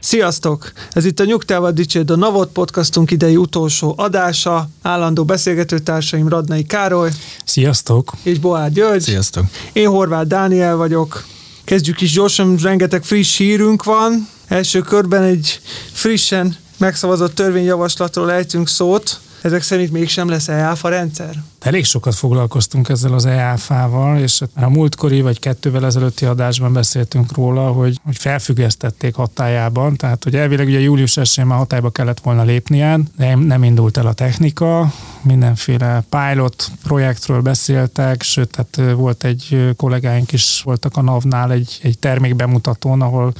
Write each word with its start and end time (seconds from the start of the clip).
Sziasztok! 0.00 0.72
Ez 0.90 1.04
itt 1.04 1.20
a 1.20 1.24
Nyugtával 1.24 1.72
Dicsérd 1.72 2.10
a 2.10 2.16
Navot 2.16 2.52
podcastunk 2.52 3.10
idei 3.10 3.36
utolsó 3.36 3.94
adása. 3.96 4.68
Állandó 4.82 5.24
beszélgetőtársaim 5.24 6.28
Radnai 6.28 6.64
Károly 6.64 7.10
Sziasztok! 7.44 8.12
és 8.22 8.38
Boár 8.38 8.72
György. 8.72 9.00
Sziasztok! 9.00 9.44
Én 9.72 9.88
Horváth 9.88 10.26
Dániel 10.26 10.76
vagyok. 10.76 11.24
Kezdjük 11.64 12.00
is 12.00 12.12
gyorsan, 12.12 12.56
rengeteg 12.62 13.04
friss 13.04 13.36
hírünk 13.36 13.84
van. 13.84 14.28
Első 14.48 14.80
körben 14.80 15.22
egy 15.22 15.60
frissen 15.92 16.56
megszavazott 16.76 17.34
törvényjavaslatról 17.34 18.32
ejtünk 18.32 18.68
szót. 18.68 19.20
Ezek 19.42 19.62
szerint 19.62 19.90
mégsem 19.90 20.28
lesz 20.28 20.48
EÁFA 20.48 20.88
rendszer. 20.88 21.34
Elég 21.60 21.84
sokat 21.84 22.14
foglalkoztunk 22.14 22.88
ezzel 22.88 23.12
az 23.12 23.26
EÁFA-val, 23.26 24.18
és 24.18 24.42
már 24.54 24.64
a 24.64 24.68
múltkori 24.68 25.20
vagy 25.20 25.38
kettővel 25.38 25.84
ezelőtti 25.84 26.24
adásban 26.24 26.72
beszéltünk 26.72 27.36
róla, 27.36 27.72
hogy, 27.72 28.00
hogy 28.04 28.16
felfüggesztették 28.16 29.14
hatájában, 29.14 29.96
tehát 29.96 30.24
hogy 30.24 30.36
elvileg 30.36 30.66
ugye 30.66 30.80
július 30.80 31.16
1 31.16 31.44
már 31.44 31.58
hatályba 31.58 31.90
kellett 31.90 32.20
volna 32.20 32.42
lépnie, 32.42 32.98
de 33.16 33.34
nem 33.34 33.64
indult 33.64 33.96
el 33.96 34.06
a 34.06 34.12
technika, 34.12 34.92
mindenféle 35.22 36.04
pilot 36.08 36.70
projektről 36.82 37.40
beszéltek, 37.40 38.22
sőt, 38.22 38.50
tehát 38.50 38.94
volt 38.94 39.24
egy 39.24 39.72
kollégáink 39.76 40.32
is 40.32 40.60
voltak 40.64 40.96
a 40.96 41.02
NAV-nál 41.02 41.52
egy, 41.52 41.78
egy 41.82 41.98
termékbemutatón, 41.98 43.02
ahol 43.02 43.32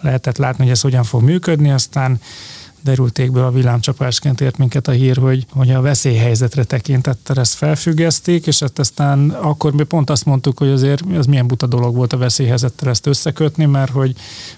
lehetett 0.00 0.36
látni, 0.36 0.62
hogy 0.62 0.72
ez 0.72 0.80
hogyan 0.80 1.04
fog 1.04 1.22
működni, 1.22 1.70
aztán 1.70 2.20
derültékből 2.84 3.44
a 3.44 3.50
villámcsapásként 3.50 4.40
ért 4.40 4.56
minket 4.58 4.88
a 4.88 4.92
hír, 4.92 5.16
hogy, 5.16 5.46
hogy 5.50 5.70
a 5.70 5.80
veszélyhelyzetre 5.80 6.64
tekintettel 6.64 7.36
ezt 7.36 7.54
felfüggeszték, 7.54 8.46
és 8.46 8.58
hát 8.58 8.78
aztán 8.78 9.30
akkor 9.30 9.72
mi 9.72 9.82
pont 9.82 10.10
azt 10.10 10.24
mondtuk, 10.24 10.58
hogy 10.58 10.68
azért 10.68 11.04
ez 11.12 11.26
milyen 11.26 11.46
buta 11.46 11.66
dolog 11.66 11.94
volt 11.94 12.12
a 12.12 12.16
veszélyhelyzettel 12.16 12.88
ezt 12.88 13.06
összekötni, 13.06 13.64
mert 13.64 13.90
hogy 13.90 14.14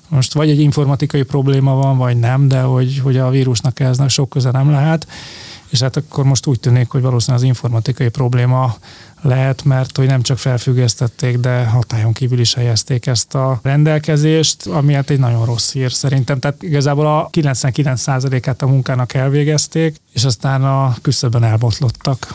most 0.09 0.33
vagy 0.33 0.51
egy 0.51 0.61
informatikai 0.61 1.23
probléma 1.23 1.75
van, 1.75 1.97
vagy 1.97 2.17
nem, 2.17 2.49
de 2.49 2.61
hogy, 2.61 2.99
hogy 2.99 3.17
a 3.17 3.31
vírusnak 3.31 3.81
ez 3.81 3.99
sok 4.09 4.29
köze 4.29 4.51
nem 4.51 4.71
lehet. 4.71 5.07
És 5.69 5.81
hát 5.81 5.97
akkor 5.97 6.25
most 6.25 6.47
úgy 6.47 6.61
tűnik, 6.61 6.89
hogy 6.89 7.03
valószínűleg 7.03 7.43
az 7.43 7.49
informatikai 7.49 8.09
probléma 8.09 8.77
lehet, 9.23 9.65
mert 9.65 9.97
hogy 9.97 10.07
nem 10.07 10.23
csak 10.23 10.39
felfüggesztették, 10.39 11.39
de 11.39 11.65
hatályon 11.65 12.13
kívül 12.13 12.41
is 12.41 12.55
helyezték 12.55 13.07
ezt 13.07 13.35
a 13.35 13.61
rendelkezést, 13.63 14.67
ami 14.67 14.93
hát 14.93 15.11
egy 15.11 15.19
nagyon 15.19 15.45
rossz 15.45 15.73
hír 15.73 15.93
szerintem. 15.93 16.39
Tehát 16.39 16.63
igazából 16.63 17.07
a 17.07 17.29
99%-át 17.33 18.63
a 18.63 18.67
munkának 18.67 19.15
elvégezték, 19.15 19.97
és 20.13 20.25
aztán 20.25 20.65
a 20.65 20.95
küszöbben 21.03 21.45
elbotlottak. 21.45 22.35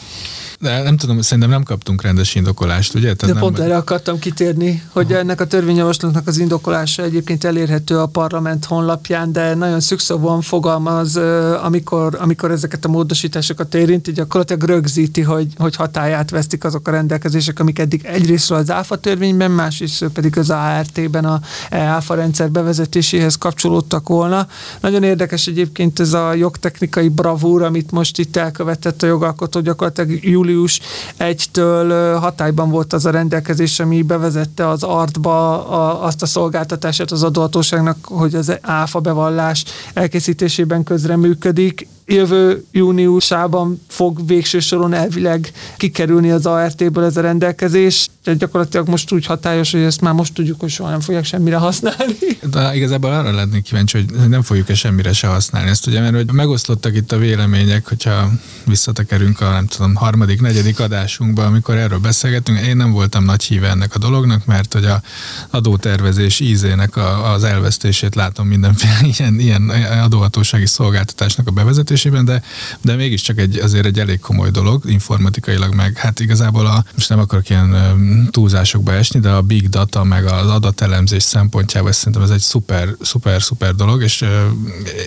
De 0.62 0.82
nem 0.82 0.98
tudom, 0.98 1.22
szerintem 1.22 1.50
nem 1.50 1.64
kaptunk 1.64 2.02
rendes 2.02 2.36
indokolást, 2.36 2.94
ugye? 2.94 3.14
Tehát 3.14 3.36
De 3.36 3.42
pont 3.42 3.58
nem... 3.58 3.66
erre 3.66 3.76
akartam 3.76 4.20
kitérni, 4.20 4.84
hogy 4.90 5.12
Aha. 5.12 5.20
ennek 5.22 5.42
a 5.42 5.48
törvényjavaslatnak 5.48 6.28
az 6.28 6.38
indokolása 6.38 7.04
egyébként 7.04 7.44
elérhető 7.44 7.98
a 7.98 8.06
parlament 8.06 8.66
honlapján, 8.66 9.32
de 9.32 9.54
nagyon 9.54 9.80
szükszóban 9.80 10.42
fogalmaz, 10.42 11.16
amikor, 11.62 12.18
amikor 12.20 12.52
ezeket 12.52 12.86
a 12.86 12.88
módosításokat 12.88 13.76
érinti, 13.76 14.12
gyakorlatilag 14.12 14.64
rögzíti, 14.64 15.22
hogy, 15.22 15.48
hogy 15.58 15.76
hatáját 15.76 16.30
vesztik 16.30 16.64
azok 16.64 16.88
a 16.88 16.92
rendelkezések, 16.92 17.60
amik 17.60 17.80
eddig 17.80 18.06
egyrészt 18.06 18.52
az 18.52 18.72
ÁFA 18.72 18.96
törvényben, 18.96 19.52
másrészt 19.52 20.06
pedig 20.14 20.38
az 20.38 20.50
ART-ben 20.50 21.26
a 21.26 21.40
ÁFA 21.70 22.16
rendszer 22.16 22.52
bevezetéséhez 22.52 23.36
kapcsolódtak 23.36 24.10
volna. 24.10 24.48
Nagyon 24.82 25.04
érdekes 25.04 25.48
egyébként 25.48 26.00
ez 26.00 26.14
a 26.14 26.34
jogtechnikai 26.34 27.10
bravúr, 27.10 27.62
amit 27.62 27.92
most 27.92 28.20
itt 28.20 28.36
elkövetett 28.36 29.04
a 29.04 29.08
jogalkotó 29.08 29.60
gyakorlatilag 29.60 30.24
júli 30.24 30.50
július 30.52 30.80
1-től 31.20 32.18
hatályban 32.20 32.70
volt 32.70 32.94
az 32.94 33.06
a 33.06 33.12
rendelkezés, 33.12 33.80
ami 33.80 34.02
bevezette 34.02 34.68
az 34.68 34.84
artba 34.84 35.68
azt 36.02 36.22
a 36.22 36.26
szolgáltatását 36.26 37.12
az 37.12 37.24
adóhatóságnak, 37.24 37.98
hogy 38.02 38.36
az 38.36 38.58
áfa 38.62 39.00
bevallás 39.00 39.64
elkészítésében 39.94 40.84
közreműködik 40.84 41.88
jövő 42.06 42.66
júniusában 42.72 43.82
fog 43.88 44.28
végső 44.28 44.60
soron 44.60 44.94
elvileg 44.94 45.52
kikerülni 45.78 46.32
az 46.32 46.46
ART-ből 46.46 47.04
ez 47.04 47.18
a 47.18 47.22
rendelkezés. 47.22 48.08
Tehát 48.24 48.40
gyakorlatilag 48.40 48.88
most 48.88 49.12
úgy 49.12 49.26
hatályos, 49.26 49.72
hogy 49.72 49.82
ezt 49.82 50.02
már 50.02 50.14
most 50.14 50.34
tudjuk, 50.34 50.60
hogy 50.60 50.70
soha 50.70 50.90
nem 50.90 51.00
fogják 51.00 51.26
semmire 51.26 51.58
használni. 51.58 52.18
De 52.52 52.76
igazából 52.76 53.12
arra 53.12 53.32
lennék 53.32 53.64
kíváncsi, 53.64 53.98
hogy 53.98 54.30
nem 54.30 54.42
fogjuk-e 54.42 54.74
semmire 54.74 55.14
se 55.14 55.28
használni 55.28 55.70
ezt, 55.70 55.88
ugye, 55.88 56.02
mert 56.02 56.16
hogy 56.16 56.32
megoszlottak 56.32 56.96
itt 56.96 57.12
a 57.12 57.18
vélemények, 57.18 57.88
hogyha 57.88 58.30
visszatekerünk 58.66 59.42
a 59.42 59.50
nem 59.50 59.68
tudom, 59.68 59.96
harmadik, 59.96 60.42
negyedik 60.42 60.80
adásunkba, 60.80 61.46
amikor 61.46 61.76
erről 61.76 62.00
beszélgetünk, 62.00 62.60
én 62.60 62.78
nem 62.78 62.92
voltam 62.92 63.24
nagy 63.24 63.44
híve 63.44 63.70
ennek 63.70 63.96
a 63.96 64.00
dolognak, 64.00 64.46
mert 64.46 64.74
hogy 64.74 64.86
a 64.86 65.02
adótervezés 65.50 66.40
ízének 66.40 66.96
a, 66.96 67.32
az 67.34 67.44
elvesztését 67.44 68.16
látom 68.16 68.48
mindenféle 68.48 69.00
ilyen, 69.18 69.40
ilyen 69.40 69.70
adóhatósági 70.04 70.66
szolgáltatásnak 70.66 71.48
a 71.48 71.52
bevezetés 71.52 71.91
működésében, 71.92 72.26
de, 72.26 72.42
de 72.82 72.96
mégiscsak 72.96 73.38
egy, 73.38 73.58
azért 73.58 73.86
egy 73.86 74.00
elég 74.00 74.20
komoly 74.20 74.52
dolog, 74.52 74.84
informatikailag 74.86 75.74
meg, 75.74 75.98
hát 75.98 76.20
igazából 76.20 76.66
a, 76.66 76.86
most 76.94 77.10
nem 77.10 77.20
akarok 77.20 77.50
ilyen 77.50 78.30
túlzásokba 78.32 78.94
esni, 78.94 79.20
de 79.20 79.30
a 79.30 79.42
big 79.42 79.70
data 79.70 80.04
meg 80.04 80.26
az 80.26 80.50
adatelemzés 80.50 81.24
szempontjából 81.24 81.92
szerintem 81.92 82.22
ez 82.22 82.30
egy 82.30 82.40
szuper, 82.40 82.96
szuper, 83.02 83.42
szuper 83.42 83.76
dolog, 83.76 84.04
és, 84.04 84.26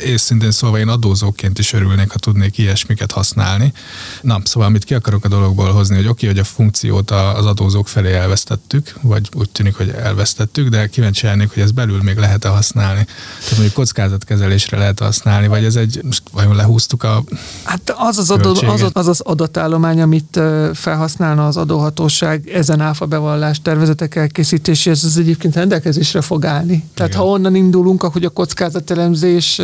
és 0.04 0.20
szintén 0.20 0.50
szóval 0.50 0.78
én 0.78 0.88
adózóként 0.88 1.58
is 1.58 1.72
örülnék, 1.72 2.10
ha 2.10 2.18
tudnék 2.18 2.58
ilyesmiket 2.58 3.12
használni. 3.12 3.72
Na, 4.20 4.40
szóval 4.44 4.68
amit 4.68 4.84
ki 4.84 4.94
akarok 4.94 5.24
a 5.24 5.28
dologból 5.28 5.72
hozni, 5.72 5.96
hogy 5.96 6.06
oké, 6.06 6.26
okay, 6.26 6.28
hogy 6.28 6.38
a 6.38 6.54
funkciót 6.54 7.10
az 7.10 7.46
adózók 7.46 7.88
felé 7.88 8.12
elvesztettük, 8.12 8.94
vagy 9.00 9.28
úgy 9.32 9.50
tűnik, 9.50 9.74
hogy 9.74 9.88
elvesztettük, 9.88 10.68
de 10.68 10.86
kíváncsi 10.86 11.26
lennék, 11.26 11.52
hogy 11.52 11.62
ez 11.62 11.70
belül 11.70 12.02
még 12.02 12.16
lehet-e 12.16 12.48
használni. 12.48 13.04
Tehát 13.38 13.50
mondjuk 13.50 13.72
kockázatkezelésre 13.72 14.78
lehet 14.78 14.98
használni, 14.98 15.46
vagy 15.46 15.64
ez 15.64 15.76
egy, 15.76 16.00
most 16.02 16.22
vajon 16.32 16.56
lehúz 16.56 16.73
húztuk 16.74 17.02
a 17.02 17.22
Hát 17.62 17.94
az 17.96 18.18
az, 18.18 18.30
adó, 18.30 18.50
az, 18.50 18.84
az 18.92 19.08
az 19.08 19.20
adatállomány, 19.20 20.00
amit 20.00 20.40
felhasználna 20.72 21.46
az 21.46 21.56
adóhatóság 21.56 22.48
ezen 22.48 22.80
áfa 22.80 23.06
bevallás 23.06 23.62
tervezetek 23.62 24.16
elkészítéséhez, 24.16 25.04
az 25.04 25.16
egyébként 25.16 25.54
rendelkezésre 25.54 26.20
fog 26.20 26.44
állni. 26.44 26.84
Tehát 26.94 27.12
Igen. 27.12 27.22
ha 27.22 27.30
onnan 27.30 27.54
indulunk, 27.54 28.02
hogy 28.02 28.24
a 28.24 28.28
kockázatelemzés... 28.28 29.60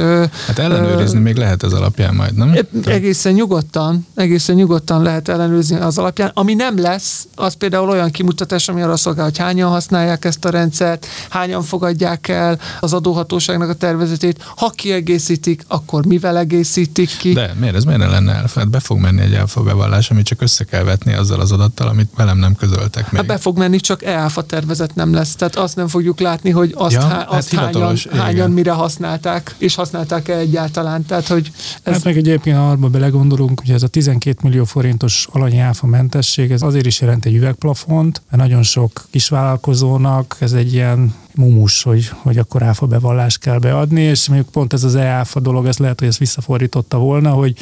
Hát 0.46 0.58
ellenőrizni 0.58 1.18
uh, 1.18 1.24
még 1.24 1.36
lehet 1.36 1.62
az 1.62 1.72
alapján 1.72 2.14
majd, 2.14 2.34
nem? 2.34 2.54
Egészen 2.84 3.32
nyugodtan, 3.32 4.06
egészen 4.14 4.54
nyugodtan 4.54 5.02
lehet 5.02 5.28
ellenőrizni 5.28 5.76
az 5.76 5.98
alapján. 5.98 6.30
Ami 6.34 6.54
nem 6.54 6.78
lesz, 6.78 7.26
az 7.34 7.54
például 7.54 7.88
olyan 7.88 8.10
kimutatás, 8.10 8.68
ami 8.68 8.82
arra 8.82 8.96
szolgál, 8.96 9.24
hogy 9.24 9.38
hányan 9.38 9.70
használják 9.70 10.24
ezt 10.24 10.44
a 10.44 10.50
rendszert, 10.50 11.06
hányan 11.28 11.62
fogadják 11.62 12.28
el 12.28 12.58
az 12.80 12.92
adóhatóságnak 12.92 13.68
a 13.68 13.74
tervezetét. 13.74 14.44
Ha 14.56 14.70
kiegészítik, 14.70 15.64
akkor 15.68 16.06
mivel 16.06 16.38
egészítik, 16.38 16.99
ki. 17.08 17.32
De 17.32 17.54
miért 17.58 17.74
ez 17.74 17.84
miért 17.84 18.00
ne 18.00 18.06
lenne 18.06 18.32
elfa? 18.32 18.58
Hát 18.60 18.68
be 18.68 18.80
fog 18.80 18.98
menni 18.98 19.20
egy 19.20 19.34
elfa 19.34 19.62
bevallás, 19.62 20.10
amit 20.10 20.24
csak 20.24 20.42
össze 20.42 20.64
kell 20.64 20.82
vetni 20.82 21.12
azzal 21.14 21.40
az 21.40 21.52
adattal, 21.52 21.88
amit 21.88 22.10
velem 22.16 22.38
nem 22.38 22.54
közöltek 22.54 23.10
még. 23.10 23.20
Hát 23.20 23.26
be 23.26 23.38
fog 23.38 23.58
menni, 23.58 23.80
csak 23.80 24.02
elfa 24.02 24.42
tervezet 24.42 24.94
nem 24.94 25.14
lesz. 25.14 25.34
Tehát 25.34 25.56
azt 25.56 25.76
nem 25.76 25.88
fogjuk 25.88 26.20
látni, 26.20 26.50
hogy 26.50 26.74
azt, 26.76 26.94
ja, 26.94 27.00
há, 27.00 27.22
azt 27.22 27.54
hát 27.54 27.74
hányan, 27.74 27.96
hányan 28.12 28.50
mire 28.50 28.72
használták, 28.72 29.54
és 29.58 29.74
használták-e 29.74 30.36
egyáltalán. 30.36 31.06
Tehát, 31.06 31.26
hogy 31.26 31.52
ez... 31.82 31.92
Hát 31.92 32.04
meg 32.04 32.16
egyébként, 32.16 32.56
ha 32.56 32.70
arba 32.70 32.88
belegondolunk, 32.88 33.60
hogy 33.60 33.70
ez 33.70 33.82
a 33.82 33.88
12 33.88 34.38
millió 34.42 34.64
forintos 34.64 35.28
alanyi 35.32 35.58
áfa 35.58 35.86
mentesség, 35.86 36.50
ez 36.50 36.62
azért 36.62 36.86
is 36.86 37.00
jelent 37.00 37.24
egy 37.24 37.34
üvegplafont, 37.34 38.22
mert 38.30 38.42
nagyon 38.42 38.62
sok 38.62 39.06
kisvállalkozónak 39.10 40.36
ez 40.38 40.52
egy 40.52 40.72
ilyen 40.72 41.14
mumus, 41.34 41.82
hogy, 41.82 42.08
hogy 42.08 42.38
akkor 42.38 42.62
áfa 42.62 42.86
bevallást 42.86 43.38
kell 43.38 43.58
beadni, 43.58 44.00
és 44.00 44.28
mondjuk 44.28 44.50
pont 44.50 44.72
ez 44.72 44.84
az 44.84 44.94
e-áfa 44.94 45.40
dolog, 45.40 45.66
ez 45.66 45.78
lehet, 45.78 45.98
hogy 45.98 46.08
ezt 46.08 46.18
visszafordította 46.18 46.98
volna, 46.98 47.30
hogy 47.30 47.56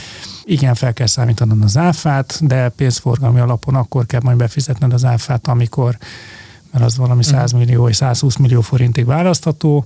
igen, 0.44 0.74
fel 0.74 0.92
kell 0.92 1.06
számítanod 1.06 1.62
az 1.62 1.76
áfát, 1.76 2.38
de 2.46 2.68
pénzforgalmi 2.68 3.40
alapon 3.40 3.74
akkor 3.74 4.06
kell 4.06 4.20
majd 4.24 4.36
befizetned 4.36 4.92
az 4.92 5.04
áfát, 5.04 5.48
amikor 5.48 5.98
mert 6.72 6.84
az 6.84 6.96
valami 6.96 7.24
100 7.24 7.52
mhm. 7.52 7.60
millió 7.60 7.82
vagy 7.82 7.92
120 7.92 8.36
millió 8.36 8.60
forintig 8.60 9.04
választható, 9.06 9.84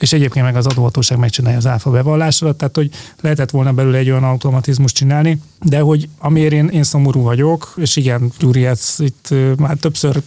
és 0.00 0.12
egyébként 0.12 0.44
meg 0.44 0.56
az 0.56 0.66
adóhatóság 0.66 1.18
megcsinálja 1.18 1.58
az 1.58 1.66
áfa 1.66 1.90
bevallásodat, 1.90 2.56
tehát 2.56 2.76
hogy 2.76 2.90
lehetett 3.20 3.50
volna 3.50 3.72
belőle 3.72 3.98
egy 3.98 4.10
olyan 4.10 4.24
automatizmus 4.24 4.92
csinálni, 4.92 5.40
de 5.62 5.80
hogy 5.80 6.08
amiért 6.18 6.52
én, 6.52 6.68
én 6.68 6.82
szomorú 6.82 7.22
vagyok, 7.22 7.72
és 7.76 7.96
igen, 7.96 8.32
Gyuri, 8.38 8.66
ezt 8.66 9.00
itt 9.00 9.34
már 9.56 9.76
többször 9.76 10.22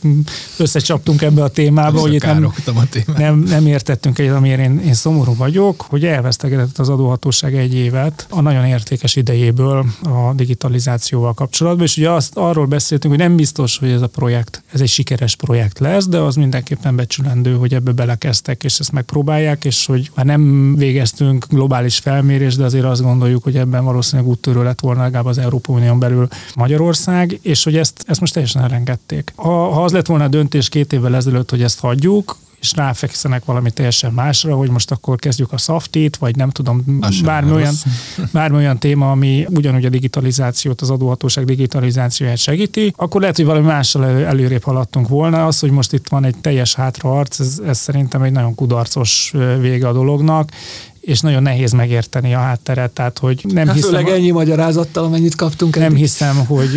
összecsaptunk 0.58 1.22
ebbe 1.22 1.44
a 1.44 1.48
témába, 1.48 2.00
hogy 2.00 2.14
itt 2.14 2.26
nem, 2.26 2.54
nem, 3.18 3.40
nem 3.40 3.68
értettünk 3.68 4.20
egyet, 4.20 4.36
amiért 4.36 4.60
én, 4.60 4.82
én 4.86 4.94
szomorú 4.94 5.36
vagyok, 5.36 5.82
hogy 5.82 6.06
elvesztegetett 6.06 6.78
az 6.78 6.90
adóhatóság 6.90 7.56
egy 7.56 7.74
évet 7.74 8.26
a 8.30 8.42
nagyon 8.42 8.66
értékes 8.66 9.16
idejéből 9.16 9.86
a 10.04 10.34
digitalizációval 10.34 11.34
kapcsolatban, 11.34 11.86
és 11.86 11.98
ugye 11.98 12.10
azt 12.10 12.38
arról 12.38 12.66
beszéltünk, 12.66 13.14
hogy 13.14 13.24
nem 13.24 13.36
biztos, 13.36 13.78
hogy 13.78 13.90
ez 13.90 14.02
a 14.02 14.08
projekt, 14.08 14.64
ez 14.74 14.82
egy 14.82 14.90
sikeres 14.90 15.36
projekt 15.36 15.80
lesz, 15.80 16.08
de 16.08 16.18
az 16.18 16.36
mindenképpen 16.36 16.96
becsülendő, 16.96 17.56
hogy 17.56 17.74
ebbe 17.74 17.92
belekezdtek, 17.92 18.64
és 18.64 18.80
ezt 18.80 18.92
megpróbálják, 18.92 19.63
és 19.66 19.86
hogy 19.86 20.12
már 20.16 20.26
nem 20.26 20.76
végeztünk 20.76 21.46
globális 21.50 21.98
felmérés, 21.98 22.56
de 22.56 22.64
azért 22.64 22.86
azt 22.86 23.02
gondoljuk, 23.02 23.44
hogy 23.44 23.58
ebben 23.58 23.84
valószínűleg 23.84 24.32
úttörő 24.32 24.64
lett 24.64 24.80
volna 24.80 25.02
legalább 25.02 25.26
az 25.26 25.38
Európai 25.38 25.76
Unión 25.76 26.00
belül 26.00 26.28
Magyarország, 26.56 27.40
és 27.42 27.64
hogy 27.64 27.78
ezt, 27.78 28.04
ezt 28.08 28.20
most 28.20 28.34
teljesen 28.34 28.64
elengedték. 28.64 29.34
Ha, 29.36 29.72
ha 29.72 29.84
az 29.84 29.92
lett 29.92 30.06
volna 30.06 30.24
a 30.24 30.28
döntés 30.28 30.70
két 30.70 30.94
évvel 30.94 31.16
ezelőtt, 31.16 31.50
hogy 31.50 31.62
ezt 31.62 31.80
hagyjuk, 31.80 32.38
és 32.64 32.74
ráfekszenek 32.76 33.46
valami 33.46 33.72
teljesen 33.72 34.14
másra, 34.14 34.56
hogy 34.56 34.70
most 34.70 34.92
akkor 34.92 35.18
kezdjük 35.20 35.52
a 35.52 35.58
softit, 35.58 36.18
vagy 36.18 36.36
nem 36.36 36.50
tudom, 36.50 37.00
bármi 37.24 37.52
olyan, 37.52 37.74
bármi 38.32 38.58
olyan 38.58 38.80
téma, 38.80 39.12
ami 39.12 39.46
ugyanúgy 39.50 39.86
a 39.86 39.90
digitalizációt, 39.90 40.82
az 40.82 40.90
adóhatóság 40.90 41.46
digitalizációját 41.46 42.38
segíti, 42.38 42.94
akkor 42.98 43.22
lehet, 43.22 43.36
hogy 43.36 43.46
valami 43.46 43.66
mással 43.66 44.06
előrébb 44.06 44.64
haladtunk 44.64 45.08
volna. 45.08 45.46
Az, 45.46 45.60
hogy 45.60 45.72
most 45.72 45.94
itt 45.94 46.08
van 46.08 46.26
egy 46.26 46.36
teljes 46.42 46.76
hátraarc, 46.76 47.40
ez, 47.40 47.62
ez 47.66 47.78
szerintem 47.78 48.22
egy 48.22 48.32
nagyon 48.32 48.56
kudarcos 48.56 49.34
vége 49.60 49.88
a 49.88 49.94
dolognak, 49.94 50.50
és 51.06 51.20
nagyon 51.20 51.42
nehéz 51.42 51.72
megérteni 51.72 52.34
a 52.34 52.40
hátteret, 52.40 52.92
tehát 52.92 53.20
hogy 53.20 53.46
nem 53.48 53.68
hát 53.68 53.76
hiszem... 53.76 53.90
Főleg 53.90 54.08
ennyi 54.08 54.32
magyarázattal, 54.32 55.04
amennyit 55.04 55.36
kaptunk. 55.36 55.76
Nem 55.76 55.86
eddig. 55.86 55.98
hiszem, 55.98 56.46
hogy, 56.46 56.76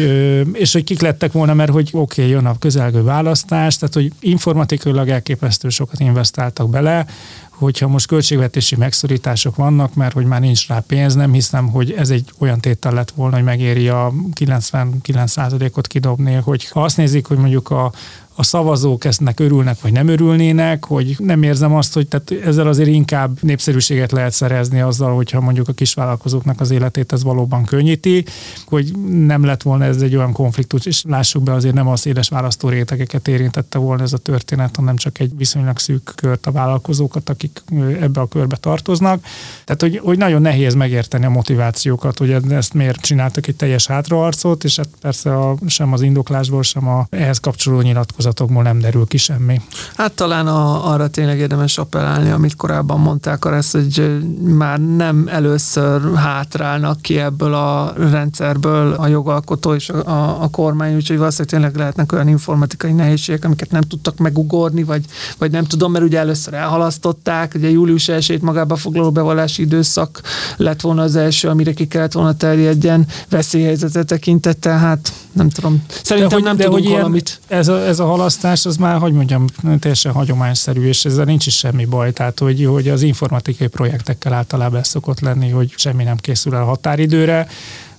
és 0.52 0.73
hogy 0.73 0.84
kik 0.84 1.00
lettek 1.00 1.32
volna, 1.32 1.55
mert 1.55 1.70
hogy 1.70 1.88
oké, 1.93 2.20
okay, 2.20 2.32
jön 2.32 2.46
a 2.46 2.58
közelgő 2.58 3.02
választás, 3.02 3.76
tehát 3.76 3.94
hogy 3.94 4.12
informatikailag 4.20 5.08
elképesztő 5.08 5.69
sokat 5.69 6.00
investáltak 6.00 6.70
bele, 6.70 7.06
hogyha 7.50 7.88
most 7.88 8.06
költségvetési 8.06 8.76
megszorítások 8.76 9.56
vannak, 9.56 9.94
mert 9.94 10.12
hogy 10.12 10.25
már 10.25 10.40
nincs 10.40 10.69
rá 10.69 10.82
pénz, 10.87 11.14
nem 11.14 11.32
hiszem, 11.32 11.69
hogy 11.69 11.93
ez 11.93 12.11
egy 12.11 12.31
olyan 12.38 12.61
tétel 12.61 12.93
lett 12.93 13.11
volna, 13.11 13.34
hogy 13.37 13.44
megéri 13.44 13.88
a 13.88 14.12
99%-ot 14.40 15.87
kidobni, 15.87 16.32
hogy 16.32 16.69
ha 16.69 16.82
azt 16.82 16.96
nézik, 16.96 17.26
hogy 17.26 17.38
mondjuk 17.38 17.70
a, 17.70 17.93
a 18.37 18.43
szavazók 18.43 19.05
eztnek 19.05 19.41
örülnek, 19.41 19.81
vagy 19.81 19.93
nem 19.93 20.09
örülnének, 20.09 20.85
hogy 20.85 21.17
nem 21.19 21.43
érzem 21.43 21.75
azt, 21.75 21.94
hogy 21.94 22.09
tehát 22.09 22.47
ezzel 22.47 22.67
azért 22.67 22.88
inkább 22.88 23.43
népszerűséget 23.43 24.12
lehet 24.12 24.33
szerezni 24.33 24.81
azzal, 24.81 25.15
hogyha 25.15 25.41
mondjuk 25.41 25.69
a 25.69 25.73
kisvállalkozóknak 25.73 26.61
az 26.61 26.71
életét 26.71 27.12
ez 27.12 27.23
valóban 27.23 27.65
könnyíti, 27.65 28.25
hogy 28.67 28.93
nem 29.27 29.44
lett 29.44 29.62
volna 29.62 29.85
ez 29.85 30.03
egy 30.03 30.17
olyan 30.17 30.33
konfliktus, 30.33 30.87
és 30.87 31.03
lássuk 31.09 31.43
be 31.43 31.53
azért 31.53 31.75
nem 31.75 31.88
a 31.88 31.97
széles 31.97 32.29
választó 32.29 32.69
rétegeket 32.69 33.29
érintette 33.29 33.79
volna 33.79 34.03
ez 34.03 34.12
a 34.12 34.19
történet, 34.19 34.77
hanem 34.77 34.97
csak 34.97 35.19
egy 35.19 35.37
viszonylag 35.37 35.79
szűk 35.79 36.12
kört 36.15 36.47
a 36.47 36.50
vállalkozókat, 36.50 37.29
akik 37.29 37.62
ebbe 38.00 38.21
a 38.21 38.27
körbe 38.27 38.56
tartoznak. 38.56 39.25
Tehát, 39.65 39.81
hogy, 39.81 40.00
hogy 40.05 40.19
nagyon 40.19 40.43
nehéz 40.43 40.75
megérteni 40.75 41.25
a 41.25 41.31
motivációkat, 41.31 42.19
hogy 42.19 42.31
ezt 42.50 42.75
miért 42.75 43.00
csináltak 43.00 43.47
egy 43.47 43.56
teljes 43.56 43.87
hátraarcot, 43.87 44.65
és 44.65 44.77
hát 44.77 44.88
persze 45.00 45.37
a, 45.37 45.56
sem 45.67 45.93
az 45.93 46.03
indoklásból, 46.03 46.62
sem 46.62 46.88
a 46.88 47.06
ehhez 47.11 47.38
kapcsolódó 47.38 47.83
nyilatkozat 47.83 48.25
nyilatkozatokból 48.26 48.62
nem 48.62 48.78
derül 48.78 49.06
ki 49.06 49.17
semmi. 49.17 49.61
Hát 49.96 50.12
talán 50.12 50.46
a, 50.46 50.93
arra 50.93 51.08
tényleg 51.08 51.38
érdemes 51.38 51.78
appellálni, 51.78 52.31
amit 52.31 52.56
korábban 52.56 53.00
mondták, 53.00 53.44
ezt, 53.44 53.73
hogy 53.73 54.20
már 54.40 54.78
nem 54.78 55.28
először 55.31 56.14
hátrálnak 56.14 57.00
ki 57.00 57.19
ebből 57.19 57.55
a 57.55 57.93
rendszerből 57.96 58.93
a 58.93 59.06
jogalkotó 59.06 59.75
és 59.75 59.88
a, 59.88 60.06
a, 60.06 60.43
a 60.43 60.49
kormány, 60.49 60.94
úgyhogy 60.94 61.19
valószínűleg 61.19 61.52
tényleg 61.52 61.76
lehetnek 61.76 62.12
olyan 62.12 62.28
informatikai 62.28 62.93
nehézségek, 62.93 63.44
amiket 63.44 63.70
nem 63.70 63.82
tudtak 63.82 64.17
megugorni, 64.19 64.82
vagy, 64.82 65.05
vagy 65.38 65.50
nem 65.50 65.64
tudom, 65.64 65.93
mert 65.93 66.05
ugye 66.05 66.19
először 66.19 66.55
elhalasztották, 66.55 67.52
ugye 67.55 67.70
július 67.70 68.08
1 68.08 68.43
magába 68.43 68.76
foglaló 68.76 69.11
bevallási 69.11 69.62
időszak 69.62 70.20
lett 70.56 70.81
volna 70.81 71.02
az 71.02 71.17
első, 71.17 71.49
amire 71.49 71.73
ki 71.73 71.87
kellett 71.87 72.12
volna 72.12 72.34
terjedjen 72.34 73.06
veszélyhelyzetet 73.28 74.06
tekintettel, 74.06 74.78
hát 74.78 75.12
nem 75.32 75.49
tudom. 75.49 75.82
Szerintem 76.02 76.28
de 76.28 76.34
hogy, 76.34 76.44
nem 76.44 76.56
de 76.56 76.64
tudunk 76.64 76.82
hogy 76.82 76.93
valamit. 76.93 77.40
Ez 77.46 77.69
a, 77.69 77.87
ez 77.87 77.99
a 77.99 78.05
halasztás, 78.17 78.67
az 78.67 78.77
már, 78.77 78.99
hogy 78.99 79.13
mondjam, 79.13 79.45
teljesen 79.79 80.13
hagyományszerű, 80.13 80.87
és 80.87 81.05
ezzel 81.05 81.25
nincs 81.25 81.47
is 81.47 81.57
semmi 81.57 81.85
baj. 81.85 82.13
Tehát, 82.13 82.39
hogy, 82.39 82.65
hogy 82.65 82.89
az 82.89 83.03
informatikai 83.03 83.67
projektekkel 83.67 84.33
általában 84.33 84.81
ez 84.81 84.89
szokott 84.89 85.21
lenni, 85.21 85.51
hogy 85.51 85.73
semmi 85.77 86.05
nem 86.05 86.17
készül 86.17 86.55
el 86.55 86.65
határidőre, 86.65 87.49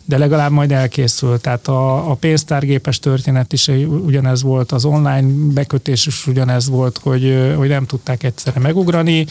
de 0.06 0.18
legalább 0.18 0.52
majd 0.52 0.72
elkészül. 0.72 1.40
Tehát 1.40 1.68
a, 1.68 2.12
a 2.12 2.14
pénztárgépes 2.14 3.00
történet 3.00 3.54
is 3.54 3.68
ugyanez 4.06 4.42
volt, 4.42 4.72
az 4.72 4.86
online 4.86 5.28
bekötés 5.54 6.06
is 6.06 6.28
ugyanez 6.28 6.70
volt, 6.70 6.98
hogy, 6.98 7.54
hogy 7.56 7.70
nem 7.70 7.86
tudták 7.86 8.24
egyszerre 8.24 8.60
megugrani, 8.60 9.25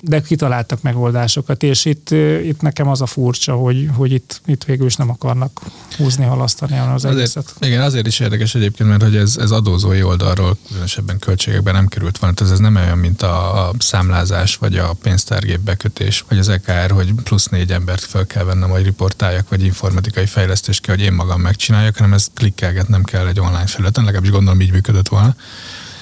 de 0.00 0.20
kitaláltak 0.20 0.82
megoldásokat, 0.82 1.62
és 1.62 1.84
itt, 1.84 2.10
itt 2.44 2.60
nekem 2.60 2.88
az 2.88 3.00
a 3.00 3.06
furcsa, 3.06 3.54
hogy, 3.54 3.88
hogy 3.94 4.12
itt, 4.12 4.40
itt 4.46 4.64
végül 4.64 4.86
is 4.86 4.96
nem 4.96 5.10
akarnak 5.10 5.60
húzni, 5.96 6.24
halasztani 6.24 6.78
az 6.78 6.86
azért, 6.94 7.14
egészet. 7.14 7.54
Igen, 7.60 7.82
azért 7.82 8.06
is 8.06 8.20
érdekes 8.20 8.54
egyébként, 8.54 8.88
mert 8.88 9.02
hogy 9.02 9.16
ez, 9.16 9.36
ez 9.36 9.50
adózói 9.50 10.02
oldalról 10.02 10.56
különösebben 10.68 11.18
költségekben 11.18 11.74
nem 11.74 11.86
került 11.86 12.18
van. 12.18 12.34
Ez, 12.36 12.50
ez 12.50 12.58
nem 12.58 12.76
olyan, 12.76 12.98
mint 12.98 13.22
a, 13.22 13.68
a 13.68 13.72
számlázás, 13.78 14.56
vagy 14.56 14.76
a 14.76 14.92
pénztárgép 15.02 15.60
bekötés, 15.60 16.24
vagy 16.28 16.38
az 16.38 16.48
EKR, 16.48 16.90
hogy 16.90 17.12
plusz 17.12 17.46
négy 17.46 17.72
embert 17.72 18.04
fel 18.04 18.26
kell 18.26 18.44
vennem, 18.44 18.68
vagy 18.68 18.84
riportáljak, 18.84 19.48
vagy 19.48 19.64
informatikai 19.64 20.26
fejlesztést 20.26 20.80
kell, 20.80 20.94
hogy 20.94 21.04
én 21.04 21.12
magam 21.12 21.40
megcsináljak, 21.40 21.96
hanem 21.96 22.12
ezt 22.12 22.30
klikkelgetnem 22.34 23.02
kell 23.02 23.26
egy 23.26 23.40
online 23.40 23.66
felületen, 23.66 24.04
legalábbis 24.04 24.30
gondolom 24.30 24.60
így 24.60 24.72
működött 24.72 25.08
volna. 25.08 25.34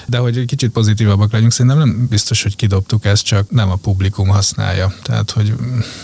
De 0.09 0.17
hogy 0.17 0.37
egy 0.37 0.45
kicsit 0.45 0.71
pozitívabbak 0.71 1.31
legyünk, 1.31 1.51
szerintem 1.51 1.77
nem 1.77 2.07
biztos, 2.09 2.43
hogy 2.43 2.55
kidobtuk 2.55 3.05
ezt, 3.05 3.23
csak 3.23 3.49
nem 3.49 3.69
a 3.69 3.75
publikum 3.75 4.27
használja. 4.27 4.93
Tehát, 5.01 5.31
hogy 5.31 5.53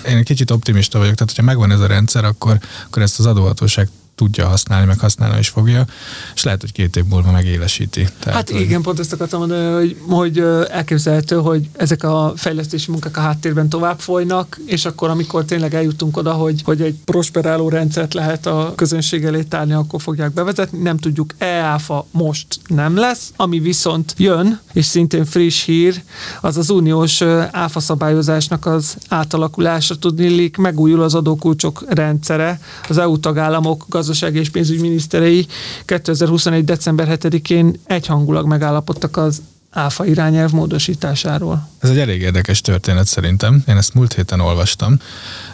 én 0.07 0.17
egy 0.17 0.25
kicsit 0.25 0.51
optimista 0.51 0.97
vagyok, 0.97 1.13
tehát 1.13 1.29
hogyha 1.29 1.45
megvan 1.45 1.71
ez 1.71 1.79
a 1.79 1.87
rendszer, 1.87 2.25
akkor, 2.25 2.59
akkor 2.85 3.01
ezt 3.01 3.19
az 3.19 3.25
adóhatóság 3.25 3.89
tudja 4.15 4.47
használni, 4.47 4.85
meg 4.85 4.99
használni 4.99 5.39
is 5.39 5.49
fogja, 5.49 5.85
és 6.35 6.43
lehet, 6.43 6.61
hogy 6.61 6.71
két 6.71 6.95
év 6.95 7.03
múlva 7.05 7.31
megélesíti. 7.31 8.07
Tehát, 8.19 8.35
hát 8.35 8.49
hogy... 8.49 8.61
igen, 8.61 8.81
pont 8.81 8.99
ezt 8.99 9.13
akartam 9.13 9.39
mondani, 9.39 9.73
hogy, 9.75 9.97
hogy 10.09 10.37
elképzelhető, 10.69 11.35
hogy 11.35 11.69
ezek 11.73 12.03
a 12.03 12.33
fejlesztési 12.35 12.91
munkák 12.91 13.17
a 13.17 13.21
háttérben 13.21 13.69
tovább 13.69 13.99
folynak, 13.99 14.59
és 14.65 14.85
akkor, 14.85 15.09
amikor 15.09 15.45
tényleg 15.45 15.73
eljutunk 15.73 16.17
oda, 16.17 16.31
hogy, 16.31 16.61
hogy 16.63 16.81
egy 16.81 16.95
prosperáló 17.05 17.69
rendszert 17.69 18.13
lehet 18.13 18.45
a 18.45 18.73
közönség 18.75 19.23
elé 19.23 19.43
tárni, 19.43 19.73
akkor 19.73 20.01
fogják 20.01 20.33
bevezetni. 20.33 20.77
Nem 20.77 20.97
tudjuk, 20.97 21.33
EÁFA 21.37 22.05
most 22.11 22.47
nem 22.67 22.95
lesz, 22.95 23.31
ami 23.35 23.59
viszont 23.59 24.13
jön, 24.17 24.59
és 24.73 24.85
szintén 24.85 25.25
friss 25.25 25.63
hír, 25.65 26.03
az 26.41 26.57
az 26.57 26.69
uniós 26.69 27.21
áfa 27.51 27.79
szabályozásnak 27.79 28.65
az 28.65 28.95
átalakulása 29.07 29.95
tudni, 29.95 30.51
megújul 30.57 31.01
az 31.01 31.15
adókulcsok 31.15 31.83
rendszere, 31.87 32.59
az 32.89 32.97
EU 32.97 33.19
tagállamok 33.19 33.85
gazdasági 34.03 34.39
és 34.39 34.49
pénzügyminiszterei 34.49 35.47
2021. 35.85 36.63
december 36.63 37.17
7-én 37.19 37.79
egyhangulag 37.85 38.47
megállapodtak 38.47 39.17
az 39.17 39.41
áfa 39.69 40.05
irányelv 40.05 40.51
módosításáról. 40.51 41.69
Ez 41.83 41.89
egy 41.89 41.99
elég 41.99 42.21
érdekes 42.21 42.61
történet 42.61 43.07
szerintem. 43.07 43.63
Én 43.67 43.77
ezt 43.77 43.93
múlt 43.93 44.13
héten 44.13 44.39
olvastam. 44.39 44.99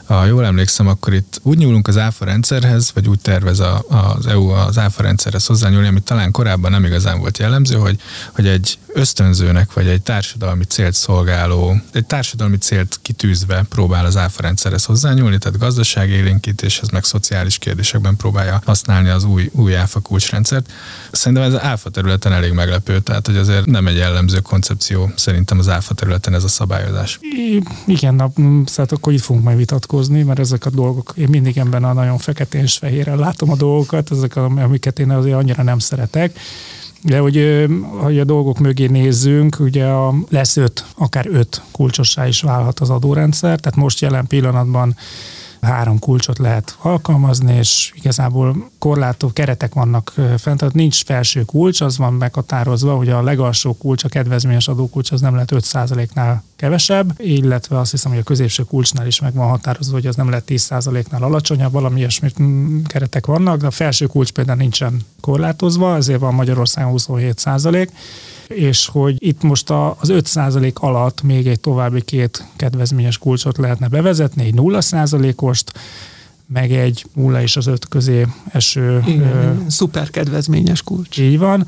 Ha 0.05 0.25
jól 0.25 0.45
emlékszem, 0.45 0.87
akkor 0.87 1.13
itt 1.13 1.39
úgy 1.43 1.57
nyúlunk 1.57 1.87
az 1.87 1.97
áfa 1.97 2.25
rendszerhez, 2.25 2.91
vagy 2.93 3.07
úgy 3.07 3.19
tervez 3.19 3.59
a, 3.59 3.83
az 3.87 4.25
EU 4.25 4.47
az 4.47 4.77
áfa 4.77 5.01
rendszerhez 5.01 5.45
hozzányúlni, 5.45 5.87
amit 5.87 6.03
talán 6.03 6.31
korábban 6.31 6.71
nem 6.71 6.83
igazán 6.83 7.19
volt 7.19 7.37
jellemző, 7.37 7.75
hogy, 7.75 7.99
hogy 8.31 8.47
egy 8.47 8.77
ösztönzőnek, 8.93 9.73
vagy 9.73 9.87
egy 9.87 10.01
társadalmi 10.01 10.63
célt 10.63 10.93
szolgáló, 10.93 11.81
egy 11.93 12.05
társadalmi 12.05 12.57
célt 12.57 12.99
kitűzve 13.01 13.65
próbál 13.69 14.05
az 14.05 14.17
áfa 14.17 14.41
rendszerhez 14.41 14.85
hozzányúlni, 14.85 15.37
tehát 15.37 15.59
gazdasági 15.59 16.11
élénkítéshez, 16.11 16.89
meg 16.89 17.03
szociális 17.03 17.57
kérdésekben 17.57 18.15
próbálja 18.15 18.61
használni 18.65 19.09
az 19.09 19.23
új, 19.23 19.49
új 19.53 19.75
áfa 19.75 19.99
kulcsrendszert. 19.99 20.71
Szerintem 21.11 21.47
ez 21.47 21.53
az 21.53 21.61
áfa 21.61 21.89
területen 21.89 22.33
elég 22.33 22.51
meglepő, 22.51 22.99
tehát 22.99 23.25
hogy 23.25 23.37
azért 23.37 23.65
nem 23.65 23.87
egy 23.87 23.97
jellemző 23.97 24.39
koncepció 24.39 25.11
szerintem 25.15 25.59
az 25.59 25.69
áfa 25.69 25.93
területen 25.93 26.17
ez 26.27 26.43
a 26.43 26.47
szabályozás. 26.47 27.19
Igen, 27.85 28.15
na, 28.15 28.31
szóval 28.65 28.85
akkor 28.89 29.13
itt 29.13 29.21
fogunk 29.21 29.45
majd 29.45 29.57
vitatkozni, 29.57 30.23
mert 30.23 30.39
ezek 30.39 30.65
a 30.65 30.69
dolgok, 30.69 31.13
én 31.15 31.27
mindig 31.29 31.57
ebben 31.57 31.83
a 31.83 31.93
nagyon 31.93 32.17
feketén 32.17 32.61
és 32.61 32.77
fehéren 32.77 33.17
látom 33.17 33.51
a 33.51 33.55
dolgokat, 33.55 34.11
ezek, 34.11 34.35
amiket 34.35 34.99
én 34.99 35.09
azért 35.09 35.35
annyira 35.35 35.63
nem 35.63 35.79
szeretek. 35.79 36.39
De 37.03 37.19
hogy, 37.19 37.65
hogy 38.01 38.19
a 38.19 38.23
dolgok 38.23 38.59
mögé 38.59 38.85
nézzünk, 38.85 39.59
ugye 39.59 39.85
a, 39.85 40.15
lesz 40.29 40.57
öt, 40.57 40.85
akár 40.95 41.27
öt 41.27 41.61
kulcsossá 41.71 42.27
is 42.27 42.41
válhat 42.41 42.79
az 42.79 42.89
adórendszer, 42.89 43.59
tehát 43.59 43.79
most 43.79 44.01
jelen 44.01 44.27
pillanatban 44.27 44.95
három 45.61 45.99
kulcsot 45.99 46.37
lehet 46.37 46.77
alkalmazni, 46.81 47.53
és 47.53 47.91
igazából 47.95 48.69
korlátó 48.77 49.31
keretek 49.33 49.73
vannak 49.73 50.13
fent, 50.37 50.57
tehát 50.57 50.73
nincs 50.73 51.03
felső 51.03 51.43
kulcs, 51.45 51.81
az 51.81 51.97
van 51.97 52.13
meghatározva, 52.13 52.95
hogy 52.95 53.09
a 53.09 53.21
legalsó 53.21 53.73
kulcs, 53.73 54.03
a 54.03 54.09
kedvezményes 54.09 54.67
adókulcs, 54.67 55.11
az 55.11 55.21
nem 55.21 55.33
lehet 55.33 55.51
5%-nál 55.53 56.43
kevesebb, 56.55 57.13
illetve 57.17 57.79
azt 57.79 57.91
hiszem, 57.91 58.11
hogy 58.11 58.19
a 58.19 58.23
középső 58.23 58.63
kulcsnál 58.63 59.07
is 59.07 59.19
meg 59.19 59.33
van 59.33 59.49
határozva, 59.49 59.93
hogy 59.93 60.07
az 60.07 60.15
nem 60.15 60.29
lehet 60.29 60.43
10%-nál 60.47 61.23
alacsonyabb, 61.23 61.71
valami 61.71 61.99
ilyesmit 61.99 62.41
mm, 62.41 62.81
keretek 62.83 63.25
vannak, 63.25 63.59
de 63.59 63.67
a 63.67 63.71
felső 63.71 64.05
kulcs 64.05 64.31
például 64.31 64.57
nincsen 64.57 65.01
korlátozva, 65.21 65.95
ezért 65.95 66.19
van 66.19 66.33
Magyarországon 66.33 66.93
27%, 66.97 67.89
és 68.49 68.87
hogy 68.87 69.15
itt 69.17 69.41
most 69.41 69.69
az 69.69 70.11
5% 70.13 70.73
alatt 70.73 71.21
még 71.21 71.47
egy 71.47 71.59
további 71.59 72.01
két 72.01 72.45
kedvezményes 72.55 73.17
kulcsot 73.17 73.57
lehetne 73.57 73.87
bevezetni, 73.87 74.43
egy 74.45 74.53
0%-ost, 74.55 75.71
meg 76.53 76.71
egy 76.71 77.05
0 77.13 77.41
és 77.41 77.57
az 77.57 77.67
5 77.67 77.87
közé 77.87 78.25
eső. 78.51 79.03
Igen, 79.05 79.35
ö, 79.35 79.51
szuper 79.67 80.09
kedvezményes 80.09 80.81
kulcs. 80.81 81.17
Így 81.17 81.37
van. 81.37 81.67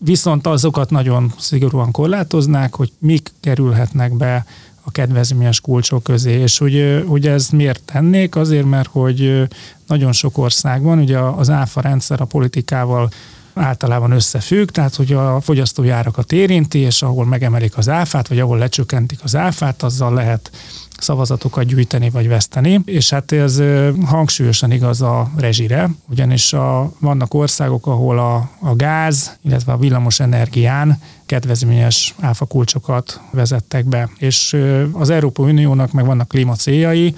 Viszont 0.00 0.46
azokat 0.46 0.90
nagyon 0.90 1.32
szigorúan 1.38 1.90
korlátoznák, 1.90 2.74
hogy 2.74 2.92
mik 2.98 3.32
kerülhetnek 3.40 4.16
be 4.16 4.44
a 4.82 4.90
kedvezményes 4.90 5.60
kulcsok 5.60 6.02
közé. 6.02 6.32
És 6.32 6.58
hogy, 6.58 7.04
hogy 7.06 7.26
ez 7.26 7.48
miért 7.48 7.82
tennék? 7.84 8.36
Azért, 8.36 8.66
mert 8.66 8.88
hogy 8.88 9.48
nagyon 9.86 10.12
sok 10.12 10.38
országban 10.38 10.98
ugye 10.98 11.18
az 11.18 11.50
áfa 11.50 11.80
rendszer 11.80 12.20
a 12.20 12.24
politikával 12.24 13.10
általában 13.54 14.10
összefügg, 14.10 14.68
tehát 14.68 14.94
hogy 14.94 15.12
a 15.12 15.40
fogyasztói 15.40 15.88
árakat 15.88 16.32
érinti, 16.32 16.78
és 16.78 17.02
ahol 17.02 17.24
megemelik 17.24 17.76
az 17.76 17.88
áfát, 17.88 18.28
vagy 18.28 18.38
ahol 18.38 18.58
lecsökkentik 18.58 19.18
az 19.22 19.36
áfát, 19.36 19.82
azzal 19.82 20.14
lehet 20.14 20.50
szavazatokat 21.00 21.64
gyűjteni 21.64 22.10
vagy 22.10 22.28
veszteni, 22.28 22.80
és 22.84 23.10
hát 23.10 23.32
ez 23.32 23.62
hangsúlyosan 24.04 24.70
igaz 24.70 25.02
a 25.02 25.30
rezsire, 25.36 25.90
ugyanis 26.08 26.52
a, 26.52 26.92
vannak 26.98 27.34
országok, 27.34 27.86
ahol 27.86 28.18
a, 28.18 28.50
a 28.58 28.74
gáz, 28.76 29.36
illetve 29.42 29.72
a 29.72 29.76
villamos 29.76 30.20
energián 30.20 31.00
kedvezményes 31.26 32.14
áfakulcsokat 32.20 33.20
vezettek 33.30 33.84
be, 33.84 34.10
és 34.18 34.56
az 34.92 35.10
Európai 35.10 35.50
Uniónak 35.50 35.92
meg 35.92 36.06
vannak 36.06 36.28
klímacéljai, 36.28 37.14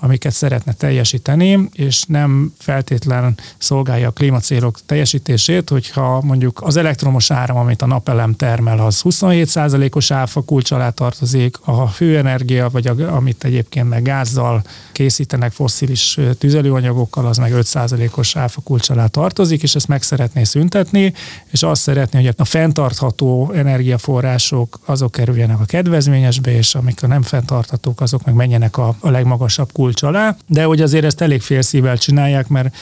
amiket 0.00 0.32
szeretne 0.32 0.72
teljesíteni, 0.72 1.68
és 1.72 2.04
nem 2.08 2.52
feltétlen 2.58 3.38
szolgálja 3.58 4.08
a 4.08 4.10
klímacélok 4.10 4.78
teljesítését, 4.86 5.68
hogyha 5.68 6.20
mondjuk 6.22 6.60
az 6.62 6.76
elektromos 6.76 7.30
áram, 7.30 7.56
amit 7.56 7.82
a 7.82 7.86
napelem 7.86 8.36
termel, 8.36 8.78
az 8.78 9.00
27%-os 9.04 10.10
áfa 10.10 10.42
kulcs 10.42 10.70
alá 10.70 10.90
tartozik, 10.90 11.56
a 11.64 11.90
hőenergia, 11.90 12.68
vagy 12.68 12.86
a, 12.86 13.14
amit 13.14 13.44
egyébként 13.44 13.88
meg 13.88 14.02
gázzal 14.02 14.62
készítenek 14.92 15.52
fosszilis 15.52 16.18
tüzelőanyagokkal, 16.38 17.26
az 17.26 17.36
meg 17.36 17.52
5%-os 17.54 18.36
áfa 18.36 18.60
kulcs 18.60 18.90
alá 18.90 19.06
tartozik, 19.06 19.62
és 19.62 19.74
ezt 19.74 19.88
meg 19.88 20.02
szeretné 20.02 20.44
szüntetni, 20.44 21.12
és 21.50 21.62
azt 21.62 21.82
szeretné, 21.82 22.24
hogy 22.24 22.34
a 22.36 22.44
fenntartható 22.44 23.52
energiaforrások 23.52 24.80
azok 24.84 25.12
kerüljenek 25.12 25.60
a 25.60 25.64
kedvezményesbe, 25.64 26.50
és 26.50 26.74
amik 26.74 27.02
a 27.02 27.06
nem 27.06 27.22
fenntarthatók, 27.22 28.00
azok 28.00 28.24
meg 28.24 28.34
menjenek 28.34 28.76
a, 28.76 28.96
a 29.00 29.10
legmagasabb 29.10 29.72
kulcs 29.72 29.87
kulcs 29.88 30.02
alá, 30.02 30.36
de 30.46 30.64
hogy 30.64 30.80
azért 30.80 31.04
ezt 31.04 31.20
elég 31.20 31.40
félszívvel 31.40 31.98
csinálják, 31.98 32.48
mert 32.48 32.76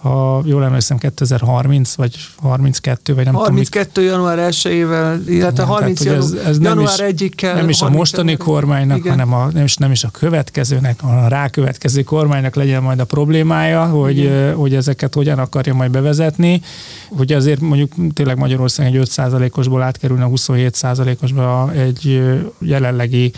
ha 0.00 0.42
jól 0.44 0.64
emlékszem 0.64 0.98
2030 0.98 1.94
vagy 1.94 2.16
32 2.36 3.14
vagy 3.14 3.24
nem 3.24 3.34
32 3.34 3.90
tudom. 3.92 4.10
január 4.10 4.38
1-ével, 4.52 5.20
illetve 5.28 5.62
ja, 5.62 5.68
30 5.68 6.02
tehát, 6.02 6.18
ez, 6.18 6.32
ez 6.32 6.58
január 6.60 7.00
1 7.00 7.32
kell. 7.34 7.54
Nem 7.54 7.68
is 7.68 7.80
a 7.80 7.88
mostani 7.88 8.36
kormánynak, 8.36 8.98
igen. 8.98 9.10
hanem 9.10 9.32
a, 9.32 9.48
nem, 9.52 9.64
is, 9.64 9.76
nem 9.76 9.90
is 9.90 10.04
a 10.04 10.08
következőnek, 10.10 11.00
hanem 11.00 11.24
a 11.24 11.28
rákövetkező 11.28 12.02
kormánynak 12.02 12.54
legyen 12.54 12.82
majd 12.82 12.98
a 13.00 13.04
problémája, 13.04 13.84
hogy, 13.84 14.30
hogy 14.54 14.74
ezeket 14.74 15.14
hogyan 15.14 15.38
akarja 15.38 15.74
majd 15.74 15.90
bevezetni. 15.90 16.62
Hogy 17.08 17.32
azért 17.32 17.60
mondjuk 17.60 17.92
tényleg 18.12 18.38
Magyarország 18.38 18.86
egy 18.86 19.08
5%-osból 19.14 19.82
átkerülne 19.82 20.24
a 20.24 20.28
27%-osba 20.28 21.72
egy 21.72 22.22
jelenlegi 22.58 23.32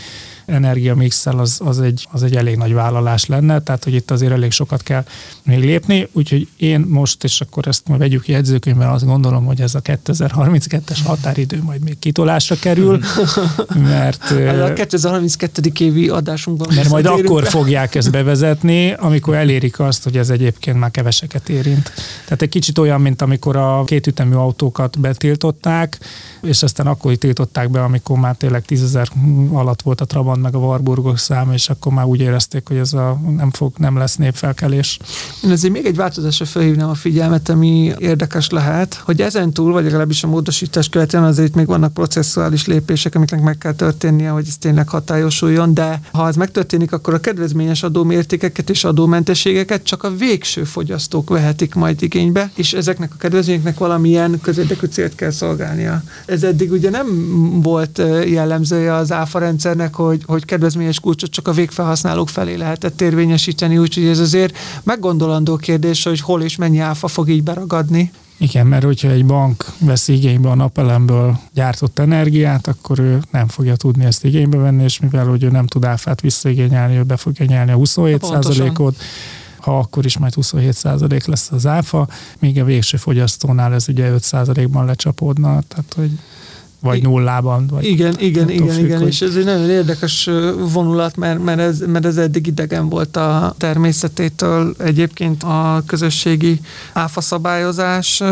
energiamixel 0.51 1.39
az, 1.39 1.61
az, 1.63 1.79
egy, 1.79 2.07
az 2.11 2.23
egy 2.23 2.35
elég 2.35 2.55
nagy 2.55 2.73
vállalás 2.73 3.25
lenne, 3.25 3.59
tehát 3.59 3.83
hogy 3.83 3.93
itt 3.93 4.11
azért 4.11 4.31
elég 4.31 4.51
sokat 4.51 4.83
kell 4.83 5.03
még 5.43 5.59
lépni, 5.59 6.07
úgyhogy 6.11 6.47
én 6.57 6.85
most, 6.87 7.23
és 7.23 7.41
akkor 7.41 7.67
ezt 7.67 7.87
majd 7.87 7.99
vegyük 7.99 8.27
jegyzőkönyvben, 8.27 8.89
azt 8.89 9.05
gondolom, 9.05 9.45
hogy 9.45 9.61
ez 9.61 9.75
a 9.75 9.81
2032-es 9.81 10.97
határidő 11.03 11.61
majd 11.63 11.83
még 11.83 11.99
kitolásra 11.99 12.55
kerül, 12.59 12.99
mert... 13.91 14.31
A 14.61 14.73
2032. 14.73 15.71
évi 15.79 16.09
adásunkban 16.09 16.67
Mert 16.75 16.89
majd 16.89 17.05
akkor 17.05 17.47
fogják 17.47 17.95
ezt 17.95 18.11
bevezetni, 18.11 18.91
amikor 18.91 19.35
elérik 19.35 19.79
azt, 19.79 20.03
hogy 20.03 20.17
ez 20.17 20.29
egyébként 20.29 20.79
már 20.79 20.91
keveseket 20.91 21.49
érint. 21.49 21.91
Tehát 22.23 22.41
egy 22.41 22.49
kicsit 22.49 22.77
olyan, 22.77 23.01
mint 23.01 23.21
amikor 23.21 23.55
a 23.55 23.83
kétütemű 23.83 24.35
autókat 24.35 24.99
betiltották, 24.99 25.99
és 26.41 26.63
aztán 26.63 26.87
akkor 26.87 27.15
tiltották 27.15 27.69
be, 27.69 27.83
amikor 27.83 28.17
már 28.17 28.35
tényleg 28.35 28.65
tízezer 28.65 29.07
alatt 29.51 29.81
volt 29.81 30.01
a 30.01 30.05
Trabant 30.05 30.41
meg 30.41 30.55
a 30.55 30.57
Warburgok 30.57 31.17
szám, 31.17 31.51
és 31.51 31.69
akkor 31.69 31.93
már 31.93 32.05
úgy 32.05 32.19
érezték, 32.19 32.67
hogy 32.67 32.77
ez 32.77 32.93
a, 32.93 33.19
nem, 33.37 33.51
fog, 33.51 33.73
nem 33.77 33.97
lesz 33.97 34.15
népfelkelés. 34.15 34.99
Én 35.43 35.51
azért 35.51 35.73
még 35.73 35.85
egy 35.85 35.95
változásra 35.95 36.45
felhívnám 36.45 36.89
a 36.89 36.93
figyelmet, 36.93 37.49
ami 37.49 37.93
érdekes 37.97 38.49
lehet, 38.49 38.93
hogy 38.93 39.21
ezen 39.21 39.53
túl, 39.53 39.71
vagy 39.71 39.83
legalábbis 39.83 40.23
a 40.23 40.27
módosítás 40.27 40.89
követően 40.89 41.23
azért 41.23 41.55
még 41.55 41.65
vannak 41.65 41.93
processuális 41.93 42.65
lépések, 42.65 43.15
amiknek 43.15 43.41
meg 43.41 43.57
kell 43.57 43.73
történnie, 43.73 44.29
hogy 44.29 44.45
ez 44.47 44.57
tényleg 44.57 44.87
hatályosuljon, 44.87 45.73
de 45.73 46.01
ha 46.11 46.27
ez 46.27 46.35
megtörténik, 46.35 46.91
akkor 46.91 47.13
a 47.13 47.19
kedvezményes 47.19 47.83
adómértékeket 47.83 48.69
és 48.69 48.83
adómentességeket 48.83 49.83
csak 49.83 50.03
a 50.03 50.15
végső 50.15 50.63
fogyasztók 50.63 51.29
vehetik 51.29 51.75
majd 51.75 52.01
igénybe, 52.01 52.51
és 52.55 52.73
ezeknek 52.73 53.11
a 53.13 53.17
kedvezményeknek 53.17 53.77
valamilyen 53.77 54.39
közérdekű 54.41 54.87
célt 54.87 55.15
kell 55.15 55.31
szolgálnia. 55.31 56.03
Ez 56.31 56.43
eddig 56.43 56.71
ugye 56.71 56.89
nem 56.89 57.07
volt 57.61 58.01
jellemzője 58.27 58.93
az 58.93 59.11
áfa 59.11 59.39
rendszernek, 59.39 59.95
hogy, 59.95 60.23
hogy 60.25 60.45
kedvezményes 60.45 60.99
kulcsot 60.99 61.29
csak 61.29 61.47
a 61.47 61.51
végfelhasználók 61.51 62.29
felé 62.29 62.55
lehetett 62.55 63.01
érvényesíteni, 63.01 63.77
úgyhogy 63.77 64.05
ez 64.05 64.19
azért 64.19 64.57
meggondolandó 64.83 65.55
kérdés, 65.55 66.03
hogy 66.03 66.19
hol 66.19 66.41
és 66.41 66.55
mennyi 66.55 66.79
áfa 66.79 67.07
fog 67.07 67.29
így 67.29 67.43
beragadni. 67.43 68.11
Igen, 68.37 68.67
mert 68.67 68.83
hogyha 68.83 69.09
egy 69.09 69.25
bank 69.25 69.65
vesz 69.77 70.07
igénybe 70.07 70.49
a 70.49 70.55
napelemből 70.55 71.39
gyártott 71.53 71.99
energiát, 71.99 72.67
akkor 72.67 72.99
ő 72.99 73.19
nem 73.31 73.47
fogja 73.47 73.75
tudni 73.75 74.05
ezt 74.05 74.25
igénybe 74.25 74.57
venni, 74.57 74.83
és 74.83 74.99
mivel 74.99 75.25
hogy 75.25 75.43
ő 75.43 75.49
nem 75.49 75.67
tud 75.67 75.85
áfát 75.85 76.21
visszaigényelni, 76.21 76.97
ő 76.97 77.03
be 77.03 77.17
fogja 77.17 77.45
nyelni 77.45 77.71
a 77.71 77.77
27%-ot, 77.77 78.95
ha 79.61 79.77
akkor 79.77 80.05
is 80.05 80.17
majd 80.17 80.33
27% 80.35 81.27
lesz 81.27 81.51
az 81.51 81.65
áfa, 81.65 82.07
míg 82.39 82.59
a 82.59 82.63
végső 82.63 82.97
fogyasztónál 82.97 83.73
ez 83.73 83.87
ugye 83.89 84.13
5%-ban 84.17 84.85
lecsapódna, 84.85 85.61
tehát 85.67 85.93
hogy 85.95 86.11
vagy 86.81 87.03
nullában. 87.03 87.67
Vagy 87.67 87.85
igen, 87.85 88.15
igen, 88.19 88.49
igen, 88.49 88.67
függ, 88.67 88.83
igen, 88.83 88.99
hogy... 88.99 89.07
és 89.07 89.21
ez 89.21 89.35
egy 89.35 89.45
nagyon 89.45 89.69
érdekes 89.69 90.29
vonulat, 90.71 91.15
mert, 91.15 91.43
mert, 91.43 91.59
ez, 91.59 91.79
mert 91.87 92.05
ez 92.05 92.17
eddig 92.17 92.47
idegen 92.47 92.89
volt 92.89 93.17
a 93.17 93.55
természetétől. 93.57 94.75
Egyébként 94.77 95.43
a 95.43 95.83
közösségi 95.85 96.59
áfaszabályozás 96.93 98.23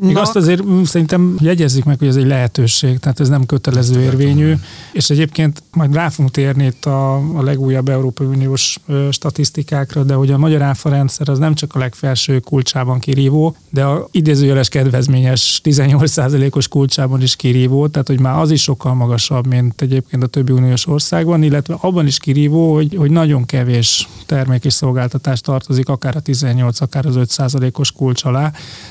még 0.00 0.16
azt 0.16 0.36
azért 0.36 0.62
szerintem 0.84 1.36
jegyezzük 1.40 1.84
meg, 1.84 1.98
hogy 1.98 2.08
ez 2.08 2.16
egy 2.16 2.26
lehetőség, 2.26 2.98
tehát 2.98 3.20
ez 3.20 3.28
nem 3.28 3.46
kötelező 3.46 4.00
érvényű, 4.00 4.54
és 4.92 5.10
egyébként 5.10 5.62
majd 5.72 5.94
rá 5.94 6.08
fogunk 6.08 6.30
térni 6.30 6.64
itt 6.64 6.84
a, 6.84 7.14
a 7.14 7.42
legújabb 7.42 7.88
Európai 7.88 8.26
Uniós 8.26 8.78
statisztikákra, 9.10 10.02
de 10.02 10.14
hogy 10.14 10.30
a 10.30 10.38
magyar 10.38 10.62
áfa 10.62 10.88
rendszer 10.88 11.28
az 11.28 11.38
nem 11.38 11.54
csak 11.54 11.74
a 11.74 11.78
legfelső 11.78 12.38
kulcsában 12.38 12.98
kirívó, 12.98 13.56
de 13.70 13.84
a 13.84 14.08
idézőjeles 14.10 14.68
kedvezményes 14.68 15.60
18%-os 15.64 16.68
kulcsában 16.68 17.22
is 17.22 17.36
kirívó, 17.36 17.86
tehát 17.86 18.08
hogy 18.08 18.20
már 18.20 18.38
az 18.40 18.50
is 18.50 18.62
sokkal 18.62 18.94
magasabb, 18.94 19.46
mint 19.46 19.80
egyébként 19.80 20.22
a 20.22 20.26
többi 20.26 20.52
uniós 20.52 20.86
országban, 20.86 21.42
illetve 21.42 21.76
abban 21.80 22.06
is 22.06 22.18
kirívó, 22.18 22.74
hogy, 22.74 22.94
hogy 22.96 23.10
nagyon 23.10 23.44
kevés 23.44 24.08
termék 24.26 24.64
és 24.64 24.72
szolgáltatás 24.72 25.40
tartozik 25.40 25.88
akár 25.88 26.16
a 26.16 26.20
18, 26.20 26.80
akár 26.80 27.06
az 27.06 27.14
5%-os 27.18 27.92
kulcs 27.92 28.24
alá. 28.24 28.50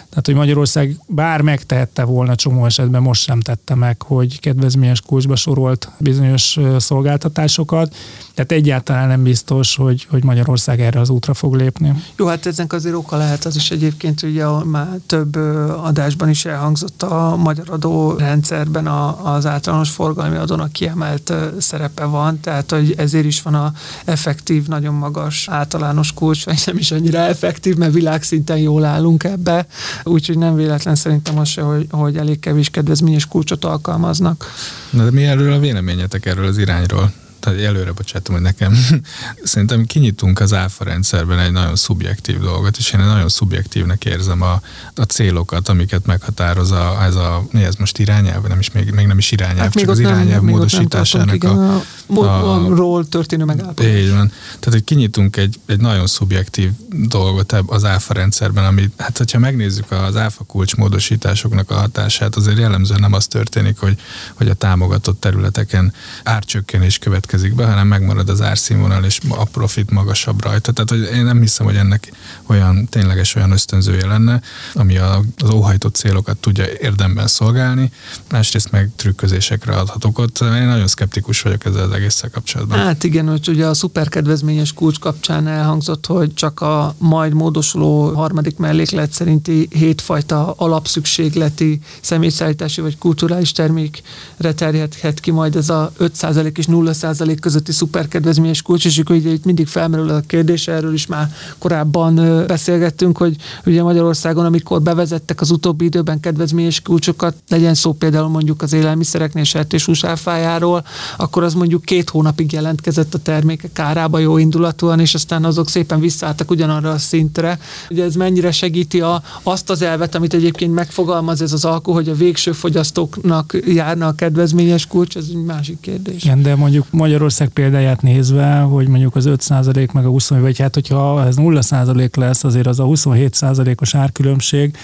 Tehát, 0.09 0.25
hogy 0.25 0.35
Magyarország 0.35 0.98
bár 1.07 1.41
megtehette 1.41 2.03
volna 2.03 2.35
csomó 2.35 2.65
esetben, 2.65 3.01
most 3.01 3.23
sem 3.23 3.39
tette 3.39 3.75
meg, 3.75 4.01
hogy 4.01 4.39
kedvezményes 4.39 5.01
kulcsba 5.01 5.35
sorolt 5.35 5.91
bizonyos 5.97 6.59
szolgáltatásokat, 6.77 7.95
tehát 8.39 8.63
egyáltalán 8.63 9.07
nem 9.07 9.23
biztos, 9.23 9.75
hogy, 9.75 10.07
hogy 10.09 10.23
Magyarország 10.23 10.81
erre 10.81 10.99
az 10.99 11.09
útra 11.09 11.33
fog 11.33 11.55
lépni. 11.55 11.93
Jó, 12.17 12.25
hát 12.25 12.45
ezen 12.45 12.65
azért 12.69 12.95
oka 12.95 13.17
lehet 13.17 13.45
az 13.45 13.55
is 13.55 13.71
egyébként, 13.71 14.23
ugye 14.23 14.45
már 14.47 14.87
több 15.05 15.35
adásban 15.83 16.29
is 16.29 16.45
elhangzott 16.45 17.03
a 17.03 17.35
magyar 17.35 17.65
adórendszerben 17.69 18.87
a, 18.87 19.33
az 19.33 19.45
általános 19.45 19.89
forgalmi 19.89 20.37
adónak 20.37 20.71
kiemelt 20.71 21.33
szerepe 21.57 22.05
van, 22.05 22.39
tehát 22.39 22.71
hogy 22.71 22.93
ezért 22.97 23.25
is 23.25 23.41
van 23.41 23.53
a 23.53 23.73
effektív, 24.05 24.67
nagyon 24.67 24.93
magas 24.93 25.47
általános 25.49 26.13
kulcs, 26.13 26.45
vagy 26.45 26.61
nem 26.65 26.77
is 26.77 26.91
annyira 26.91 27.17
effektív, 27.17 27.75
mert 27.75 27.93
világszinten 27.93 28.57
jól 28.57 28.85
állunk 28.85 29.23
ebbe, 29.23 29.67
úgyhogy 30.03 30.37
nem 30.37 30.55
véletlen 30.55 30.95
szerintem 30.95 31.37
az 31.39 31.47
se, 31.47 31.61
hogy, 31.61 31.87
hogy 31.89 32.17
elég 32.17 32.39
kevés 32.39 32.69
kedvezményes 32.69 33.25
kulcsot 33.25 33.65
alkalmaznak. 33.65 34.45
Na 34.89 35.03
de 35.03 35.11
mi 35.11 35.25
erről 35.25 35.53
a 35.53 35.59
véleményetek 35.59 36.25
erről 36.25 36.45
az 36.45 36.57
irányról? 36.57 37.11
Tehát 37.39 37.59
előre 37.59 37.91
bocsátom, 37.91 38.35
hogy 38.35 38.43
nekem 38.43 38.77
szerintem 39.43 39.85
kinyitunk 39.85 40.39
az 40.39 40.53
áfa 40.53 40.83
rendszerben 40.83 41.39
egy 41.39 41.51
nagyon 41.51 41.75
szubjektív 41.75 42.39
dolgot, 42.39 42.77
és 42.77 42.91
én 42.91 42.99
nagyon 42.99 43.29
szubjektívnek 43.29 44.05
érzem 44.05 44.41
a, 44.41 44.61
a 44.95 45.01
célokat, 45.01 45.69
amiket 45.69 46.05
meghatároz 46.05 46.71
a, 46.71 47.03
ez 47.03 47.15
a, 47.15 47.45
mi 47.51 47.63
ez 47.63 47.75
most 47.75 47.97
irányelv, 47.97 48.47
nem 48.47 48.59
is, 48.59 48.71
még, 48.71 48.91
még 48.91 49.07
nem 49.07 49.17
is 49.17 49.31
irányelv, 49.31 49.59
hát 49.59 49.73
csak 49.73 49.89
az 49.89 49.99
irányelv 49.99 50.43
nem, 50.43 50.51
módosításának 50.53 51.43
a, 51.43 51.75
a, 51.75 51.83
a, 52.19 52.53
a, 52.53 52.75
ról 52.75 53.07
történő 53.07 53.43
megállapodás. 53.43 53.91
Így 53.91 54.09
van. 54.09 54.27
Tehát, 54.59 54.73
hogy 54.73 54.83
kinyitunk 54.83 55.37
egy, 55.37 55.59
egy 55.65 55.79
nagyon 55.79 56.07
szubjektív 56.07 56.71
dolgot 56.89 57.55
az 57.65 57.85
áfa 57.85 58.13
rendszerben, 58.13 58.65
ami, 58.65 58.89
hát 58.97 59.17
hogyha 59.17 59.39
megnézzük 59.39 59.91
az 59.91 60.15
áfa 60.15 60.43
kulcs 60.43 60.75
módosításoknak 60.75 61.71
a 61.71 61.75
hatását, 61.75 62.35
azért 62.35 62.57
jellemzően 62.57 62.99
nem 62.99 63.13
az 63.13 63.27
történik, 63.27 63.77
hogy, 63.77 63.99
hogy 64.33 64.49
a 64.49 64.53
támogatott 64.53 65.19
területeken 65.19 65.93
árcsökkenés 66.23 66.97
következik 67.29 67.55
be, 67.55 67.65
hanem 67.65 67.87
megmarad 67.87 68.29
az 68.29 68.41
árszínvonal, 68.41 69.03
és 69.03 69.19
a 69.29 69.43
profit 69.43 69.91
magasabb 69.91 70.43
rajta. 70.43 70.71
Tehát, 70.71 70.89
hogy 70.89 71.17
én 71.17 71.25
nem 71.25 71.39
hiszem, 71.39 71.65
hogy 71.65 71.75
ennek 71.75 72.11
olyan 72.47 72.87
tényleges 72.89 73.35
olyan 73.35 73.51
ösztönzője 73.51 74.07
lenne, 74.07 74.41
ami 74.73 74.97
az 74.97 75.49
óhajtott 75.53 75.95
célokat 75.95 76.37
tudja 76.37 76.65
érdemben 76.81 77.27
szolgálni, 77.27 77.91
másrészt 78.29 78.71
meg 78.71 78.89
trükközésekre 78.95 79.73
adhatok 79.73 80.19
ott. 80.19 80.39
Én 80.39 80.67
nagyon 80.67 80.87
szkeptikus 80.87 81.41
vagyok 81.41 81.65
ezzel 81.65 81.83
az 81.83 81.91
egésszel 81.91 82.29
kapcsolatban. 82.29 82.77
Hát 82.77 83.03
igen, 83.03 83.27
hogy 83.27 83.47
ugye 83.49 83.65
a 83.65 83.73
szuperkedvezményes 83.73 84.73
kulcs 84.73 84.99
kapcsán 84.99 85.47
elhangzott, 85.47 86.05
hogy 86.05 86.33
csak 86.33 86.61
a 86.61 86.95
majd 86.97 87.33
módosuló 87.33 88.13
harmadik 88.13 88.57
melléklet 88.57 89.11
szerinti 89.11 89.67
hétfajta 89.71 90.53
alapszükségleti 90.57 91.79
személyszállítási 92.01 92.81
vagy 92.81 92.97
kulturális 92.97 93.51
termékre 93.51 94.53
terjedhet 94.55 95.19
ki 95.19 95.31
majd 95.31 95.55
ez 95.55 95.69
a 95.69 95.91
5% 95.99 96.57
és 96.57 96.65
0% 96.69 97.18
közötti 97.39 97.71
szuperkedvezményes 97.71 98.61
kulcs, 98.61 98.85
és 98.85 98.97
akkor 98.97 99.15
itt 99.15 99.45
mindig 99.45 99.67
felmerül 99.67 100.09
a 100.09 100.19
kérdés, 100.19 100.67
erről 100.67 100.93
is 100.93 101.05
már 101.05 101.33
korábban 101.57 102.43
beszélgettünk, 102.47 103.17
hogy 103.17 103.35
ugye 103.65 103.83
Magyarországon, 103.83 104.45
amikor 104.45 104.81
bevezettek 104.81 105.41
az 105.41 105.51
utóbbi 105.51 105.85
időben 105.85 106.19
kedvezményes 106.19 106.81
kulcsokat, 106.81 107.35
legyen 107.49 107.73
szó 107.73 107.93
például 107.93 108.27
mondjuk 108.27 108.61
az 108.61 108.73
élelmiszereknél 108.73 109.43
sertéshús 109.43 110.03
áfájáról, 110.03 110.85
akkor 111.17 111.43
az 111.43 111.53
mondjuk 111.53 111.85
két 111.85 112.09
hónapig 112.09 112.51
jelentkezett 112.51 113.13
a 113.13 113.17
termékek 113.17 113.71
kárába 113.73 114.19
jó 114.19 114.37
indulatúan, 114.37 114.99
és 114.99 115.13
aztán 115.13 115.45
azok 115.45 115.69
szépen 115.69 115.99
visszaálltak 115.99 116.51
ugyanarra 116.51 116.91
a 116.91 116.97
szintre. 116.97 117.59
Ugye 117.89 118.03
ez 118.03 118.15
mennyire 118.15 118.51
segíti 118.51 119.01
a, 119.01 119.23
azt 119.43 119.69
az 119.69 119.81
elvet, 119.81 120.15
amit 120.15 120.33
egyébként 120.33 120.73
megfogalmaz 120.73 121.41
ez 121.41 121.53
az 121.53 121.65
alkó, 121.65 121.93
hogy 121.93 122.09
a 122.09 122.13
végső 122.13 122.51
fogyasztóknak 122.51 123.57
járna 123.65 124.07
a 124.07 124.15
kedvezményes 124.15 124.87
kulcs, 124.87 125.15
ez 125.15 125.25
egy 125.29 125.43
másik 125.43 125.79
kérdés. 125.79 126.23
Igen, 126.23 126.41
de 126.41 126.55
mondjuk 126.55 126.85
Magyarország 127.09 127.47
példáját 127.47 128.01
nézve, 128.01 128.59
hogy 128.59 128.87
mondjuk 128.87 129.15
az 129.15 129.25
5% 129.27 129.91
meg 129.91 130.05
a 130.05 130.09
20, 130.09 130.29
vagy 130.29 130.59
hát 130.59 130.73
hogyha 130.73 131.25
ez 131.25 131.35
0% 131.37 132.17
lesz, 132.17 132.43
azért 132.43 132.67
az 132.67 132.79
a 132.79 132.83
27%-os 132.83 133.95
árkülönbség, 133.95 134.77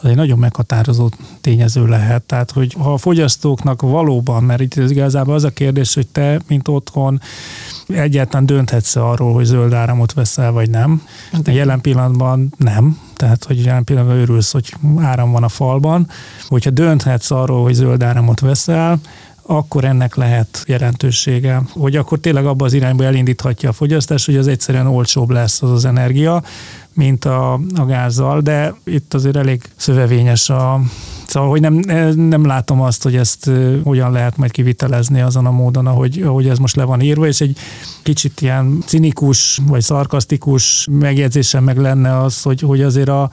az 0.00 0.08
egy 0.08 0.16
nagyon 0.16 0.38
meghatározó 0.38 1.08
tényező 1.40 1.86
lehet. 1.86 2.22
Tehát, 2.22 2.50
hogy 2.50 2.76
ha 2.78 2.92
a 2.92 2.96
fogyasztóknak 2.96 3.82
valóban, 3.82 4.42
mert 4.42 4.60
itt 4.60 4.74
igazából 4.74 5.34
az 5.34 5.44
a 5.44 5.50
kérdés, 5.50 5.94
hogy 5.94 6.06
te, 6.06 6.40
mint 6.48 6.68
otthon, 6.68 7.20
egyáltalán 7.86 8.46
dönthetsz 8.46 8.96
arról, 8.96 9.32
hogy 9.32 9.44
zöld 9.44 9.72
áramot 9.72 10.12
veszel, 10.12 10.52
vagy 10.52 10.70
nem. 10.70 11.02
De 11.30 11.36
hát 11.36 11.54
jelen 11.54 11.80
pillanatban 11.80 12.54
nem. 12.56 12.98
Tehát, 13.14 13.44
hogy 13.44 13.64
jelen 13.64 13.84
pillanatban 13.84 14.18
örülsz, 14.18 14.52
hogy 14.52 14.74
áram 14.98 15.32
van 15.32 15.42
a 15.42 15.48
falban. 15.48 16.08
Hogyha 16.48 16.70
dönthetsz 16.70 17.30
arról, 17.30 17.62
hogy 17.62 17.74
zöld 17.74 18.02
áramot 18.02 18.40
veszel, 18.40 18.98
akkor 19.42 19.84
ennek 19.84 20.14
lehet 20.14 20.64
jelentősége, 20.66 21.62
hogy 21.72 21.96
akkor 21.96 22.18
tényleg 22.18 22.46
abba 22.46 22.64
az 22.64 22.72
irányba 22.72 23.04
elindíthatja 23.04 23.68
a 23.68 23.72
fogyasztás, 23.72 24.26
hogy 24.26 24.36
az 24.36 24.46
egyszerűen 24.46 24.86
olcsóbb 24.86 25.30
lesz 25.30 25.62
az 25.62 25.70
az 25.70 25.84
energia, 25.84 26.42
mint 26.94 27.24
a, 27.24 27.52
a 27.52 27.84
gázzal, 27.86 28.40
de 28.40 28.74
itt 28.84 29.14
azért 29.14 29.36
elég 29.36 29.62
szövevényes 29.76 30.50
a, 30.50 30.80
Szóval, 31.32 31.50
hogy 31.50 31.60
nem, 31.60 31.74
nem 32.14 32.46
látom 32.46 32.80
azt, 32.80 33.02
hogy 33.02 33.16
ezt 33.16 33.50
hogyan 33.84 34.12
lehet 34.12 34.36
majd 34.36 34.50
kivitelezni 34.50 35.20
azon 35.20 35.46
a 35.46 35.50
módon, 35.50 35.86
ahogy, 35.86 36.22
ahogy 36.22 36.48
ez 36.48 36.58
most 36.58 36.76
le 36.76 36.84
van 36.84 37.00
írva, 37.00 37.26
és 37.26 37.40
egy 37.40 37.56
kicsit 38.02 38.40
ilyen 38.40 38.82
cinikus 38.86 39.60
vagy 39.66 39.82
szarkasztikus 39.82 40.86
megjegyzésem 40.90 41.64
meg 41.64 41.76
lenne 41.78 42.18
az, 42.20 42.42
hogy, 42.42 42.60
hogy 42.60 42.82
azért 42.82 43.08
a, 43.08 43.30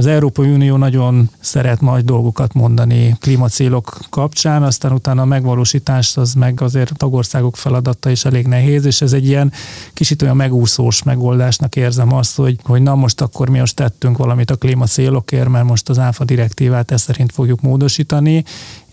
az 0.00 0.06
Európai 0.06 0.48
Unió 0.50 0.76
nagyon 0.76 1.30
szeret 1.40 1.80
majd 1.80 2.04
dolgokat 2.04 2.52
mondani 2.52 3.16
klímacélok 3.20 3.98
kapcsán, 4.10 4.62
aztán 4.62 4.92
utána 4.92 5.22
a 5.22 5.24
megvalósítást 5.24 6.16
az 6.16 6.34
meg 6.34 6.60
azért 6.60 6.96
tagországok 6.96 7.56
feladata 7.56 8.10
is 8.10 8.24
elég 8.24 8.46
nehéz, 8.46 8.84
és 8.84 9.00
ez 9.00 9.12
egy 9.12 9.26
ilyen 9.26 9.52
kicsit 9.94 10.22
olyan 10.22 10.36
megúszós 10.36 11.02
megoldásnak 11.02 11.76
érzem 11.76 12.12
azt, 12.12 12.36
hogy, 12.36 12.58
hogy 12.62 12.82
na 12.82 12.94
most 12.94 13.20
akkor 13.20 13.48
mi 13.48 13.58
most 13.58 13.76
tettünk 13.76 14.16
valamit 14.16 14.50
a 14.50 14.56
klímacélokért, 14.56 15.48
mert 15.48 15.66
most 15.66 15.88
az 15.88 15.98
ÁFA 15.98 16.24
direktívát 16.24 16.90
ezt 16.90 17.04
szerint 17.04 17.32
fogjuk 17.32 17.60
módosítani, 17.60 18.44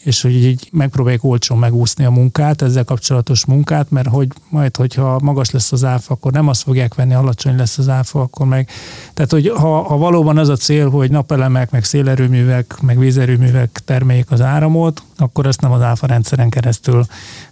és 0.08 0.22
hogy 0.22 0.44
így 0.44 0.70
megpróbáljuk 0.72 1.24
olcsón 1.24 1.58
megúszni 1.58 2.06
a 2.06 2.10
munkát, 2.10 2.62
ezzel 2.62 2.84
kapcsolatos 2.84 3.46
munkát, 3.46 3.92
mert 3.92 4.08
hogy 4.08 4.28
majd, 4.50 4.76
hogyha 4.76 5.20
magas 5.24 5.52
lesz 5.52 5.72
az 5.72 5.84
áfa, 5.84 6.14
akkor 6.14 6.32
nem 6.32 6.48
azt 6.48 6.64
fogják 6.64 6.96
venni, 6.96 7.14
alacsony 7.14 7.56
lesz 7.56 7.78
az 7.78 7.90
áfa, 7.90 8.22
akkor 8.22 8.46
meg. 8.46 8.70
Tehát, 9.14 9.32
hogy 9.32 9.48
ha, 9.48 9.82
ha 9.82 9.98
valóban 9.98 10.38
az 10.38 10.50
a 10.50 10.56
cél, 10.56 10.90
hogy 10.90 11.12
napelemek, 11.12 11.72
meg 11.72 11.84
szélerőművek, 11.84 12.82
meg 12.82 13.00
vízerőművek 13.00 13.82
termeljék 13.86 14.32
az 14.32 14.42
áramot, 14.42 15.04
akkor 15.18 15.46
ezt 15.46 15.62
nem 15.62 15.72
az 15.72 15.82
áfa 15.82 16.08
rendszeren 16.08 16.50
keresztül 16.50 17.06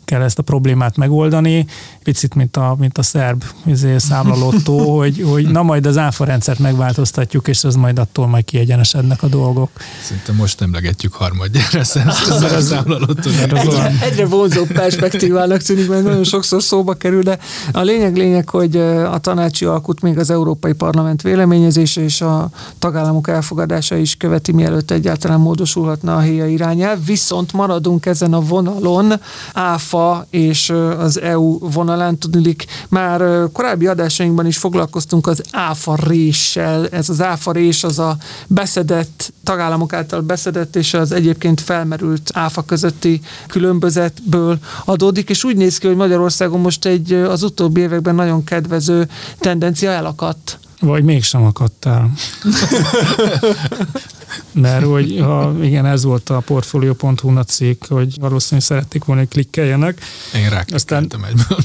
kell 0.05 0.21
ezt 0.21 0.39
a 0.39 0.43
problémát 0.43 0.97
megoldani. 0.97 1.65
Picit, 2.03 2.35
mint 2.35 2.57
a, 2.57 2.75
mint 2.79 2.97
a 2.97 3.03
szerb 3.03 3.43
izé, 3.65 3.97
számlalottó, 3.97 4.79
hogy, 4.99 5.23
hogy 5.29 5.47
na 5.47 5.63
majd 5.63 5.85
az 5.85 5.97
áfa 5.97 6.25
rendszert 6.25 6.59
megváltoztatjuk, 6.59 7.47
és 7.47 7.63
az 7.63 7.75
majd 7.75 7.99
attól 7.99 8.27
majd 8.27 8.45
kiegyenesednek 8.45 9.23
a 9.23 9.27
dolgok. 9.27 9.69
Szerintem 10.03 10.35
most 10.35 10.61
emlegetjük 10.61 11.13
harmadjára 11.13 11.79
a 11.79 12.61
számlalottó. 12.61 13.29
Egyre, 13.41 13.91
egyre 14.01 14.25
vonzóbb 14.25 14.71
perspektívának 14.71 15.61
tűnik, 15.61 15.89
mert 15.89 16.03
nagyon 16.03 16.23
sokszor 16.23 16.63
szóba 16.63 16.93
kerül, 16.93 17.21
de 17.21 17.39
a 17.71 17.81
lényeg 17.81 18.15
lényeg, 18.17 18.49
hogy 18.49 18.77
a 18.77 19.17
tanácsi 19.17 19.65
alkut 19.65 20.01
még 20.01 20.17
az 20.17 20.29
Európai 20.29 20.73
Parlament 20.73 21.21
véleményezése 21.21 22.01
és 22.01 22.21
a 22.21 22.49
tagállamok 22.79 23.27
elfogadása 23.27 23.95
is 23.95 24.15
követi, 24.15 24.51
mielőtt 24.51 24.91
egyáltalán 24.91 25.39
módosulhatna 25.39 26.15
a 26.15 26.19
héja 26.19 26.47
irányelv, 26.47 27.05
viszont 27.05 27.53
maradunk 27.55 28.05
ezen 28.05 28.33
a 28.33 28.39
vonalon, 28.39 29.13
áfa 29.53 30.25
és 30.29 30.69
az 30.97 31.21
EU 31.21 31.59
vonalán. 31.59 32.17
Tudnilik, 32.17 32.65
már 32.89 33.49
korábbi 33.53 33.87
adásainkban 33.87 34.45
is 34.45 34.57
foglalkoztunk 34.57 35.27
az 35.27 35.41
ÁFA 35.51 35.95
réssel. 36.07 36.87
Ez 36.87 37.09
az 37.09 37.21
ÁFA 37.21 37.51
rés 37.51 37.83
az 37.83 37.99
a 37.99 38.17
beszedett, 38.47 39.33
tagállamok 39.43 39.93
által 39.93 40.21
beszedett 40.21 40.75
és 40.75 40.93
az 40.93 41.11
egyébként 41.11 41.61
felmerült 41.61 42.29
ÁFA 42.33 42.61
közötti 42.61 43.21
különbözetből 43.47 44.57
adódik, 44.85 45.29
és 45.29 45.43
úgy 45.43 45.57
néz 45.57 45.77
ki, 45.77 45.87
hogy 45.87 45.95
Magyarországon 45.95 46.59
most 46.59 46.85
egy 46.85 47.13
az 47.13 47.43
utóbbi 47.43 47.81
években 47.81 48.15
nagyon 48.15 48.43
kedvező 48.43 49.09
tendencia 49.39 49.91
elakadt. 49.91 50.59
Vagy 50.79 51.03
mégsem 51.03 51.43
akadtál. 51.43 52.11
Mert 54.51 54.85
hogy 54.85 55.19
ha 55.19 55.55
igen, 55.61 55.85
ez 55.85 56.03
volt 56.03 56.29
a 56.29 56.39
portfolio.hu 56.39 57.43
cikk, 57.43 57.85
hogy 57.87 58.19
valószínűleg 58.19 58.65
szerették 58.65 59.03
volna, 59.03 59.21
hogy 59.21 59.29
klikkeljenek. 59.29 60.01
Én 60.35 60.49
rá 60.49 60.63
aztán, 60.67 61.03
egyből. 61.03 61.57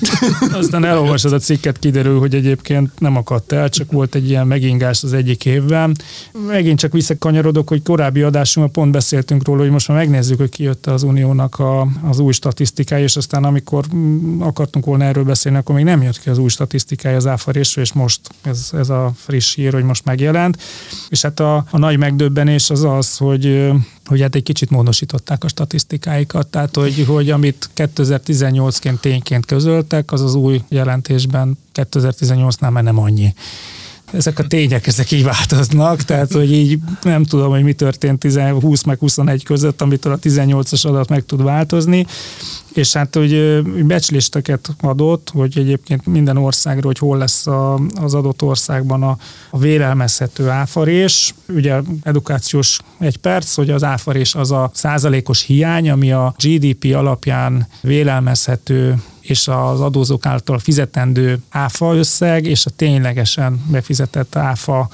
aztán 0.60 0.84
elolvasod 0.84 1.32
a 1.32 1.38
cikket, 1.38 1.78
kiderül, 1.78 2.18
hogy 2.18 2.34
egyébként 2.34 2.90
nem 2.98 3.16
akadt 3.16 3.52
el, 3.52 3.68
csak 3.68 3.92
volt 3.92 4.14
egy 4.14 4.28
ilyen 4.28 4.46
megingás 4.46 5.02
az 5.02 5.12
egyik 5.12 5.44
évben. 5.44 5.96
Megint 6.46 6.78
csak 6.78 6.92
visszakanyarodok, 6.92 7.68
hogy 7.68 7.82
korábbi 7.82 8.22
adásunkban 8.22 8.82
pont 8.82 8.92
beszéltünk 8.92 9.46
róla, 9.46 9.60
hogy 9.60 9.70
most 9.70 9.88
már 9.88 9.96
megnézzük, 9.96 10.38
hogy 10.38 10.48
kijött 10.48 10.86
az 10.86 11.02
Uniónak 11.02 11.58
a, 11.58 11.88
az 12.02 12.18
új 12.18 12.32
statisztikája, 12.32 13.04
és 13.04 13.16
aztán 13.16 13.44
amikor 13.44 13.84
mm, 13.94 14.40
akartunk 14.40 14.84
volna 14.84 15.04
erről 15.04 15.24
beszélni, 15.24 15.58
akkor 15.58 15.74
még 15.74 15.84
nem 15.84 16.02
jött 16.02 16.20
ki 16.20 16.28
az 16.28 16.38
új 16.38 16.48
statisztikája 16.48 17.16
az 17.16 17.26
áfarésről, 17.26 17.84
és 17.84 17.92
most 17.92 18.20
ez, 18.42 18.70
ez 18.72 18.88
a 18.88 19.12
friss 19.16 19.54
hír, 19.54 19.72
hogy 19.72 19.84
most 19.84 20.04
megjelent. 20.04 20.62
És 21.08 21.22
hát 21.22 21.40
a, 21.40 21.64
a 21.70 21.78
nagy 21.78 21.98
megdöbbenés 21.98 22.49
kérdés 22.50 22.70
az 22.70 22.96
az, 22.96 23.16
hogy 23.16 23.70
hogy 24.04 24.20
hát 24.20 24.34
egy 24.34 24.42
kicsit 24.42 24.70
módosították 24.70 25.44
a 25.44 25.48
statisztikáikat, 25.48 26.46
tehát 26.46 26.76
hogy, 26.76 27.04
hogy 27.06 27.30
amit 27.30 27.70
2018-ként 27.76 29.00
tényként 29.00 29.46
közöltek, 29.46 30.12
az 30.12 30.20
az 30.20 30.34
új 30.34 30.62
jelentésben 30.68 31.58
2018-nál 31.74 32.70
már 32.70 32.82
nem 32.82 32.98
annyi. 32.98 33.34
Ezek 34.12 34.38
a 34.38 34.46
tények, 34.46 34.86
ezek 34.86 35.10
így 35.10 35.22
változnak, 35.22 36.02
tehát 36.02 36.32
hogy 36.32 36.52
így 36.52 36.78
nem 37.02 37.24
tudom, 37.24 37.50
hogy 37.50 37.62
mi 37.62 37.72
történt 37.72 38.24
20 38.60 38.82
meg 38.82 38.98
21 38.98 39.44
között, 39.44 39.80
amitől 39.80 40.12
a 40.12 40.18
18-as 40.18 40.86
adat 40.86 41.08
meg 41.08 41.24
tud 41.24 41.42
változni, 41.42 42.06
és 42.74 42.92
hát 42.92 43.14
hogy 43.14 43.62
becslisteket 43.86 44.68
adott, 44.80 45.30
hogy 45.30 45.58
egyébként 45.58 46.06
minden 46.06 46.36
országról, 46.36 46.82
hogy 46.86 46.98
hol 46.98 47.18
lesz 47.18 47.46
a, 47.46 47.80
az 47.94 48.14
adott 48.14 48.42
országban 48.42 49.02
a, 49.02 49.16
a 49.50 49.58
vélelmezhető 49.58 50.48
áfarés. 50.48 51.34
Ugye 51.48 51.80
edukációs 52.02 52.78
egy 52.98 53.16
perc, 53.16 53.54
hogy 53.54 53.70
az 53.70 53.84
áfarés 53.84 54.34
az 54.34 54.50
a 54.50 54.70
százalékos 54.74 55.42
hiány, 55.42 55.90
ami 55.90 56.12
a 56.12 56.34
GDP 56.38 56.94
alapján 56.94 57.66
vélelmezhető 57.80 59.02
és 59.20 59.48
az 59.48 59.80
adózók 59.80 60.26
által 60.26 60.58
fizetendő 60.58 61.38
áfa 61.48 61.94
összeg, 61.94 62.46
és 62.46 62.66
a 62.66 62.70
ténylegesen 62.70 63.64
befizetett 63.70 64.36
áfa 64.36 64.88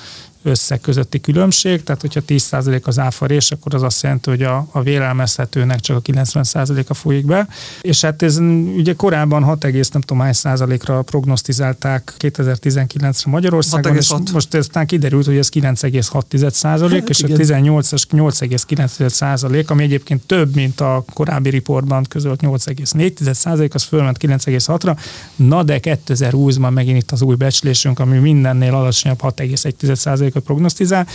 összeg 0.46 0.80
közötti 0.80 1.20
különbség, 1.20 1.82
tehát 1.82 2.00
hogyha 2.00 2.20
10% 2.26 2.82
az 2.82 2.98
áfarés, 2.98 3.50
akkor 3.50 3.74
az 3.74 3.82
azt 3.82 4.02
jelenti, 4.02 4.30
hogy 4.30 4.42
a, 4.42 4.66
a 4.70 4.82
vélelmezhetőnek 4.82 5.80
csak 5.80 5.96
a 5.96 6.00
90%-a 6.00 6.94
folyik 6.94 7.26
be, 7.26 7.48
és 7.80 8.00
hát 8.00 8.22
ez 8.22 8.38
ugye 8.76 8.94
korábban 8.94 9.42
6, 9.42 9.62
nem 9.62 10.00
tudom 10.00 10.22
hány 10.22 10.32
százalékra 10.32 11.02
prognosztizálták 11.02 12.12
2019-re 12.18 13.30
Magyarországon, 13.30 13.96
és 13.96 14.12
most 14.32 14.54
aztán 14.54 14.86
kiderült, 14.86 15.26
hogy 15.26 15.36
ez 15.36 15.48
9,6 15.48 16.50
százalék, 16.50 17.00
hát, 17.00 17.08
és 17.08 17.20
igen. 17.20 17.36
a 17.36 17.42
18-as 17.42 18.02
8,9 18.10 19.08
százalék, 19.08 19.70
ami 19.70 19.82
egyébként 19.82 20.26
több, 20.26 20.54
mint 20.54 20.80
a 20.80 21.04
korábbi 21.12 21.50
riportban 21.50 22.04
közölt 22.08 22.40
8,4 22.42 23.32
százalék, 23.32 23.74
az 23.74 23.82
fölment 23.82 24.18
9,6-ra, 24.20 24.98
na 25.36 25.62
de 25.62 25.78
2020-ban 25.82 26.72
megint 26.72 26.96
itt 26.96 27.10
az 27.10 27.22
új 27.22 27.34
becslésünk, 27.34 27.98
ami 27.98 28.18
mindennél 28.18 28.74
alacsonyabb 28.74 29.20
6,1 29.22 29.94
százalék 29.94 30.35
százalékot 30.36 30.42
prognosztizál. 30.42 31.06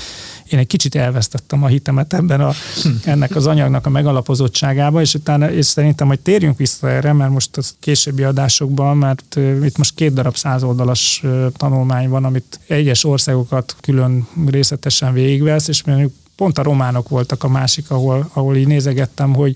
Én 0.49 0.59
egy 0.59 0.67
kicsit 0.67 0.95
elvesztettem 0.95 1.63
a 1.63 1.67
hitemet 1.67 2.13
ebben 2.13 2.41
a, 2.41 2.51
ennek 3.03 3.35
az 3.35 3.47
anyagnak 3.47 3.85
a 3.85 3.89
megalapozottságába, 3.89 5.01
és 5.01 5.13
utána 5.13 5.51
és 5.51 5.65
szerintem, 5.65 6.07
hogy 6.07 6.19
térjünk 6.19 6.57
vissza 6.57 6.89
erre, 6.89 7.13
mert 7.13 7.31
most 7.31 7.57
a 7.57 7.61
későbbi 7.79 8.23
adásokban, 8.23 8.97
mert 8.97 9.37
itt 9.63 9.77
most 9.77 9.95
két 9.95 10.13
darab 10.13 10.35
százoldalas 10.35 11.23
tanulmány 11.57 12.09
van, 12.09 12.25
amit 12.25 12.59
egyes 12.67 13.03
országokat 13.03 13.75
külön 13.81 14.27
részletesen 14.45 15.13
végigvesz, 15.13 15.67
és 15.67 15.83
mondjuk 15.83 16.13
pont 16.35 16.57
a 16.57 16.63
románok 16.63 17.09
voltak 17.09 17.43
a 17.43 17.47
másik, 17.47 17.91
ahol, 17.91 18.29
ahol 18.33 18.55
így 18.55 18.67
nézegettem, 18.67 19.33
hogy, 19.33 19.55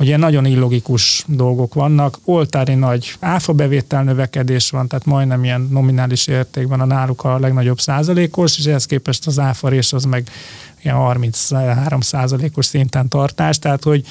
hogy 0.00 0.08
ilyen 0.08 0.20
nagyon 0.20 0.44
illogikus 0.44 1.24
dolgok 1.26 1.74
vannak. 1.74 2.18
Oltári 2.24 2.74
nagy 2.74 3.16
áfa 3.18 3.52
bevétel 3.52 4.02
növekedés 4.02 4.70
van, 4.70 4.88
tehát 4.88 5.04
majdnem 5.04 5.44
ilyen 5.44 5.68
nominális 5.70 6.26
értékben 6.26 6.80
a 6.80 6.84
náluk 6.84 7.24
a 7.24 7.38
legnagyobb 7.38 7.80
százalékos, 7.80 8.58
és 8.58 8.64
ehhez 8.64 8.86
képest 8.86 9.26
az 9.26 9.38
áfarés 9.38 9.92
az 9.92 10.04
meg 10.04 10.30
ilyen 10.82 10.96
33 10.96 12.00
százalékos 12.00 12.66
szinten 12.66 13.08
tartás, 13.08 13.58
tehát 13.58 13.84
hogy 13.84 14.06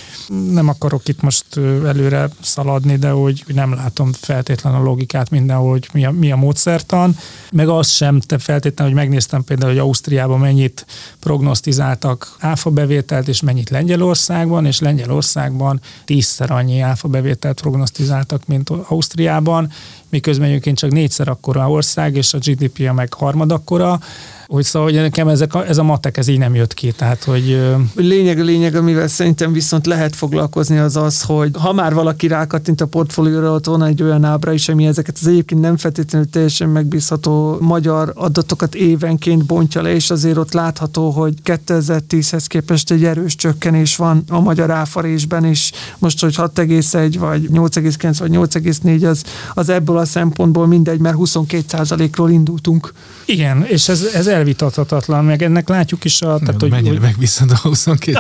nem 0.52 0.68
akarok 0.68 1.08
itt 1.08 1.22
most 1.22 1.46
előre 1.86 2.30
szaladni, 2.42 2.96
de 2.96 3.10
hogy 3.10 3.44
nem 3.48 3.74
látom 3.74 4.12
feltétlenül 4.14 4.80
a 4.80 4.84
logikát 4.84 5.30
mindenhol, 5.30 5.70
hogy 5.70 5.90
mi 5.94 6.06
a, 6.06 6.12
mi 6.12 6.32
a 6.32 6.36
módszertan, 6.36 7.18
meg 7.52 7.68
azt 7.68 7.92
sem 7.92 8.20
te 8.20 8.38
feltétlenül, 8.38 8.94
hogy 8.94 9.02
megnéztem 9.04 9.44
például, 9.44 9.72
hogy 9.72 9.80
Ausztriában 9.80 10.40
mennyit 10.40 10.86
prognosztizáltak 11.20 12.36
áfa 12.40 12.70
bevételt, 12.70 13.28
és 13.28 13.42
mennyit 13.42 13.70
Lengyelországban, 13.70 14.66
és 14.66 14.80
Lengyelországban 14.80 15.82
tízszer 16.06 16.52
annyi 16.52 16.80
áfa 16.80 17.08
bevételt 17.08 17.62
prognosztizáltak, 17.62 18.46
mint 18.48 18.70
Ausztriában, 18.70 19.72
miközben 20.10 20.48
egyébként 20.48 20.78
csak 20.78 20.92
négyszer 20.92 21.28
akkora 21.28 21.70
ország, 21.70 22.16
és 22.16 22.34
a 22.34 22.38
GDP-a 22.38 22.94
meg 22.94 23.14
harmad 23.14 23.52
akkora, 23.52 24.00
hogy 24.50 24.64
szóval, 24.64 24.92
hogy 24.92 24.98
nekem 24.98 25.28
ezek 25.28 25.54
a, 25.54 25.68
ez 25.68 25.78
a 25.78 25.84
matek, 25.84 26.18
ez 26.18 26.28
így 26.28 26.38
nem 26.38 26.56
jött 26.56 26.74
ki, 26.74 26.92
tehát, 26.92 27.24
hogy... 27.24 27.62
Lényeg, 27.96 28.40
a 28.40 28.44
lényeg, 28.44 28.76
amivel 28.76 29.08
szerintem 29.08 29.54
viszont 29.54 29.86
lehet 29.86 30.16
foglalkozni 30.16 30.78
az 30.78 30.96
az, 30.96 31.22
hogy 31.22 31.52
ha 31.54 31.74
már 31.74 31.94
valaki 31.94 32.28
rákattint 32.28 32.82
a 32.82 32.86
portfólióra, 32.86 33.52
ott 33.52 33.66
van 33.66 33.84
egy 33.84 34.04
olyan 34.04 34.24
ábra 34.24 34.54
is, 34.54 34.70
ami 34.70 34.86
ezeket 34.86 35.18
az 35.22 35.28
egyébként 35.28 35.62
nem 35.62 35.78
feltétlenül 35.78 36.30
teljesen 36.30 36.70
megbízható 36.70 37.58
magyar 37.60 38.12
adatokat 38.16 38.76
évenként 38.76 39.46
bontja 39.46 39.82
le, 39.82 39.94
és 39.94 40.10
azért 40.10 40.38
ott 40.38 40.54
látható, 40.54 41.10
hogy 41.10 41.34
2010-hez 41.46 42.46
képest 42.48 42.92
egy 42.92 43.04
erős 43.04 43.36
csökkenés 43.36 43.96
van 43.96 44.24
a 44.28 44.40
magyar 44.40 44.72
áfarésben, 44.72 45.46
és 45.46 45.72
most, 45.98 46.22
hogy 46.22 46.36
6,1 46.38 47.16
vagy 47.20 47.50
8,9 47.54 48.16
vagy 48.20 48.32
8,4, 48.32 49.10
az, 49.10 49.24
az 49.54 49.70
ebből 49.70 49.98
a 49.98 50.06
szempontból 50.06 50.68
mindegy, 50.68 51.00
mert 51.00 51.16
22%-ról 51.20 52.30
indultunk. 52.30 52.94
Igen, 53.26 53.66
és 53.66 53.90
ez, 53.90 54.04
ez 54.14 54.28
elvitathatatlan, 54.40 55.26
meg 55.26 55.42
ennek 55.42 55.70
látjuk 55.70 56.04
is 56.04 56.22
a... 56.22 56.40
Tehát, 56.40 56.62
hogy, 56.62 56.70
mennyire 56.70 56.90
hogy, 56.90 57.02
megbízható 57.02 57.54
a 57.54 57.68
22 57.68 58.18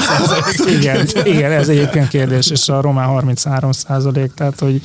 igen, 0.79 1.07
igen, 1.23 1.51
ez 1.51 1.69
egyébként 1.69 2.07
kérdés, 2.07 2.49
és 2.49 2.69
a 2.69 2.81
román 2.81 3.07
33 3.07 3.71
százalék, 3.71 4.33
tehát 4.33 4.59
hogy 4.59 4.81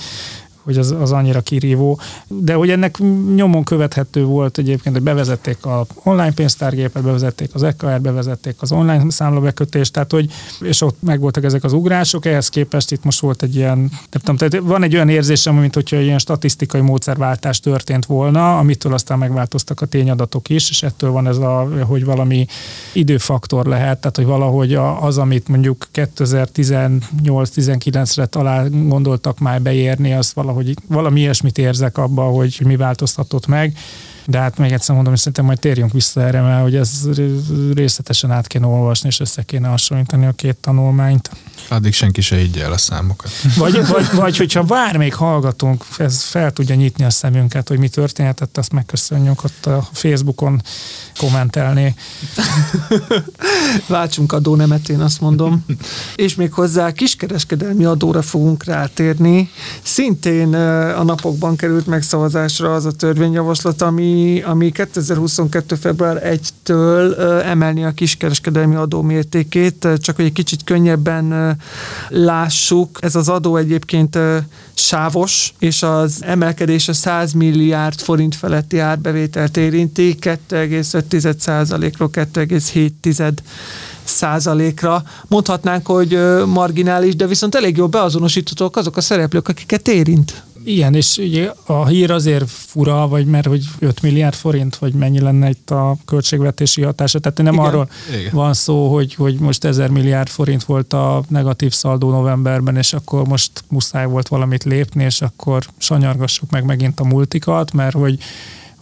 hogy 0.64 0.78
az, 0.78 0.94
az 1.00 1.12
annyira 1.12 1.40
kirívó. 1.40 1.98
De 2.26 2.54
hogy 2.54 2.70
ennek 2.70 2.98
nyomon 3.34 3.64
követhető 3.64 4.24
volt 4.24 4.58
egyébként, 4.58 4.94
hogy 4.94 5.04
bevezették 5.04 5.66
a 5.66 5.86
online 6.02 6.32
pénztárgépet, 6.32 7.02
bevezették 7.02 7.50
az 7.52 7.62
EKR, 7.62 8.00
bevezették 8.00 8.54
az 8.58 8.72
online 8.72 9.04
számlabekötést, 9.08 9.92
tehát 9.92 10.12
hogy, 10.12 10.30
és 10.60 10.80
ott 10.80 11.02
megvoltak 11.02 11.44
ezek 11.44 11.64
az 11.64 11.72
ugrások, 11.72 12.26
ehhez 12.26 12.48
képest 12.48 12.92
itt 12.92 13.04
most 13.04 13.20
volt 13.20 13.42
egy 13.42 13.56
ilyen, 13.56 13.78
nem 13.78 14.22
tudom, 14.22 14.36
tehát 14.36 14.66
van 14.66 14.82
egy 14.82 14.94
olyan 14.94 15.08
érzésem, 15.08 15.54
mint 15.54 15.74
hogyha 15.74 16.00
ilyen 16.00 16.18
statisztikai 16.18 16.80
módszerváltás 16.80 17.60
történt 17.60 18.06
volna, 18.06 18.58
amitől 18.58 18.92
aztán 18.92 19.18
megváltoztak 19.18 19.80
a 19.80 19.86
tényadatok 19.86 20.48
is, 20.48 20.70
és 20.70 20.82
ettől 20.82 21.10
van 21.10 21.26
ez 21.26 21.36
a, 21.36 21.68
hogy 21.86 22.04
valami 22.04 22.46
időfaktor 22.92 23.66
lehet, 23.66 23.98
tehát 23.98 24.16
hogy 24.16 24.26
valahogy 24.26 24.74
az, 25.00 25.18
amit 25.18 25.48
mondjuk 25.48 25.86
2018-19-re 25.94 28.26
talán 28.26 28.88
gondoltak 28.88 29.38
már 29.38 29.62
beérni, 29.62 30.12
az 30.12 30.32
valahogy 30.34 30.53
valahogy 30.54 30.74
valami 30.88 31.20
ilyesmit 31.20 31.58
érzek 31.58 31.98
abba, 31.98 32.22
hogy 32.22 32.60
mi 32.64 32.76
változtatott 32.76 33.46
meg. 33.46 33.76
De 34.26 34.38
hát 34.38 34.58
még 34.58 34.72
egyszer 34.72 34.94
mondom, 34.94 35.12
hogy 35.12 35.20
szerintem 35.20 35.44
majd 35.44 35.58
térjünk 35.58 35.92
vissza 35.92 36.20
erre, 36.22 36.40
mert 36.40 36.62
hogy 36.62 36.76
ez 36.76 37.08
részletesen 37.74 38.30
át 38.30 38.46
kéne 38.46 38.66
olvasni, 38.66 39.08
és 39.08 39.20
össze 39.20 39.42
kéne 39.42 39.68
hasonlítani 39.68 40.26
a 40.26 40.32
két 40.32 40.56
tanulmányt. 40.56 41.30
Addig 41.68 41.92
senki 41.92 42.20
se 42.20 42.40
így 42.42 42.58
el 42.58 42.72
a 42.72 42.78
számokat. 42.78 43.30
Vagy, 43.56 43.86
vagy, 43.86 44.06
vagy 44.12 44.36
hogyha 44.36 44.62
bármelyik 44.62 45.14
hallgatónk 45.14 45.84
ez 45.98 46.22
fel 46.22 46.52
tudja 46.52 46.74
nyitni 46.74 47.04
a 47.04 47.10
szemünket, 47.10 47.68
hogy 47.68 47.78
mi 47.78 47.88
történhetett, 47.88 48.58
azt 48.58 48.72
megköszönjük 48.72 49.44
ott 49.44 49.66
a 49.66 49.88
Facebookon 49.92 50.62
kommentelni. 51.18 51.94
Váltsunk 53.86 54.32
adónemet, 54.32 54.88
én 54.88 55.00
azt 55.00 55.20
mondom. 55.20 55.64
És 56.14 56.34
még 56.34 56.52
hozzá 56.52 56.92
kiskereskedelmi 56.92 57.84
adóra 57.84 58.22
fogunk 58.22 58.64
rátérni. 58.64 59.50
Szintén 59.82 60.54
a 60.94 61.02
napokban 61.02 61.56
került 61.56 61.86
megszavazásra 61.86 62.74
az 62.74 62.84
a 62.84 62.92
törvényjavaslat, 62.92 63.82
ami, 63.82 64.13
ami 64.46 64.70
2022. 64.70 65.74
február 65.74 66.38
1-től 66.38 67.18
emelni 67.44 67.84
a 67.84 67.92
kiskereskedelmi 67.92 68.74
adó 68.74 69.02
mértékét, 69.02 69.88
csak 69.96 70.16
hogy 70.16 70.24
egy 70.24 70.32
kicsit 70.32 70.64
könnyebben 70.64 71.56
lássuk. 72.08 72.98
Ez 73.00 73.14
az 73.14 73.28
adó 73.28 73.56
egyébként 73.56 74.18
sávos, 74.74 75.54
és 75.58 75.82
az 75.82 76.18
emelkedés 76.20 76.88
a 76.88 76.92
100 76.92 77.32
milliárd 77.32 78.00
forint 78.00 78.34
feletti 78.34 78.78
árbevételt 78.78 79.56
érinti, 79.56 80.16
2,5%-ról 80.20 82.10
2,7 82.12 83.32
százalékra. 84.04 85.02
Mondhatnánk, 85.28 85.86
hogy 85.86 86.18
marginális, 86.46 87.16
de 87.16 87.26
viszont 87.26 87.54
elég 87.54 87.76
jól 87.76 87.88
beazonosíthatók 87.88 88.76
azok 88.76 88.96
a 88.96 89.00
szereplők, 89.00 89.48
akiket 89.48 89.88
érint. 89.88 90.42
Igen, 90.64 90.94
és 90.94 91.16
ugye 91.16 91.52
a 91.66 91.86
hír 91.86 92.10
azért 92.10 92.50
fura, 92.50 93.08
vagy 93.08 93.26
mert 93.26 93.46
hogy 93.46 93.64
5 93.78 94.02
milliárd 94.02 94.34
forint, 94.34 94.76
vagy 94.76 94.92
mennyi 94.92 95.20
lenne 95.20 95.48
itt 95.48 95.70
a 95.70 95.96
költségvetési 96.04 96.82
hatása. 96.82 97.18
Tehát 97.18 97.42
nem 97.42 97.52
Igen. 97.52 97.66
arról 97.66 97.88
Igen. 98.18 98.30
van 98.32 98.54
szó, 98.54 98.92
hogy, 98.92 99.14
hogy 99.14 99.38
most 99.38 99.64
1000 99.64 99.90
milliárd 99.90 100.28
forint 100.28 100.64
volt 100.64 100.92
a 100.92 101.22
negatív 101.28 101.72
szaldó 101.72 102.10
novemberben, 102.10 102.76
és 102.76 102.92
akkor 102.92 103.26
most 103.26 103.50
muszáj 103.68 104.06
volt 104.06 104.28
valamit 104.28 104.64
lépni, 104.64 105.04
és 105.04 105.20
akkor 105.20 105.64
sanyargassuk 105.78 106.50
meg 106.50 106.64
megint 106.64 107.00
a 107.00 107.04
multikat, 107.04 107.72
mert 107.72 107.94
hogy 107.94 108.18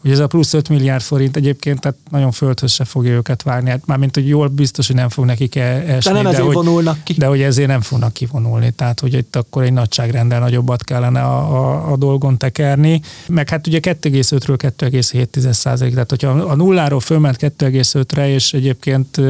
hogy 0.03 0.11
ez 0.11 0.19
a 0.19 0.27
plusz 0.27 0.53
5 0.53 0.69
milliárd 0.69 1.03
forint 1.03 1.37
egyébként 1.37 1.81
tehát 1.81 1.99
nagyon 2.11 2.31
földhöz 2.31 2.73
se 2.73 2.85
fogja 2.85 3.13
őket 3.13 3.43
várni. 3.43 3.71
Hát 3.71 3.87
mármint, 3.87 4.15
hogy 4.15 4.29
jól 4.29 4.49
biztos, 4.49 4.87
hogy 4.87 4.97
nem 4.97 5.09
fog 5.09 5.25
nekik 5.25 5.55
e- 5.57 5.85
esni. 5.87 6.13
De 6.13 6.17
nem 6.17 6.27
ezért 6.27 6.45
hogy, 6.45 6.55
vonulnak 6.55 7.05
ki. 7.05 7.13
De 7.13 7.27
hogy 7.27 7.41
ezért 7.41 7.69
nem 7.69 7.81
fognak 7.81 8.13
kivonulni. 8.13 8.71
Tehát, 8.71 9.01
hogy 9.01 9.15
itt 9.15 9.37
akkor 9.37 9.63
egy 9.63 9.73
nagyságrendel 9.73 10.41
nagyobbat 10.41 10.85
kellene 10.85 11.21
a, 11.21 11.39
a, 11.39 11.93
a 11.93 11.97
dolgon 11.97 12.39
tekerni. 12.39 13.01
Meg 13.27 13.49
hát 13.49 13.67
ugye 13.67 13.79
2,5-ről 13.83 14.73
2,7 14.79 15.51
százalék. 15.53 15.93
Tehát, 15.93 16.11
hogyha 16.11 16.29
a 16.31 16.55
nulláról 16.55 17.01
fölment 17.01 17.37
2,5-re, 17.41 18.29
és 18.29 18.53
egyébként 18.53 19.21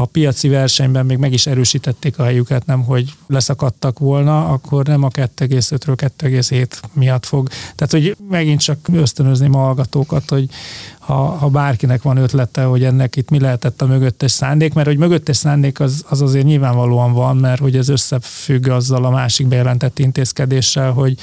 a 0.00 0.06
piaci 0.06 0.48
versenyben 0.48 1.06
még 1.06 1.16
meg 1.16 1.32
is 1.32 1.46
erősítették 1.46 2.18
a 2.18 2.24
helyüket, 2.24 2.66
nem 2.66 2.82
hogy 2.82 3.12
leszakadtak 3.26 3.98
volna, 3.98 4.48
akkor 4.48 4.86
nem 4.86 5.02
a 5.02 5.08
2,5-ről 5.08 6.10
2,7 6.18 6.68
miatt 6.92 7.26
fog. 7.26 7.48
Tehát, 7.48 7.90
hogy 7.90 8.16
megint 8.28 8.60
csak 8.60 8.88
ösztönözni 8.92 9.48
a 9.52 9.56
hallgatókat, 9.56 10.28
hogy 10.28 10.48
ha, 11.08 11.14
ha 11.14 11.48
bárkinek 11.48 12.02
van 12.02 12.16
ötlete, 12.16 12.62
hogy 12.62 12.84
ennek 12.84 13.16
itt 13.16 13.30
mi 13.30 13.40
lehetett 13.40 13.82
a 13.82 13.86
mögöttes 13.86 14.30
szándék, 14.30 14.74
mert 14.74 14.86
hogy 14.86 14.98
mögöttes 14.98 15.36
szándék 15.36 15.80
az, 15.80 16.04
az 16.08 16.20
azért 16.20 16.44
nyilvánvalóan 16.44 17.12
van, 17.12 17.36
mert 17.36 17.60
hogy 17.60 17.76
ez 17.76 17.88
összefügg 17.88 18.68
azzal 18.68 19.04
a 19.04 19.10
másik 19.10 19.46
bejelentett 19.46 19.98
intézkedéssel, 19.98 20.90
hogy 20.90 21.18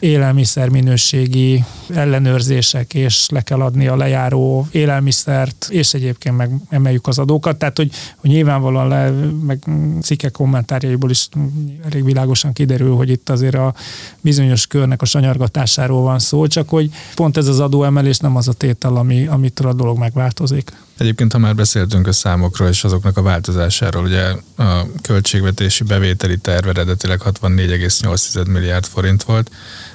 élelmiszer 0.00 0.68
minőségi 0.68 1.64
ellenőrzések, 1.94 2.94
és 2.94 3.28
le 3.28 3.40
kell 3.40 3.60
adni 3.60 3.86
a 3.86 3.96
lejáró 3.96 4.66
élelmiszert, 4.70 5.66
és 5.70 5.94
egyébként 5.94 6.36
meg 6.36 6.50
emeljük 6.68 7.06
az 7.06 7.18
adókat. 7.18 7.56
Tehát, 7.56 7.76
hogy, 7.76 7.90
hogy 8.16 8.30
nyilvánvalóan 8.30 8.88
le, 8.88 9.10
meg 9.46 9.64
cikkek 10.02 10.32
kommentárjaiból 10.32 11.10
is 11.10 11.28
elég 11.90 12.04
világosan 12.04 12.52
kiderül, 12.52 12.96
hogy 12.96 13.10
itt 13.10 13.28
azért 13.28 13.54
a 13.54 13.74
bizonyos 14.20 14.66
körnek 14.66 15.02
a 15.02 15.04
sanyargatásáról 15.04 16.02
van 16.02 16.18
szó, 16.18 16.46
csak 16.46 16.68
hogy 16.68 16.90
pont 17.14 17.36
ez 17.36 17.46
az 17.46 17.60
adóemelés 17.60 18.18
nem 18.18 18.36
az 18.36 18.48
a 18.48 18.52
tétel, 18.52 18.96
ami, 18.96 19.19
amitől 19.26 19.68
a 19.68 19.72
dolog 19.72 19.98
megváltozik. 19.98 20.72
Egyébként, 20.98 21.32
ha 21.32 21.38
már 21.38 21.54
beszéltünk 21.54 22.06
a 22.06 22.12
számokról 22.12 22.68
és 22.68 22.84
azoknak 22.84 23.16
a 23.16 23.22
változásáról, 23.22 24.04
ugye 24.04 24.24
a 24.56 24.86
költségvetési 25.02 25.84
bevételi 25.84 26.38
terv 26.38 26.68
eredetileg 26.68 27.20
64,8 27.24 28.46
milliárd 28.46 28.84
forint 28.84 29.22
volt, 29.22 29.50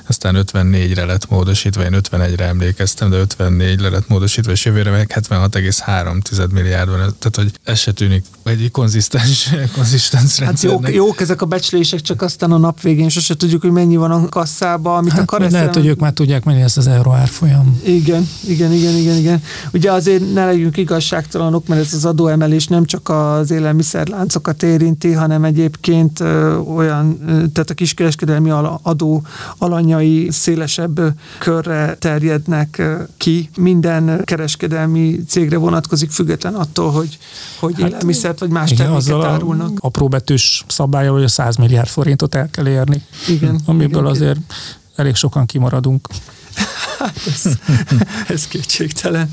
aztán 0.07 0.45
54-re 0.45 1.05
lett 1.05 1.29
módosítva, 1.29 1.83
én 1.83 1.97
51-re 2.01 2.45
emlékeztem, 2.45 3.09
de 3.09 3.25
54-re 3.37 3.89
lett 3.89 4.07
módosítva, 4.07 4.51
és 4.51 4.65
jövőre 4.65 4.91
meg 4.91 5.11
76,3 5.15 6.51
milliárd 6.51 6.89
van. 6.89 6.97
Tehát, 6.97 7.35
hogy 7.35 7.51
ez 7.63 7.79
se 7.79 7.91
tűnik 7.91 8.25
egy 8.43 8.71
konzisztens, 8.71 9.49
konzisztens 9.75 10.39
Hát 10.39 10.61
jók, 10.61 10.93
jók, 10.93 11.21
ezek 11.21 11.41
a 11.41 11.45
becslések, 11.45 12.01
csak 12.01 12.21
aztán 12.21 12.51
a 12.51 12.57
nap 12.57 12.81
végén 12.81 13.09
sose 13.09 13.35
tudjuk, 13.35 13.61
hogy 13.61 13.71
mennyi 13.71 13.95
van 13.95 14.11
a 14.11 14.29
kasszába, 14.29 14.95
amit 14.95 15.11
hát, 15.11 15.21
a 15.21 15.25
kareszem... 15.25 15.59
Lehet, 15.59 15.75
hogy 15.75 15.85
ők 15.85 15.99
már 15.99 16.13
tudják, 16.13 16.43
mennyi 16.43 16.61
ez 16.61 16.77
az 16.77 16.87
euró 16.87 17.11
árfolyam. 17.11 17.79
Igen, 17.83 18.29
igen, 18.47 18.71
igen, 18.71 18.95
igen, 18.95 19.17
igen. 19.17 19.43
Ugye 19.73 19.91
azért 19.91 20.33
ne 20.33 20.45
legyünk 20.45 20.77
igazságtalanok, 20.77 21.67
mert 21.67 21.81
ez 21.81 21.93
az 21.93 22.05
adóemelés 22.05 22.67
nem 22.67 22.85
csak 22.85 23.09
az 23.09 23.51
élelmiszerláncokat 23.51 24.63
érinti, 24.63 25.11
hanem 25.11 25.43
egyébként 25.43 26.19
ö, 26.19 26.55
olyan, 26.55 27.19
ö, 27.27 27.47
tehát 27.53 27.69
a 27.69 27.73
kiskereskedelmi 27.73 28.49
adó 28.81 29.21
alanya 29.57 29.94
irányai 29.95 30.31
szélesebb 30.31 30.99
körre 31.38 31.95
terjednek 31.99 32.81
ki. 33.17 33.49
Minden 33.58 34.21
kereskedelmi 34.23 35.23
cégre 35.27 35.58
vonatkozik, 35.58 36.12
független 36.12 36.55
attól, 36.55 36.91
hogy, 36.91 37.17
hogy 37.60 37.81
hát, 37.81 37.89
élelmiszert 37.89 38.39
vagy 38.39 38.49
más 38.49 38.71
igen, 38.71 38.86
terméket 38.86 39.23
árulnak. 39.23 39.77
Apróbetűs 39.79 40.63
szabálya, 40.67 41.12
hogy 41.12 41.23
a 41.23 41.27
100 41.27 41.55
milliárd 41.55 41.88
forintot 41.88 42.36
el 42.36 42.49
kell 42.49 42.67
érni. 42.67 43.01
Igen. 43.27 43.60
Amiből 43.65 44.01
igen, 44.01 44.05
azért 44.05 44.39
elég 44.95 45.15
sokan 45.15 45.45
kimaradunk. 45.45 46.08
Hát 46.99 47.19
ez, 47.27 47.43
ez 48.27 48.47
kétségtelen. 48.47 49.27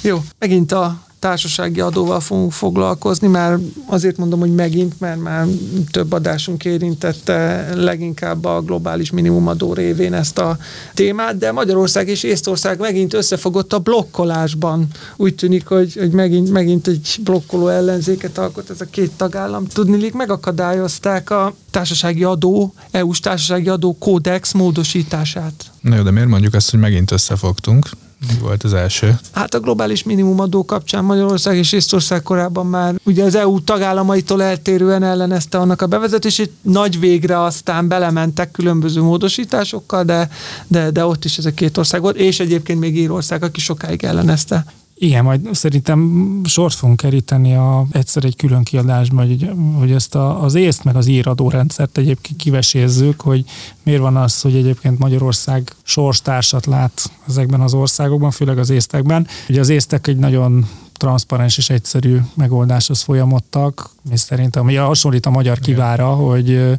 Jó, 0.00 0.24
megint 0.38 0.72
a 0.72 1.00
társasági 1.20 1.80
adóval 1.80 2.20
fogunk 2.20 2.52
foglalkozni, 2.52 3.28
már 3.28 3.58
azért 3.86 4.16
mondom, 4.16 4.40
hogy 4.40 4.54
megint, 4.54 5.00
mert 5.00 5.20
már 5.20 5.46
több 5.90 6.12
adásunk 6.12 6.64
érintette 6.64 7.68
leginkább 7.74 8.44
a 8.44 8.60
globális 8.60 9.10
minimumadó 9.10 9.72
révén 9.72 10.14
ezt 10.14 10.38
a 10.38 10.56
témát, 10.94 11.38
de 11.38 11.52
Magyarország 11.52 12.08
és 12.08 12.22
Észtország 12.22 12.78
megint 12.78 13.14
összefogott 13.14 13.72
a 13.72 13.78
blokkolásban. 13.78 14.86
Úgy 15.16 15.34
tűnik, 15.34 15.66
hogy, 15.66 15.94
hogy 15.94 16.10
megint, 16.10 16.50
megint 16.50 16.86
egy 16.86 17.18
blokkoló 17.24 17.68
ellenzéket 17.68 18.38
alkot 18.38 18.70
ez 18.70 18.80
a 18.80 18.84
két 18.84 19.10
tagállam. 19.16 19.66
Tudnilik 19.66 20.12
megakadályozták 20.12 21.30
a 21.30 21.54
társasági 21.70 22.24
adó, 22.24 22.74
EU-s 22.90 23.20
társasági 23.20 23.68
adó 23.68 23.96
kódex 23.98 24.52
módosítását. 24.52 25.70
Na 25.80 25.96
jó, 25.96 26.02
de 26.02 26.10
miért 26.10 26.28
mondjuk 26.28 26.54
azt, 26.54 26.70
hogy 26.70 26.80
megint 26.80 27.10
összefogtunk? 27.10 27.88
Mi 28.28 28.38
volt 28.40 28.62
az 28.62 28.74
első? 28.74 29.18
Hát 29.32 29.54
a 29.54 29.60
globális 29.60 30.02
minimumadó 30.02 30.64
kapcsán 30.64 31.04
Magyarország 31.04 31.56
és 31.56 31.72
Észtország 31.72 32.22
korábban 32.22 32.66
már 32.66 32.94
ugye 33.04 33.24
az 33.24 33.34
EU 33.34 33.60
tagállamaitól 33.64 34.42
eltérően 34.42 35.02
ellenezte 35.02 35.58
annak 35.58 35.82
a 35.82 35.86
bevezetését, 35.86 36.52
nagy 36.62 37.00
végre 37.00 37.42
aztán 37.42 37.88
belementek 37.88 38.50
különböző 38.50 39.00
módosításokkal, 39.00 40.04
de, 40.04 40.30
de, 40.66 40.90
de 40.90 41.04
ott 41.04 41.24
is 41.24 41.38
ez 41.38 41.44
a 41.44 41.54
két 41.54 41.76
ország 41.76 42.00
volt, 42.00 42.16
és 42.16 42.40
egyébként 42.40 42.80
még 42.80 42.96
Írország, 42.96 43.42
aki 43.42 43.60
sokáig 43.60 44.04
ellenezte. 44.04 44.64
Igen, 45.02 45.24
majd 45.24 45.48
szerintem 45.52 46.40
sort 46.44 46.74
fogunk 46.74 47.00
keríteni 47.00 47.54
a, 47.54 47.86
egyszer 47.92 48.24
egy 48.24 48.36
külön 48.36 48.62
kiadásban, 48.62 49.26
hogy, 49.26 49.50
hogy 49.78 49.92
ezt 49.92 50.14
a, 50.14 50.42
az 50.42 50.54
észt 50.54 50.84
meg 50.84 50.96
az 50.96 51.06
íradórendszert 51.06 51.98
egyébként 51.98 52.36
kivesézzük, 52.38 53.20
hogy 53.20 53.44
miért 53.82 54.00
van 54.00 54.16
az, 54.16 54.40
hogy 54.40 54.54
egyébként 54.56 54.98
Magyarország 54.98 55.74
sorstársat 55.82 56.66
lát 56.66 57.10
ezekben 57.28 57.60
az 57.60 57.74
országokban, 57.74 58.30
főleg 58.30 58.58
az 58.58 58.70
észtekben. 58.70 59.26
Ugye 59.48 59.60
az 59.60 59.68
észtek 59.68 60.06
egy 60.06 60.16
nagyon 60.16 60.66
transzparens 60.92 61.58
és 61.58 61.70
egyszerű 61.70 62.18
megoldáshoz 62.34 63.00
folyamodtak, 63.02 63.90
mi 64.10 64.16
szerint, 64.16 64.56
ami 64.56 64.74
hasonlít 64.74 65.26
a 65.26 65.30
magyar 65.30 65.58
kivára, 65.58 66.08
hogy 66.08 66.78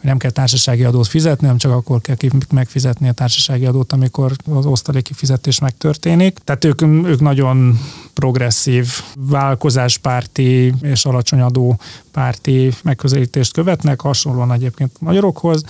nem 0.00 0.16
kell 0.16 0.30
társasági 0.30 0.84
adót 0.84 1.06
fizetni, 1.06 1.42
hanem 1.42 1.58
csak 1.58 1.72
akkor 1.72 2.00
kell 2.00 2.16
megfizetni 2.52 3.08
a 3.08 3.12
társasági 3.12 3.66
adót, 3.66 3.92
amikor 3.92 4.32
az 4.50 4.66
osztaléki 4.66 5.12
fizetés 5.12 5.58
megtörténik. 5.58 6.38
Tehát 6.44 6.64
ők, 6.64 6.82
ők 6.82 7.20
nagyon 7.20 7.78
progresszív, 8.14 8.88
vállalkozáspárti 9.16 10.74
és 10.82 11.04
alacsony 11.04 11.40
adópárti 11.40 12.72
megközelítést 12.82 13.52
követnek, 13.52 14.00
hasonlóan 14.00 14.52
egyébként 14.52 15.00
magyarokhoz, 15.00 15.64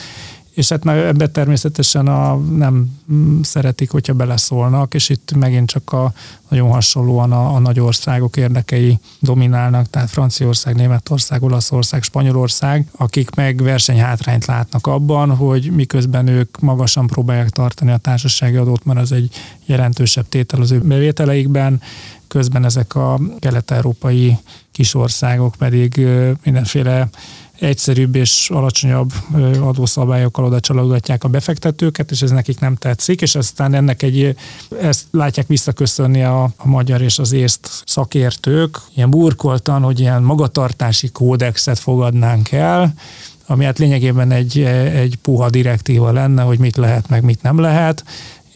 és 0.55 0.69
hát 0.69 0.87
ebbe 0.87 1.27
természetesen 1.27 2.07
a, 2.07 2.37
nem 2.37 2.99
szeretik, 3.43 3.91
hogyha 3.91 4.13
beleszólnak, 4.13 4.95
és 4.95 5.09
itt 5.09 5.33
megint 5.37 5.69
csak 5.69 5.93
a 5.93 6.13
nagyon 6.49 6.71
hasonlóan 6.71 7.33
a, 7.33 7.55
a 7.55 7.59
nagy 7.59 7.81
országok 7.81 8.37
érdekei 8.37 8.99
dominálnak, 9.21 9.91
tehát 9.91 10.11
Franciaország, 10.11 10.75
Németország, 10.75 11.43
Olaszország, 11.43 12.03
Spanyolország, 12.03 12.87
akik 12.97 13.35
meg 13.35 13.63
versenyhátrányt 13.63 14.45
látnak 14.45 14.87
abban, 14.87 15.37
hogy 15.37 15.71
miközben 15.71 16.27
ők 16.27 16.61
magasan 16.61 17.07
próbálják 17.07 17.51
tartani 17.51 17.91
a 17.91 17.97
társasági 17.97 18.57
adót, 18.57 18.85
mert 18.85 19.01
az 19.01 19.13
egy 19.13 19.31
jelentősebb 19.65 20.29
tétel 20.29 20.61
az 20.61 20.71
ő 20.71 20.79
bevételeikben, 20.79 21.81
közben 22.29 22.65
ezek 22.65 22.95
a 22.95 23.21
kelet-európai 23.39 24.39
kisországok 24.73 25.55
pedig 25.59 26.07
mindenféle 26.45 27.09
egyszerűbb 27.61 28.15
és 28.15 28.51
alacsonyabb 28.51 29.13
adószabályokkal 29.61 30.45
oda 30.45 30.61
csalódhatják 30.61 31.25
a 31.25 31.29
befektetőket, 31.29 32.11
és 32.11 32.23
ez 32.23 32.31
nekik 32.31 32.61
nem 32.61 32.75
tetszik, 32.77 33.21
és 33.21 33.35
aztán 33.35 33.75
ennek 33.75 34.03
egy, 34.03 34.37
ezt 34.81 35.07
látják 35.11 35.47
visszaköszönni 35.47 36.23
a, 36.23 36.43
a 36.43 36.69
magyar 36.69 37.03
és 37.03 37.19
az 37.19 37.33
észt 37.33 37.83
szakértők, 37.87 38.81
ilyen 38.95 39.11
burkoltan, 39.11 39.83
hogy 39.83 40.01
ilyen 40.01 40.23
magatartási 40.23 41.09
kódexet 41.09 41.79
fogadnánk 41.79 42.53
el, 42.53 42.95
ami 43.47 43.65
hát 43.65 43.79
lényegében 43.79 44.31
egy, 44.31 44.61
egy 44.95 45.17
puha 45.23 45.51
direktíva 45.51 46.13
lenne, 46.13 46.43
hogy 46.43 46.59
mit 46.59 46.77
lehet, 46.77 47.09
meg 47.09 47.23
mit 47.23 47.43
nem 47.43 47.59
lehet, 47.59 48.05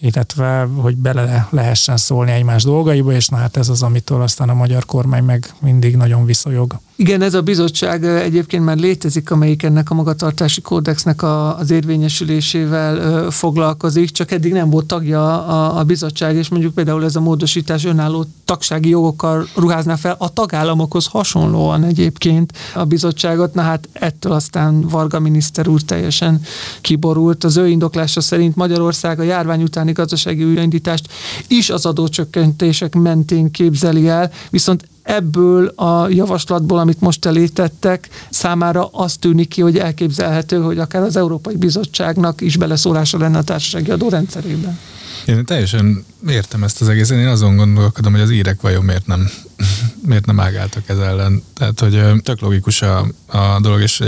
illetve 0.00 0.68
hogy 0.76 0.96
bele 0.96 1.48
lehessen 1.50 1.96
szólni 1.96 2.30
egymás 2.30 2.62
dolgaiba, 2.62 3.12
és 3.12 3.28
na 3.28 3.36
hát 3.36 3.56
ez 3.56 3.68
az, 3.68 3.82
amitől 3.82 4.22
aztán 4.22 4.48
a 4.48 4.54
magyar 4.54 4.84
kormány 4.84 5.24
meg 5.24 5.54
mindig 5.60 5.96
nagyon 5.96 6.24
viszonyog. 6.24 6.78
Igen, 6.96 7.22
ez 7.22 7.34
a 7.34 7.42
bizottság 7.42 8.04
egyébként 8.04 8.64
már 8.64 8.76
létezik, 8.76 9.30
amelyik 9.30 9.62
ennek 9.62 9.90
a 9.90 9.94
magatartási 9.94 10.60
kódexnek 10.60 11.22
a, 11.22 11.58
az 11.58 11.70
érvényesülésével 11.70 13.30
foglalkozik, 13.30 14.10
csak 14.10 14.30
eddig 14.30 14.52
nem 14.52 14.70
volt 14.70 14.86
tagja 14.86 15.46
a, 15.46 15.78
a 15.78 15.84
bizottság, 15.84 16.36
és 16.36 16.48
mondjuk 16.48 16.74
például 16.74 17.04
ez 17.04 17.16
a 17.16 17.20
módosítás 17.20 17.84
önálló 17.84 18.24
tagsági 18.44 18.88
jogokkal 18.88 19.46
ruházná 19.54 19.96
fel 19.96 20.16
a 20.18 20.32
tagállamokhoz 20.32 21.06
hasonlóan 21.06 21.84
egyébként 21.84 22.52
a 22.74 22.84
bizottságot, 22.84 23.54
na 23.54 23.62
hát 23.62 23.88
ettől 23.92 24.32
aztán 24.32 24.80
Varga 24.80 25.18
miniszter 25.18 25.68
úr 25.68 25.82
teljesen 25.82 26.40
kiborult. 26.80 27.44
Az 27.44 27.56
ő 27.56 27.68
indoklása 27.68 28.20
szerint 28.20 28.56
Magyarország 28.56 29.20
a 29.20 29.22
járvány 29.22 29.62
utáni 29.62 29.92
gazdasági 29.92 30.44
újraindítást 30.44 31.08
is 31.48 31.70
az 31.70 31.86
adócsökkentések 31.86 32.94
mentén 32.94 33.50
képzeli 33.50 34.08
el, 34.08 34.30
viszont 34.50 34.92
ebből 35.04 35.66
a 35.66 36.08
javaslatból, 36.08 36.78
amit 36.78 37.00
most 37.00 37.24
elétettek, 37.24 38.08
számára 38.30 38.86
az 38.86 39.16
tűnik 39.16 39.48
ki, 39.48 39.60
hogy 39.60 39.78
elképzelhető, 39.78 40.60
hogy 40.60 40.78
akár 40.78 41.02
az 41.02 41.16
Európai 41.16 41.56
Bizottságnak 41.56 42.40
is 42.40 42.56
beleszólása 42.56 43.18
lenne 43.18 43.38
a 43.38 43.42
társasági 43.42 43.90
adó 43.90 44.08
rendszerében. 44.08 44.78
Én 45.26 45.44
teljesen 45.44 46.04
értem 46.28 46.62
ezt 46.62 46.80
az 46.80 46.88
egészet. 46.88 47.18
Én 47.18 47.26
azon 47.26 47.56
gondolkodom, 47.56 48.12
hogy 48.12 48.20
az 48.20 48.30
írek 48.30 48.60
vajon 48.60 48.84
miért 48.84 49.06
nem, 49.06 49.30
miért 50.08 50.26
nem 50.26 50.40
ágáltak 50.40 50.88
ez 50.88 50.98
ellen. 50.98 51.42
Tehát, 51.54 51.80
hogy 51.80 52.22
tök 52.22 52.40
logikus 52.40 52.82
a, 52.82 53.06
a 53.26 53.60
dolog, 53.60 53.80
és 53.80 54.02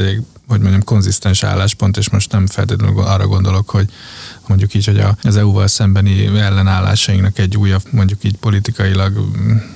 hogy 0.49 0.61
mondjam, 0.61 0.85
konzisztens 0.85 1.43
álláspont, 1.43 1.97
és 1.97 2.11
most 2.11 2.33
nem 2.33 2.47
feltétlenül 2.47 3.01
arra 3.01 3.27
gondolok, 3.27 3.71
hogy 3.71 3.87
mondjuk 4.49 4.75
így, 4.75 4.87
hogy 4.87 5.03
az 5.23 5.37
EU-val 5.37 5.67
szembeni 5.67 6.27
ellenállásainknak 6.27 7.39
egy 7.39 7.57
újabb, 7.57 7.83
mondjuk 7.91 8.25
így 8.25 8.37
politikailag 8.37 9.31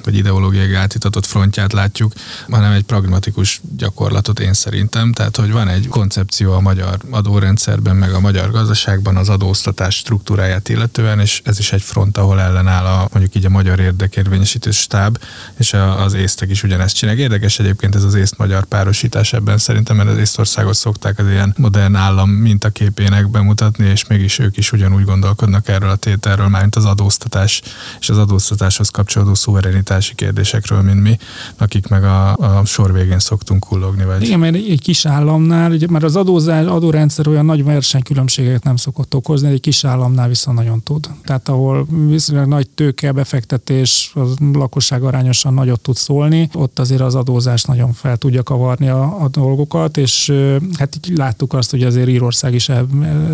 vagy 0.04 0.14
ideológiai 0.14 0.74
átitatott 0.74 1.26
frontját 1.26 1.72
látjuk, 1.72 2.12
hanem 2.48 2.72
egy 2.72 2.82
pragmatikus 2.82 3.60
gyakorlatot 3.76 4.40
én 4.40 4.52
szerintem. 4.52 5.12
Tehát, 5.12 5.36
hogy 5.36 5.52
van 5.52 5.68
egy 5.68 5.88
koncepció 5.88 6.52
a 6.52 6.60
magyar 6.60 6.98
adórendszerben, 7.10 7.96
meg 7.96 8.12
a 8.12 8.20
magyar 8.20 8.50
gazdaságban 8.50 9.16
az 9.16 9.28
adóztatás 9.28 9.96
struktúráját 9.96 10.68
illetően, 10.68 11.20
és 11.20 11.40
ez 11.44 11.58
is 11.58 11.72
egy 11.72 11.82
front, 11.82 12.18
ahol 12.18 12.40
ellenáll 12.40 12.84
a, 12.84 13.08
mondjuk 13.12 13.34
így 13.34 13.44
a 13.44 13.50
magyar 13.50 13.80
érdekérvényesítő 13.80 14.70
stáb, 14.70 15.18
és 15.58 15.72
az 15.72 16.14
észtek 16.14 16.50
is 16.50 16.62
ugyanezt 16.62 16.96
csinálják. 16.96 17.22
Érdekes 17.22 17.58
egyébként 17.58 17.94
ez 17.94 18.04
az 18.04 18.14
észt-magyar 18.14 18.64
párosítás 18.64 19.32
ebben 19.32 19.58
szerintem, 19.58 19.96
mert 19.96 20.08
az 20.08 20.18
Észtországot 20.18 20.74
szokták 20.74 21.18
az 21.18 21.28
ilyen 21.28 21.54
modern 21.58 21.94
állam 21.94 22.30
mintaképének 22.30 23.30
bemutatni, 23.30 23.86
és 23.86 24.06
mégis 24.06 24.38
ők 24.38 24.56
is 24.60 24.72
ugyanúgy 24.72 25.04
gondolkodnak 25.04 25.68
erről 25.68 25.88
a 25.90 25.96
tételről, 25.96 26.48
mármint 26.48 26.76
az 26.76 26.84
adóztatás 26.84 27.62
és 28.00 28.08
az 28.08 28.18
adóztatáshoz 28.18 28.88
kapcsolódó 28.88 29.34
szuverenitási 29.34 30.14
kérdésekről, 30.14 30.80
mint 30.80 31.02
mi, 31.02 31.18
akik 31.56 31.88
meg 31.88 32.04
a, 32.04 32.36
a 32.36 32.64
sor 32.64 32.92
végén 32.92 33.18
szoktunk 33.18 33.64
kullogni. 33.64 34.04
Vagy... 34.04 34.22
Igen, 34.22 34.38
mert 34.38 34.54
egy 34.54 34.80
kis 34.82 35.06
államnál, 35.06 35.70
ugye, 35.70 35.86
mert 35.90 36.04
az 36.04 36.16
adózás, 36.16 36.66
adórendszer 36.66 37.28
olyan 37.28 37.44
nagy 37.44 37.64
versenykülönbségeket 37.64 38.64
nem 38.64 38.76
szokott 38.76 39.14
okozni, 39.14 39.48
egy 39.50 39.60
kis 39.60 39.84
államnál 39.84 40.28
viszont 40.28 40.56
nagyon 40.56 40.82
tud. 40.82 41.10
Tehát 41.24 41.48
ahol 41.48 41.86
viszonylag 42.08 42.46
nagy 42.46 42.68
tőke 42.68 43.12
befektetés, 43.12 44.12
a 44.14 44.20
lakosság 44.52 45.02
arányosan 45.02 45.54
nagyot 45.54 45.80
tud 45.80 45.96
szólni, 45.96 46.50
ott 46.54 46.78
azért 46.78 47.00
az 47.00 47.14
adózás 47.14 47.62
nagyon 47.62 47.92
fel 47.92 48.16
tudja 48.16 48.42
kavarni 48.42 48.88
a, 48.88 49.22
a 49.22 49.28
dolgokat, 49.28 49.96
és 49.96 50.32
hát 50.78 50.96
így 50.96 51.16
láttuk 51.16 51.52
azt, 51.52 51.70
hogy 51.70 51.82
azért 51.82 52.08
Írország 52.08 52.54
is 52.54 52.68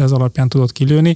ez 0.00 0.12
alapján 0.12 0.48
tudott 0.48 0.72
kilőni. 0.72 1.15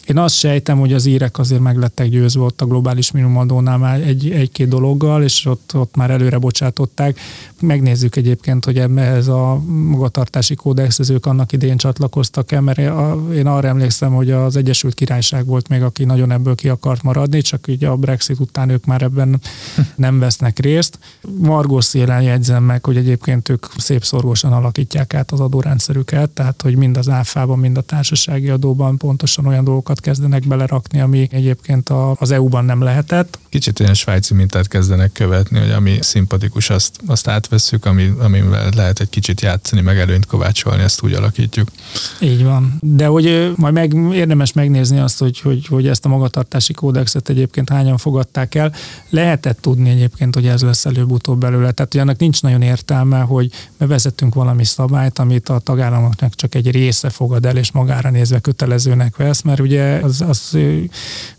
Én 0.11 0.17
azt 0.17 0.35
sejtem, 0.35 0.79
hogy 0.79 0.93
az 0.93 1.05
írek 1.05 1.37
azért 1.39 1.61
meg 1.61 1.77
lettek 1.77 2.07
győzve 2.07 2.41
ott 2.41 2.61
a 2.61 2.65
globális 2.65 3.11
minimumadónál 3.11 3.77
már 3.77 4.01
egy, 4.01 4.31
egy-két 4.31 4.67
dologgal, 4.67 5.23
és 5.23 5.45
ott, 5.45 5.71
ott 5.73 5.95
már 5.95 6.09
előre 6.09 6.37
bocsátották. 6.37 7.19
Megnézzük 7.59 8.15
egyébként, 8.15 8.65
hogy 8.65 8.77
ez 8.95 9.27
a 9.27 9.61
magatartási 9.67 10.55
kódex, 10.55 11.09
ők 11.09 11.25
annak 11.25 11.51
idején 11.51 11.77
csatlakoztak 11.77 12.51
el, 12.51 12.61
mert 12.61 12.77
én 13.33 13.47
arra 13.47 13.67
emlékszem, 13.67 14.13
hogy 14.13 14.31
az 14.31 14.55
Egyesült 14.55 14.93
Királyság 14.93 15.45
volt 15.45 15.67
még, 15.67 15.81
aki 15.81 16.03
nagyon 16.03 16.31
ebből 16.31 16.55
ki 16.55 16.69
akart 16.69 17.03
maradni, 17.03 17.41
csak 17.41 17.67
így 17.67 17.83
a 17.83 17.95
Brexit 17.95 18.39
után 18.39 18.69
ők 18.69 18.85
már 18.85 19.01
ebben 19.01 19.41
nem 19.95 20.19
vesznek 20.19 20.59
részt. 20.59 20.99
Margó 21.37 21.79
szélen 21.79 22.21
jegyzem 22.21 22.63
meg, 22.63 22.85
hogy 22.85 22.97
egyébként 22.97 23.49
ők 23.49 23.65
szép 23.77 24.03
szorgósan 24.03 24.53
alakítják 24.53 25.13
át 25.13 25.31
az 25.31 25.39
adórendszerüket, 25.39 26.29
tehát 26.29 26.61
hogy 26.61 26.75
mind 26.75 26.97
az 26.97 27.09
áfában, 27.09 27.59
mind 27.59 27.77
a 27.77 27.81
társasági 27.81 28.49
adóban 28.49 28.97
pontosan 28.97 29.45
olyan 29.45 29.63
dolgokat 29.63 29.99
kezdenek 30.01 30.47
belerakni, 30.47 30.99
ami 30.99 31.27
egyébként 31.31 31.89
a, 31.89 32.15
az 32.19 32.31
EU-ban 32.31 32.65
nem 32.65 32.81
lehetett. 32.81 33.39
Kicsit 33.49 33.79
ilyen 33.79 33.93
svájci 33.93 34.33
mintát 34.33 34.67
kezdenek 34.67 35.11
követni, 35.11 35.59
hogy 35.59 35.71
ami 35.71 35.97
szimpatikus, 36.01 36.69
azt, 36.69 36.99
azt 37.05 37.27
átvesszük, 37.27 37.85
ami, 37.85 38.13
amivel 38.19 38.69
lehet 38.75 38.99
egy 38.99 39.09
kicsit 39.09 39.41
játszani, 39.41 39.81
meg 39.81 39.99
előnyt 39.99 40.25
kovácsolni, 40.25 40.83
ezt 40.83 41.03
úgy 41.03 41.13
alakítjuk. 41.13 41.67
Így 42.19 42.43
van. 42.43 42.77
De 42.81 43.05
hogy 43.05 43.51
majd 43.55 43.73
meg, 43.73 43.93
érdemes 44.13 44.53
megnézni 44.53 44.99
azt, 44.99 45.19
hogy, 45.19 45.39
hogy, 45.39 45.67
hogy 45.67 45.87
ezt 45.87 46.05
a 46.05 46.09
magatartási 46.09 46.73
kódexet 46.73 47.29
egyébként 47.29 47.69
hányan 47.69 47.97
fogadták 47.97 48.55
el. 48.55 48.73
Lehetett 49.09 49.61
tudni 49.61 49.89
egyébként, 49.89 50.35
hogy 50.35 50.47
ez 50.47 50.61
lesz 50.61 50.85
előbb-utóbb 50.85 51.39
belőle. 51.39 51.71
Tehát, 51.71 51.91
hogy 51.91 52.01
annak 52.01 52.17
nincs 52.17 52.41
nagyon 52.41 52.61
értelme, 52.61 53.19
hogy 53.19 53.51
bevezetünk 53.77 54.33
valami 54.33 54.65
szabályt, 54.65 55.19
amit 55.19 55.49
a 55.49 55.59
tagállamoknak 55.59 56.35
csak 56.35 56.55
egy 56.55 56.71
része 56.71 57.09
fogad 57.09 57.45
el, 57.45 57.57
és 57.57 57.71
magára 57.71 58.09
nézve 58.09 58.39
kötelezőnek 58.39 59.15
vesz, 59.15 59.41
mert 59.41 59.59
ugye 59.59 59.80
az, 60.03 60.21
az 60.21 60.57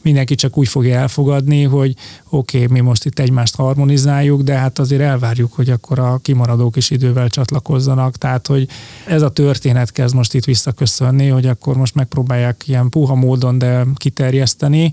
mindenki 0.03 0.35
csak 0.35 0.59
úgy 0.59 0.69
fogja 0.69 0.99
elfogadni, 0.99 1.63
hogy 1.63 1.95
oké, 2.29 2.63
okay, 2.63 2.73
mi 2.73 2.81
most 2.81 3.05
itt 3.05 3.19
egymást 3.19 3.57
harmonizáljuk, 3.57 4.43
de 4.43 4.55
hát 4.55 4.79
azért 4.79 5.03
elvárjuk, 5.03 5.53
hogy 5.53 5.71
akkor 5.71 5.99
a 5.99 6.19
kimaradók 6.23 6.77
is 6.77 6.91
idővel 6.91 7.29
csatlakozzanak, 7.29 8.17
tehát 8.17 8.47
hogy 8.47 8.69
ez 9.07 9.23
a 9.23 9.31
történet 9.31 9.93
kezd 9.93 10.15
most 10.15 10.35
itt 10.35 10.45
visszaköszönni, 10.45 11.29
hogy 11.29 11.47
akkor 11.47 11.77
most 11.77 11.95
megpróbálják 11.95 12.69
ilyen 12.69 12.89
puha 12.89 13.15
módon, 13.15 13.59
de 13.59 13.87
kiterjeszteni, 13.95 14.93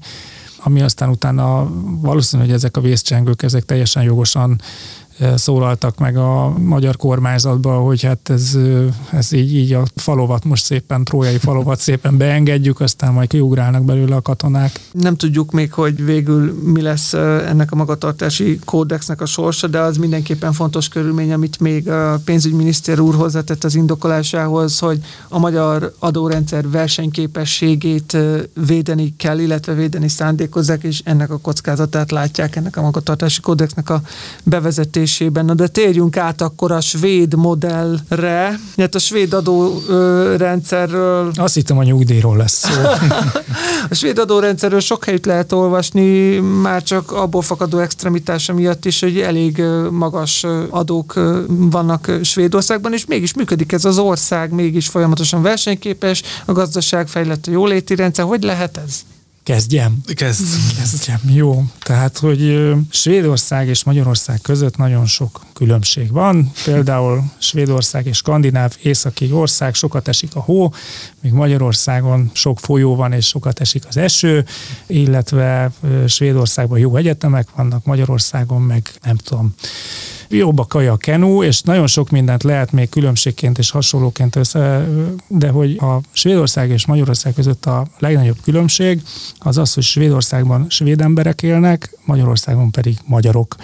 ami 0.64 0.82
aztán 0.82 1.10
utána 1.10 1.72
valószínű, 2.02 2.44
hogy 2.44 2.52
ezek 2.52 2.78
a 2.78 2.82
vészcsengők, 2.82 3.44
ezek 3.44 3.66
teljesen 3.66 4.04
jogosan 4.04 4.62
szólaltak 5.36 5.98
meg 5.98 6.18
a 6.18 6.54
magyar 6.58 6.98
kormányzatba, 6.98 7.80
hogy 7.80 8.04
hát 8.04 8.30
ez, 8.30 8.58
ez 9.12 9.32
így, 9.32 9.56
így 9.56 9.74
a 9.74 9.84
falovat 9.96 10.44
most 10.44 10.64
szépen, 10.64 11.04
trójai 11.04 11.38
falovat 11.38 11.80
szépen 11.80 12.18
beengedjük, 12.18 12.80
aztán 12.80 13.14
majd 13.14 13.30
kiugrálnak 13.30 13.84
belőle 13.84 14.16
a 14.16 14.22
katonák. 14.22 14.80
Nem 14.92 15.16
tudjuk 15.16 15.52
még, 15.52 15.74
hogy 15.74 16.06
végül 16.06 16.54
mi 16.64 16.82
lesz 16.82 17.14
ennek 17.14 17.72
a 17.72 17.76
magatartási 17.76 18.60
kódexnek 18.66 19.22
a 19.22 19.26
sorsa, 19.26 19.68
de 19.68 19.80
az 19.80 19.98
mindenképpen 19.98 20.54
fontos 20.54 20.88
körülmény, 20.88 21.34
amit 21.34 21.60
még 21.60 21.90
a 21.90 22.20
pénzügyminiszter 22.26 23.00
úr 23.00 23.16
hozzátett 23.16 23.64
az 23.64 23.76
indokolásához, 23.76 24.80
hogy 24.80 25.00
a 25.30 25.40
magyar 25.40 25.94
adórendszer 26.00 26.70
versenyképességét 26.70 28.18
védeni 28.68 29.14
kell, 29.18 29.40
illetve 29.40 29.74
védeni 29.74 30.08
szándékozzák, 30.08 30.84
és 30.84 31.02
ennek 31.04 31.32
a 31.32 31.38
kockázatát 31.38 32.12
látják 32.12 32.56
ennek 32.56 32.78
a 32.78 32.82
magatartási 32.82 33.42
kódexnek 33.42 33.90
a 33.90 34.02
bevezetés 34.44 35.09
működésében. 35.10 35.46
Na 35.46 35.54
de 35.54 35.68
térjünk 35.68 36.18
át 36.18 36.42
akkor 36.42 36.72
a 36.72 36.82
svéd 36.82 37.36
modellre. 37.36 38.60
Hát 38.78 38.96
a 38.96 39.00
svéd 39.00 39.34
adórendszerről... 39.34 41.32
Azt 41.36 41.54
hittem 41.54 41.78
a 41.78 41.84
nyugdíjról 41.84 42.38
lesz 42.38 42.54
szó. 42.54 42.82
a 43.90 43.96
svéd 43.96 44.20
adórendszerről 44.20 44.80
sok 44.80 45.06
helyt 45.06 45.26
lehet 45.26 45.52
olvasni, 45.52 46.38
már 46.38 46.84
csak 46.84 47.12
abból 47.12 47.42
fakadó 47.42 47.78
extremitása 47.78 48.54
miatt 48.54 48.86
is, 48.86 49.00
hogy 49.00 49.20
elég 49.20 49.64
magas 49.92 50.46
adók 50.70 51.14
vannak 51.48 52.12
Svédországban, 52.22 52.94
és 52.94 53.06
mégis 53.06 53.34
működik 53.34 53.72
ez 53.72 53.86
az 53.86 53.98
ország, 53.98 54.52
mégis 54.52 54.88
folyamatosan 54.88 55.42
versenyképes, 55.42 56.24
a 56.46 56.52
gazdaság 56.52 57.08
fejlett, 57.08 57.48
a 57.48 57.52
jóléti 57.52 57.96
rendszer. 57.96 58.26
Hogy 58.26 58.44
lehet 58.44 58.78
ez? 58.86 59.02
Kezdjem? 59.50 59.98
Kezd. 60.14 60.46
Kezdjem, 60.78 61.20
jó. 61.34 61.64
Tehát, 61.80 62.18
hogy 62.18 62.72
Svédország 62.90 63.68
és 63.68 63.84
Magyarország 63.84 64.40
között 64.42 64.78
nagyon 64.78 65.06
sok 65.06 65.46
különbség 65.54 66.12
van. 66.12 66.52
Például 66.64 67.24
Svédország 67.38 68.06
és 68.06 68.18
Skandináv 68.18 68.76
északi 68.82 69.32
ország, 69.32 69.74
sokat 69.74 70.08
esik 70.08 70.36
a 70.36 70.40
hó, 70.40 70.74
míg 71.22 71.32
Magyarországon 71.32 72.30
sok 72.34 72.60
folyó 72.60 72.96
van 72.96 73.14
és 73.14 73.26
sokat 73.26 73.60
esik 73.60 73.84
az 73.88 73.98
eső, 73.98 74.46
illetve 74.88 75.72
Svédországban 76.08 76.80
jó 76.80 76.96
egyetemek 76.96 77.48
vannak, 77.56 77.86
Magyarországon 77.86 78.62
meg 78.62 78.92
nem 79.04 79.16
tudom, 79.16 79.54
jobb 80.30 80.60
a 80.60 80.66
kaja 80.66 80.98
kenú, 80.98 81.44
és 81.44 81.62
nagyon 81.62 81.88
sok 81.88 82.10
mindent 82.10 82.44
lehet 82.44 82.72
még 82.72 82.90
különbségként 82.90 83.58
és 83.58 83.72
hasonlóként 83.72 84.36
össze, 84.36 84.88
de 85.28 85.50
hogy 85.50 85.78
a 85.78 86.00
Svédország 86.12 86.70
és 86.70 86.86
Magyarország 86.86 87.34
között 87.34 87.66
a 87.66 87.88
legnagyobb 87.98 88.38
különbség 88.44 89.02
az 89.40 89.58
az, 89.58 89.74
hogy 89.74 89.84
Svédországban 89.84 90.66
svéd 90.70 91.02
emberek 91.02 91.44
élnek, 91.44 91.92
Magyarországon 92.06 92.72
pedig 92.72 92.98
magyarok 93.06 93.56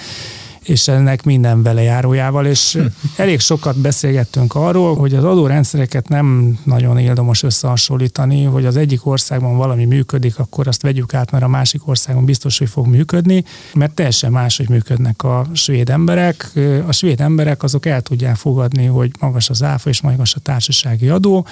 és 0.66 0.88
ennek 0.88 1.24
minden 1.24 1.62
belejárójával, 1.62 2.46
és 2.46 2.78
elég 3.18 3.40
sokat 3.40 3.78
beszélgettünk 3.78 4.56
arról, 4.56 4.96
hogy 4.96 5.14
az 5.14 5.24
adórendszereket 5.24 6.08
nem 6.08 6.58
nagyon 6.64 6.98
érdemes 6.98 7.44
összehasonlítani, 7.44 8.44
hogy 8.44 8.66
az 8.66 8.76
egyik 8.76 9.06
országban 9.06 9.58
valami 9.58 9.86
működik, 9.86 10.40
akkor 10.40 10.68
azt 10.68 10.82
vegyük 10.82 11.14
át, 11.14 11.32
mert 11.32 11.44
a 11.44 11.48
másik 11.48 11.88
országban 11.88 12.26
biztos, 12.26 12.58
hogy 12.58 12.70
fog 12.70 12.88
működni, 12.88 13.44
mert 13.74 13.94
teljesen 13.94 14.32
más, 14.32 14.58
hogy 14.58 14.70
működnek 14.70 15.24
a 15.24 15.46
svéd 15.54 15.90
emberek. 15.90 16.52
A 16.88 16.92
svéd 16.92 17.22
emberek 17.22 17.64
azok 17.64 17.86
el 17.86 18.02
tudják 18.02 18.36
fogadni, 18.36 18.86
hogy 18.86 19.12
magas 19.20 19.50
az 19.50 19.64
áfa 19.64 19.90
és 19.90 20.02
magas 20.02 20.36
a 20.36 20.40
társasági 20.40 21.10
adó, 21.10 21.46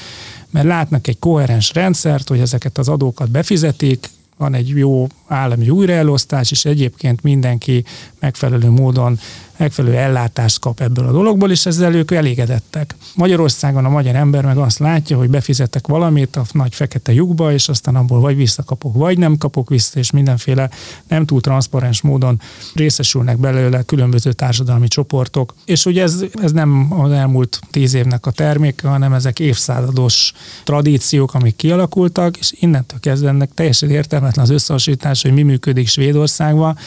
mert 0.49 0.65
látnak 0.65 1.07
egy 1.07 1.19
koherens 1.19 1.73
rendszert, 1.73 2.27
hogy 2.27 2.39
ezeket 2.39 2.77
az 2.77 2.89
adókat 2.89 3.31
befizetik, 3.31 4.09
van 4.43 4.53
egy 4.53 4.67
jó 4.67 5.07
állami 5.27 5.69
újraelosztás, 5.69 6.51
és 6.51 6.65
egyébként 6.65 7.21
mindenki 7.21 7.83
megfelelő 8.19 8.69
módon 8.69 9.19
megfelelő 9.57 9.95
ellátást 9.95 10.59
kap 10.59 10.81
ebből 10.81 11.07
a 11.07 11.11
dologból, 11.11 11.51
és 11.51 11.65
ezzel 11.65 11.93
ők 11.93 12.11
elégedettek. 12.11 12.95
Magyarországon 13.15 13.85
a 13.85 13.89
magyar 13.89 14.15
ember 14.15 14.45
meg 14.45 14.57
azt 14.57 14.79
látja, 14.79 15.17
hogy 15.17 15.29
befizetek 15.29 15.87
valamit 15.87 16.35
a 16.35 16.43
nagy 16.51 16.75
fekete 16.75 17.13
lyukba, 17.13 17.53
és 17.53 17.69
aztán 17.69 17.95
abból 17.95 18.19
vagy 18.19 18.35
visszakapok, 18.35 18.95
vagy 18.95 19.17
nem 19.17 19.37
kapok 19.37 19.69
vissza, 19.69 19.99
és 19.99 20.11
mindenféle 20.11 20.69
nem 21.07 21.25
túl 21.25 21.41
transzparens 21.41 22.01
módon 22.01 22.41
részesülnek 22.73 23.37
belőle 23.37 23.81
különböző 23.83 24.31
társadalmi 24.31 24.87
csoportok. 24.87 25.55
És 25.65 25.85
ugye 25.85 26.01
ez, 26.01 26.23
ez 26.33 26.51
nem 26.51 27.01
az 27.01 27.11
elmúlt 27.11 27.59
tíz 27.71 27.93
évnek 27.93 28.25
a 28.25 28.31
terméke, 28.31 28.87
hanem 28.87 29.13
ezek 29.13 29.39
évszázados 29.39 30.33
tradíciók, 30.63 31.33
amik 31.33 31.55
kialakultak, 31.55 32.37
és 32.37 32.53
innentől 32.59 32.99
kezdve 32.99 33.29
ennek 33.29 33.53
teljesen 33.53 33.89
értelmetlen 33.89 34.45
az 34.45 34.51
összehasonlítás, 34.51 35.21
hogy 35.21 35.33
mi 35.33 35.41
működik 35.41 35.87
Svédországban, 35.87 36.77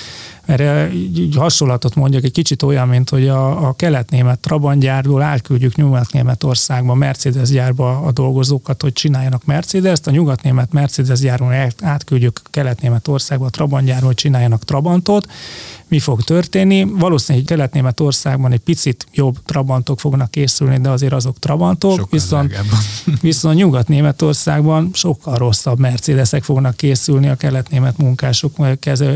mert 0.47 0.93
hasonlatot 1.35 1.95
mondjak, 1.95 2.25
egy 2.25 2.33
kicsit 2.33 2.56
olyan, 2.63 2.89
mint 2.89 3.09
hogy 3.11 3.29
a, 3.29 3.69
a 3.69 3.73
kelet-német 3.73 4.39
Trabant 4.39 4.81
gyárból 4.81 5.23
átküldjük 5.23 5.77
Nyugat-Németországba, 5.77 6.95
Mercedes 6.95 7.49
gyárba 7.49 8.01
a 8.01 8.13
dolgozókat, 8.13 8.83
hogy 8.83 8.93
csináljanak 8.93 9.45
Mercedes-t, 9.45 10.07
a 10.07 10.11
nyugat-német 10.11 10.73
Mercedes 10.73 11.21
gyáron 11.21 11.53
átküldjük 11.81 12.41
Kelet-Németországba 12.51 13.47
a 13.47 13.51
Trabant 13.51 13.87
gyárba, 13.87 14.07
hogy 14.07 14.15
csináljanak 14.15 14.65
Trabantot, 14.65 15.27
mi 15.89 15.99
fog 15.99 16.23
történni. 16.23 16.85
Valószínűleg 16.85 17.47
Kelet-Németországban 17.47 18.53
egy 18.53 18.61
picit 18.61 19.07
jobb 19.13 19.37
Trabantok 19.45 20.01
fognak 20.01 20.31
készülni, 20.31 20.79
de 20.79 20.91
azért 20.91 21.13
azok 21.13 21.39
Trabantok, 21.39 21.91
sokkal 21.91 22.09
viszont, 22.11 22.55
viszont 23.21 23.57
Nyugat-Németországban 23.57 24.91
sokkal 24.93 25.37
rosszabb 25.37 25.79
Mercedesek 25.79 26.43
fognak 26.43 26.77
készülni 26.77 27.29
a 27.29 27.35
kelet-német 27.35 27.99
munkások 27.99 28.57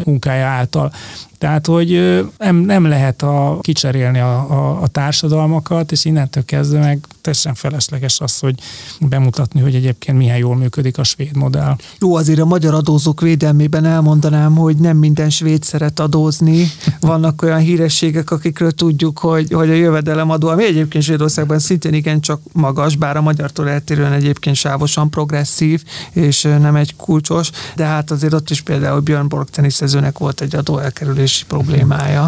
munkája 0.04 0.46
által. 0.46 0.92
Tehát, 1.40 1.66
hogy 1.66 1.90
nem, 2.38 2.56
nem 2.56 2.84
lehet 2.84 3.22
a, 3.22 3.58
kicserélni 3.60 4.18
a, 4.18 4.50
a, 4.50 4.82
a 4.82 4.86
társadalmakat, 4.86 5.92
és 5.92 6.04
innentől 6.04 6.44
kezdve 6.44 6.78
meg 6.78 7.06
teljesen 7.20 7.54
felesleges 7.54 8.20
az, 8.20 8.38
hogy 8.38 8.54
bemutatni, 9.00 9.60
hogy 9.60 9.74
egyébként 9.74 10.16
milyen 10.16 10.36
jól 10.36 10.56
működik 10.56 10.98
a 10.98 11.04
svéd 11.04 11.36
modell. 11.36 11.76
Jó, 12.00 12.14
azért 12.14 12.40
a 12.40 12.44
magyar 12.44 12.74
adózók 12.74 13.20
védelmében 13.20 13.84
elmondanám, 13.84 14.56
hogy 14.56 14.76
nem 14.76 14.96
minden 14.96 15.30
svéd 15.30 15.62
szeret 15.62 16.00
adózni. 16.00 16.59
Vannak 17.00 17.42
olyan 17.42 17.58
hírességek, 17.58 18.30
akikről 18.30 18.70
tudjuk, 18.70 19.18
hogy, 19.18 19.52
hogy 19.52 19.70
a 19.70 19.74
jövedelemadó, 19.74 20.48
ami 20.48 20.64
egyébként 20.64 21.04
Svédországban 21.04 21.58
szintén 21.58 21.94
igen 21.94 22.20
csak 22.20 22.40
magas, 22.52 22.96
bár 22.96 23.16
a 23.16 23.20
magyartól 23.20 23.68
eltérően 23.68 24.12
egyébként 24.12 24.56
sávosan 24.56 25.10
progresszív, 25.10 25.82
és 26.12 26.42
nem 26.42 26.76
egy 26.76 26.96
kulcsos, 26.96 27.50
de 27.76 27.84
hát 27.84 28.10
azért 28.10 28.32
ott 28.32 28.50
is 28.50 28.60
például 28.60 29.00
Björn 29.00 29.28
Borg 29.28 29.48
teniszezőnek 29.50 30.18
volt 30.18 30.40
egy 30.40 30.56
adóelkerülés 30.56 31.30
fizetési 31.30 31.44
problémája. 31.46 32.24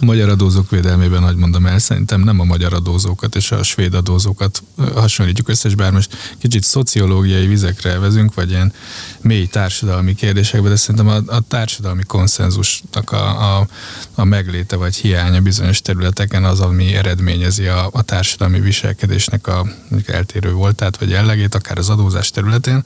a 0.00 0.04
magyar 0.04 0.28
adózók 0.28 0.70
védelmében, 0.70 1.22
hogy 1.22 1.36
mondom 1.36 1.66
el, 1.66 1.78
szerintem 1.78 2.20
nem 2.20 2.40
a 2.40 2.44
magyar 2.44 2.72
adózókat 2.72 3.36
és 3.36 3.52
a 3.52 3.62
svéd 3.62 3.94
adózókat 3.94 4.62
hasonlítjuk 4.94 5.48
össze, 5.48 5.68
és 5.68 5.74
bár 5.74 5.92
most 5.92 6.16
kicsit 6.38 6.64
szociológiai 6.64 7.46
vizekre 7.46 7.98
vezünk, 7.98 8.34
vagy 8.34 8.50
ilyen 8.50 8.72
mély 9.22 9.46
társadalmi 9.46 10.14
kérdésekbe, 10.14 10.68
de 10.68 10.76
szerintem 10.76 11.08
a, 11.08 11.34
a 11.34 11.40
társadalmi 11.40 12.02
konszenzusnak 12.02 13.12
a, 13.12 13.58
a, 13.58 13.66
a 14.14 14.24
megléte 14.24 14.76
vagy 14.76 14.96
hiánya 14.96 15.40
bizonyos 15.40 15.80
területeken 15.80 16.44
az, 16.44 16.60
ami 16.60 16.94
eredményezi 16.94 17.66
a, 17.66 17.88
a 17.92 18.02
társadalmi 18.02 18.60
viselkedésnek 18.60 19.46
a 19.46 19.66
eltérő 20.06 20.52
voltát, 20.52 20.96
vagy 20.96 21.10
jellegét, 21.10 21.54
akár 21.54 21.78
az 21.78 21.88
adózás 21.88 22.30
területén. 22.30 22.84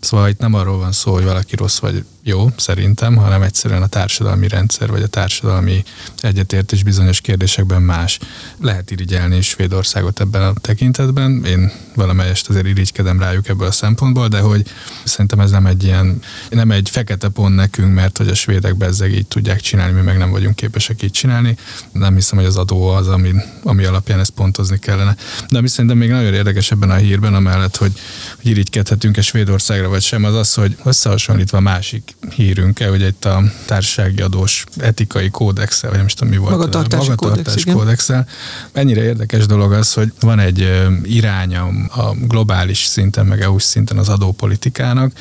Szóval 0.00 0.28
itt 0.28 0.38
nem 0.38 0.54
arról 0.54 0.78
van 0.78 0.92
szó, 0.92 1.12
hogy 1.12 1.24
valaki 1.24 1.56
rossz 1.56 1.78
vagy 1.78 2.04
jó, 2.22 2.50
szerintem, 2.56 3.16
hanem 3.16 3.42
egyszerűen 3.42 3.82
a 3.82 3.86
társadalmi 3.86 4.48
rendszer, 4.48 4.90
vagy 4.90 5.02
a 5.02 5.06
társadalmi 5.06 5.84
egyetértés 6.20 6.82
bizonyos 6.82 7.20
kérdésekben 7.20 7.82
más. 7.82 8.18
Lehet 8.60 8.90
irigyelni 8.90 9.40
Svédországot 9.40 10.20
ebben 10.20 10.42
a 10.42 10.52
tekintetben, 10.52 11.44
én 11.44 11.72
valamelyest 11.94 12.48
azért 12.48 12.66
irigykedem 12.66 13.18
rájuk 13.18 13.48
ebből 13.48 13.66
a 13.66 13.72
szempontból, 13.72 14.28
de 14.28 14.40
hogy 14.40 14.66
szerintem 15.04 15.40
ez 15.40 15.50
nem 15.50 15.66
egy 15.66 15.75
ilyen, 15.82 16.20
nem 16.50 16.70
egy 16.70 16.88
fekete 16.90 17.28
pont 17.28 17.54
nekünk, 17.54 17.94
mert 17.94 18.18
hogy 18.18 18.28
a 18.28 18.34
svédek 18.34 18.76
bezzeg 18.76 19.12
így 19.12 19.26
tudják 19.26 19.60
csinálni, 19.60 19.92
mi 19.92 20.00
meg 20.00 20.18
nem 20.18 20.30
vagyunk 20.30 20.56
képesek 20.56 21.02
így 21.02 21.10
csinálni. 21.10 21.56
Nem 21.92 22.14
hiszem, 22.14 22.38
hogy 22.38 22.46
az 22.46 22.56
adó 22.56 22.88
az, 22.88 23.08
ami, 23.08 23.34
ami 23.62 23.84
alapján 23.84 24.18
ezt 24.18 24.30
pontozni 24.30 24.78
kellene. 24.78 25.16
De 25.50 25.58
ami 25.58 25.68
szerintem 25.68 25.98
még 25.98 26.10
nagyon 26.10 26.34
érdekes 26.34 26.70
ebben 26.70 26.90
a 26.90 26.94
hírben, 26.94 27.34
amellett, 27.34 27.76
hogy, 27.76 27.92
hogy 28.36 28.50
irigykedhetünk-e 28.50 29.22
Svédországra 29.22 29.88
vagy 29.88 30.02
sem, 30.02 30.24
az 30.24 30.34
az, 30.34 30.54
hogy 30.54 30.76
összehasonlítva 30.84 31.60
másik 31.60 32.16
hírünkkel, 32.34 32.90
hogy 32.90 33.02
egy 33.02 33.14
a 33.26 33.42
társasági 33.64 34.22
adós 34.22 34.64
etikai 34.76 35.30
kódexel, 35.30 35.88
vagy 35.88 35.98
nem 35.98 36.06
is 36.06 36.14
tudom 36.14 36.32
mi 36.32 36.38
volt. 36.38 36.50
Magatartási, 36.50 37.08
magatartási 37.08 37.64
kódex, 37.64 37.78
kódexel. 37.78 38.28
Ennyire 38.72 39.02
érdekes 39.02 39.46
dolog 39.46 39.72
az, 39.72 39.92
hogy 39.92 40.12
van 40.20 40.38
egy 40.38 40.72
iránya 41.02 41.64
a 41.88 42.14
globális 42.20 42.78
szinten, 42.78 43.26
meg 43.26 43.40
EU 43.40 43.58
szinten 43.58 43.98
az 43.98 44.08
adópolitikának, 44.08 45.12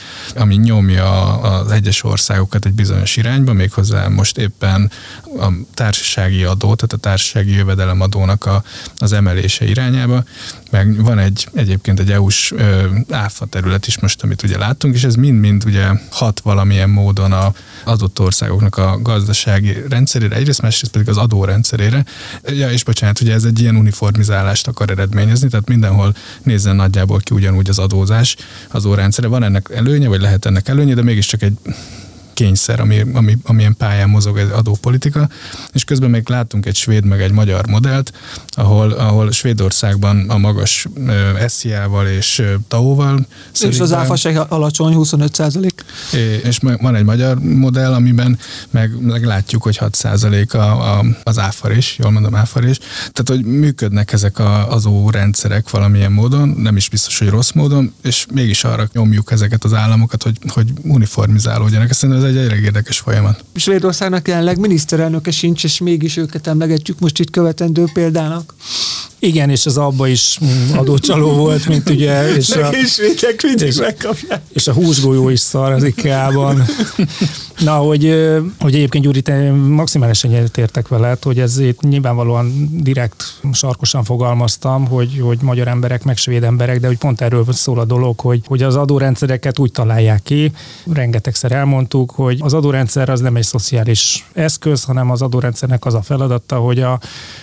ami 0.46 0.56
nyomja 0.56 1.40
az 1.42 1.72
egyes 1.72 2.04
országokat 2.04 2.66
egy 2.66 2.74
bizonyos 2.74 3.18
irányba, 3.18 3.54
méghozzá 3.54 4.08
most 4.08 4.38
éppen 4.38 4.92
a 5.40 5.48
társasági 5.74 6.44
adó, 6.44 6.76
tehát 6.76 6.94
a 6.94 6.98
társasági 6.98 7.52
jövedelemadónak 7.52 8.46
a, 8.46 8.64
az 8.98 9.14
emelése 9.14 9.66
irányába, 9.66 10.24
meg 10.76 11.04
van 11.04 11.20
egy 11.20 11.48
egyébként 11.54 12.00
egy 12.00 12.12
EU-s 12.12 12.54
áfa 13.10 13.46
terület 13.46 13.88
is 13.88 14.00
most, 14.00 14.24
amit 14.24 14.44
ugye 14.44 14.58
láttunk, 14.58 14.96
és 14.96 15.04
ez 15.04 15.16
mind-mind 15.16 15.66
ugye 15.66 15.88
hat 16.10 16.40
valamilyen 16.40 16.90
módon 16.90 17.32
a 17.32 17.54
adott 17.84 18.20
országoknak 18.20 18.78
a 18.78 19.00
gazdasági 19.02 19.78
rendszerére, 19.90 20.36
egyrészt 20.36 20.62
másrészt 20.62 20.92
pedig 20.92 21.10
az 21.10 21.18
adórendszerére. 21.18 22.06
Ja, 22.44 22.72
és 22.72 22.84
bocsánat, 22.84 23.22
ugye 23.22 23.34
ez 23.34 23.44
egy 23.44 23.60
ilyen 23.60 23.76
uniformizálást 23.76 24.68
akar 24.68 24.90
eredményezni, 24.90 25.50
tehát 25.50 25.68
mindenhol 25.68 26.16
nézzen 26.44 26.76
nagyjából 26.76 27.20
ki 27.20 27.34
ugyanúgy 27.36 27.70
az 27.70 27.80
adózás, 27.80 28.36
az 28.70 28.86
órendszere. 28.86 29.28
Van 29.28 29.44
ennek 29.44 29.70
előnye, 29.74 30.08
vagy 30.08 30.22
lehet 30.22 30.46
ennek 30.46 30.68
előnye, 30.68 30.94
de 30.94 31.04
mégiscsak 31.04 31.42
egy 31.42 31.58
kényszer, 32.36 32.80
ami, 32.80 33.06
ami, 33.14 33.38
amilyen 33.44 33.76
pályán 33.78 34.10
mozog 34.10 34.38
egy 34.38 34.50
adópolitika, 34.52 35.30
és 35.74 35.84
közben 35.84 36.10
még 36.10 36.30
látunk 36.30 36.66
egy 36.66 36.76
svéd 36.76 37.06
meg 37.06 37.22
egy 37.22 37.32
magyar 37.32 37.68
modellt, 37.68 38.14
ahol, 38.48 38.92
ahol 38.92 39.32
Svédországban 39.32 40.30
a 40.30 40.38
magas 40.38 40.88
SZIA-val 41.48 42.08
és 42.08 42.44
TAO-val. 42.68 43.26
És 43.62 43.80
az 43.80 43.94
áfa 43.94 44.16
se 44.16 44.40
alacsony, 44.40 44.94
25 44.94 45.36
százalék. 45.36 45.86
És 46.44 46.58
van 46.58 46.96
egy 46.96 47.04
magyar 47.04 47.40
modell, 47.40 47.94
amiben 47.94 48.40
meg, 48.70 49.02
meg 49.02 49.26
látjuk, 49.26 49.64
hogy 49.64 49.78
6 49.78 49.96
százalék 49.96 50.54
a, 50.54 50.98
a, 50.98 51.06
az 51.24 51.40
áfarés, 51.40 51.98
jól 51.98 52.12
mondom 52.12 52.36
áfarés. 52.36 52.78
Tehát, 53.12 53.26
hogy 53.26 53.44
működnek 53.44 54.14
ezek 54.14 54.40
a, 54.40 54.72
az 54.72 54.88
rendszerek 55.10 55.70
valamilyen 55.70 56.12
módon, 56.12 56.50
nem 56.50 56.76
is 56.76 56.90
biztos, 56.90 57.20
hogy 57.20 57.30
rossz 57.30 57.52
módon, 57.52 57.94
és 58.04 58.26
mégis 58.34 58.64
arra 58.64 58.88
nyomjuk 58.94 59.32
ezeket 59.32 59.64
az 59.64 59.74
államokat, 59.74 60.24
hogy, 60.24 60.38
hogy 60.48 60.74
uniformizálódjanak. 60.84 61.90
Ezt 61.90 62.00
szerintem 62.00 62.25
egy 62.26 62.38
elég 62.38 62.64
érdekes 62.64 63.00
folyamat. 63.00 63.44
Svédországnak 63.56 64.28
jelenleg 64.28 64.60
miniszterelnöke 64.60 65.32
sincs, 65.32 65.64
és 65.64 65.80
mégis 65.80 66.18
őket 66.18 66.48
emlegetjük 66.48 67.00
most 67.00 67.20
itt 67.20 67.30
követendő 67.30 67.86
példának. 67.94 68.54
Igen, 69.20 69.50
és 69.50 69.66
az 69.66 69.78
abba 69.78 70.08
is 70.08 70.40
adócsaló 70.76 71.32
volt, 71.32 71.68
mint 71.68 71.90
ugye, 71.90 72.36
és 72.36 72.50
a, 72.56 72.70
és, 72.70 72.98
és, 72.98 73.82
és 74.54 74.68
a 74.68 74.74
húsgolyó 74.74 75.30
is 75.30 75.40
szar 75.40 75.72
az 75.72 75.84
IKEA-ban. 75.84 76.66
Na, 77.60 77.76
hogy, 77.76 78.04
hogy 78.60 78.76
egyébként 78.76 79.04
Gyuri, 79.04 79.22
te 79.22 79.52
maximálisan 79.52 80.32
egyetértek 80.32 80.88
veled, 80.88 81.24
hogy 81.24 81.40
ez 81.40 81.60
itt 81.60 81.82
nyilvánvalóan 81.82 82.70
direkt 82.72 83.40
sarkosan 83.52 84.04
fogalmaztam, 84.04 84.88
hogy, 84.88 85.20
hogy 85.20 85.38
magyar 85.42 85.68
emberek, 85.68 86.04
meg 86.04 86.18
svéd 86.18 86.44
emberek, 86.44 86.80
de 86.80 86.88
hogy 86.88 86.98
pont 86.98 87.22
erről 87.22 87.46
szól 87.50 87.80
a 87.80 87.86
dolog, 87.86 88.20
hogy, 88.20 88.42
hogy 88.46 88.64
az 88.64 88.76
adórendszereket 88.76 89.60
úgy 89.60 89.72
találják 89.72 90.24
ki, 90.24 90.52
rengetegszer 90.94 91.52
elmondtuk, 91.52 92.12
hogy 92.12 92.40
az 92.42 92.54
adórendszer 92.54 93.10
az 93.10 93.20
nem 93.20 93.36
egy 93.36 93.44
szociális 93.44 94.26
eszköz, 94.34 94.84
hanem 94.84 95.12
az 95.12 95.22
adórendszernek 95.22 95.86
az 95.86 95.94
a 95.94 96.02
feladata, 96.02 96.56
hogy 96.56 96.80
a, 96.80 97.00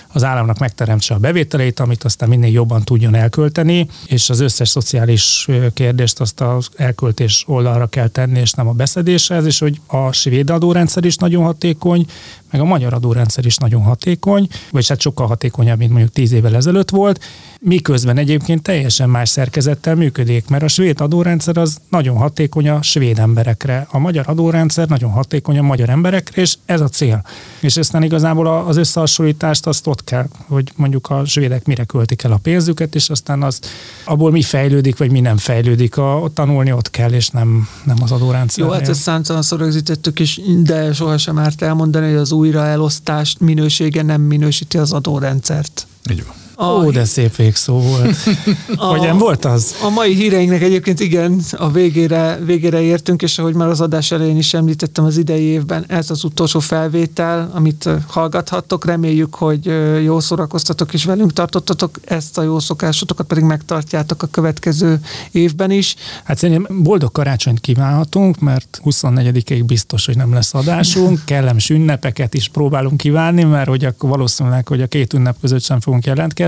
az 0.09 0.25
államnak 0.25 0.59
megteremtse 0.59 1.15
a 1.15 1.19
bevételeit, 1.19 1.81
amit 1.81 2.05
aztán 2.05 2.29
minél 2.29 2.53
jobban 2.53 2.83
tudjon 2.83 3.15
elkölteni, 3.15 3.89
és 4.07 4.31
az 4.31 4.41
összes 4.41 4.69
szociális 4.69 5.49
kérdést 5.75 6.21
azt 6.21 6.41
az 6.41 6.69
elköltés 6.77 7.45
oldalra 7.47 7.87
kell 7.87 8.09
tenni, 8.09 8.41
és 8.41 8.53
nem 8.53 8.69
a 8.69 8.73
beszedéshez, 8.73 9.47
és 9.47 9.59
hogy 9.59 9.81
a 9.87 10.02
svéd 10.13 10.51
adórendszer 10.51 11.05
is 11.05 11.17
nagyon 11.17 11.45
hatékony, 11.45 12.07
meg 12.53 12.61
a 12.61 12.65
magyar 12.65 12.93
adórendszer 12.93 13.47
is 13.47 13.57
nagyon 13.57 13.83
hatékony, 13.83 14.49
vagy 14.71 14.89
hát 14.89 15.01
sokkal 15.01 15.27
hatékonyabb, 15.27 15.79
mint 15.79 15.91
mondjuk 15.91 16.13
tíz 16.13 16.33
évvel 16.33 16.57
ezelőtt 16.57 16.91
volt, 16.91 17.21
miközben 17.61 18.17
egyébként 18.17 18.63
teljesen 18.63 19.11
más 19.11 19.29
szerkezettel 19.29 19.95
működik, 19.95 20.49
mert 20.49 20.63
a 20.63 20.69
svéd 20.69 21.01
adórendszer 21.01 21.57
az 21.57 21.79
nagyon 21.89 22.17
hatékony 22.17 22.69
a 22.69 22.83
svéd 22.83 23.19
emberekre, 23.19 23.87
a 23.91 23.99
magyar 23.99 24.25
adórendszer 24.29 24.89
nagyon 24.89 25.11
hatékony 25.11 25.59
a 25.59 25.63
magyar 25.63 25.89
emberekre, 25.89 26.43
és 26.43 26.57
ez 26.65 26.81
a 26.81 26.89
cél. 26.89 27.25
És 27.61 27.77
aztán 27.77 28.03
igazából 28.03 28.47
az 28.47 28.77
összehasonlítást 28.77 29.67
azt 29.67 29.87
ott 29.87 30.05
kell, 30.05 30.27
hogy 30.47 30.73
mondjuk 30.77 31.11
a 31.11 31.25
svédek 31.25 31.67
mire 31.67 31.85
költik 31.85 32.23
el 32.23 32.33
a 32.33 32.39
pénzüket, 32.43 32.95
és 32.95 33.11
aztán 33.11 33.43
az 33.43 33.61
abból 34.05 34.31
mi 34.31 34.43
fejlődik, 34.43 34.99
vagy 34.99 35.11
mi 35.11 35.21
nem 35.21 35.37
fejlődik, 35.37 35.97
a, 35.97 36.19
ott 36.19 36.35
tanulni 36.35 36.73
ott 36.73 36.91
kell, 36.91 37.13
és 37.13 37.29
nem, 37.29 37.69
nem 37.85 37.97
az 38.03 38.13
adórendszer. 38.13 38.65
Jó, 38.65 38.71
hát 38.71 38.89
ezt 38.89 39.01
számtalanszor 39.01 39.59
rögzítettük 39.59 40.19
is, 40.19 40.41
de 40.63 40.93
sohasem 40.93 41.39
árt 41.39 41.63
elmondani, 41.63 42.07
hogy 42.07 42.21
az 42.21 42.33
újraelosztást 42.43 43.41
minősége 43.41 44.03
nem 44.03 44.21
minősíti 44.21 44.79
az 44.79 44.93
adórendszert. 44.93 45.87
Így 46.11 46.25
van. 46.27 46.42
A, 46.55 46.67
Ó, 46.67 46.91
de 46.91 47.05
szép 47.05 47.37
végszó 47.37 47.81
volt. 47.81 48.17
A, 48.77 48.85
Hogy 48.85 49.01
nem 49.01 49.19
volt 49.19 49.45
az? 49.45 49.75
A 49.83 49.91
mai 49.91 50.15
híreinknek 50.15 50.63
egyébként 50.63 51.01
igen, 51.01 51.41
a 51.53 51.71
végére, 51.71 52.39
végére 52.45 52.81
értünk, 52.81 53.23
és 53.23 53.39
ahogy 53.39 53.55
már 53.55 53.69
az 53.69 53.81
adás 53.81 54.11
elején 54.11 54.37
is 54.37 54.55
említettem 54.55 55.05
az 55.05 55.17
idei 55.17 55.43
évben, 55.43 55.85
ez 55.89 56.11
az 56.11 56.25
utolsó 56.25 56.61
felvétel, 56.61 57.51
amit 57.55 57.89
hallgathattok. 58.07 58.85
Reméljük, 58.85 59.35
hogy 59.35 59.73
jó 60.05 60.21
szórakoztatok 60.21 60.93
és 60.93 61.05
velünk 61.05 61.33
tartottatok, 61.33 61.99
ezt 62.05 62.39
a 62.39 62.43
jó 62.43 62.59
szokásotokat 62.59 63.27
pedig 63.27 63.45
megtartjátok 63.45 64.23
a 64.23 64.27
következő 64.27 65.01
évben 65.31 65.71
is. 65.71 65.95
Hát 66.25 66.39
szerintem 66.39 66.83
boldog 66.83 67.13
karácsonyt 67.13 67.61
kívánhatunk, 67.61 68.39
mert 68.39 68.81
24-ig 68.85 69.63
biztos, 69.67 70.07
hogy 70.07 70.17
nem 70.17 70.33
lesz 70.33 70.55
adásunk. 70.55 71.21
Kellemes 71.27 71.71
ünnepeket 71.71 72.35
is 72.35 72.49
próbálunk 72.49 72.97
kívánni, 72.97 73.45
mert 73.45 73.69
hogy 73.69 73.85
akkor 73.85 74.11
valószínűleg, 74.11 74.69
hogy 74.69 74.83
a 74.83 74.87
két 74.87 75.13
ünnep 75.13 75.37
között 75.41 75.63
sem 75.63 75.81
fogunk 75.81 76.07
jelentkezni 76.07 76.41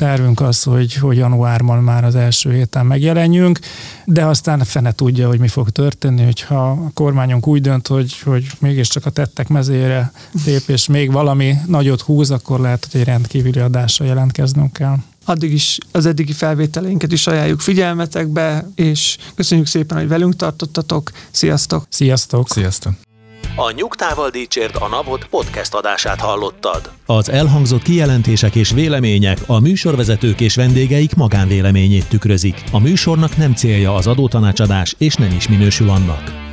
tervünk 0.00 0.40
az, 0.40 0.62
hogy, 0.62 0.94
hogy 0.94 1.16
januárban 1.16 1.82
már 1.82 2.04
az 2.04 2.14
első 2.14 2.52
héten 2.52 2.86
megjelenjünk, 2.86 3.58
de 4.04 4.24
aztán 4.24 4.64
fene 4.64 4.92
tudja, 4.92 5.28
hogy 5.28 5.38
mi 5.38 5.48
fog 5.48 5.70
történni, 5.70 6.24
hogyha 6.24 6.70
a 6.70 6.90
kormányunk 6.94 7.46
úgy 7.46 7.60
dönt, 7.60 7.86
hogy, 7.86 8.18
hogy 8.18 8.46
mégiscsak 8.58 9.06
a 9.06 9.10
tettek 9.10 9.48
mezére 9.48 10.12
lép, 10.44 10.62
és 10.66 10.86
még 10.86 11.12
valami 11.12 11.54
nagyot 11.66 12.00
húz, 12.00 12.30
akkor 12.30 12.60
lehet, 12.60 12.88
hogy 12.90 13.00
egy 13.00 13.06
rendkívüli 13.06 13.60
adásra 13.60 14.04
jelentkeznünk 14.04 14.72
kell 14.72 14.96
addig 15.24 15.52
is 15.52 15.78
az 15.92 16.06
eddigi 16.06 16.32
felvételeinket 16.32 17.12
is 17.12 17.26
ajánljuk 17.26 17.60
figyelmetekbe, 17.60 18.68
és 18.74 19.16
köszönjük 19.34 19.66
szépen, 19.66 19.98
hogy 19.98 20.08
velünk 20.08 20.36
tartottatok. 20.36 21.10
Sziasztok! 21.30 21.86
Sziasztok! 21.88 22.48
Sziasztok! 22.48 23.09
A 23.56 23.70
Nyugtával 23.70 24.30
Dícsért 24.30 24.76
a 24.76 24.88
Napot 24.88 25.26
podcast 25.26 25.74
adását 25.74 26.20
hallottad. 26.20 26.90
Az 27.06 27.30
elhangzott 27.30 27.82
kijelentések 27.82 28.54
és 28.54 28.70
vélemények 28.70 29.38
a 29.46 29.60
műsorvezetők 29.60 30.40
és 30.40 30.54
vendégeik 30.54 31.14
magánvéleményét 31.14 32.08
tükrözik. 32.08 32.64
A 32.72 32.78
műsornak 32.78 33.36
nem 33.36 33.54
célja 33.54 33.94
az 33.94 34.06
adótanácsadás, 34.06 34.94
és 34.98 35.14
nem 35.14 35.32
is 35.36 35.48
minősül 35.48 35.90
annak. 35.90 36.49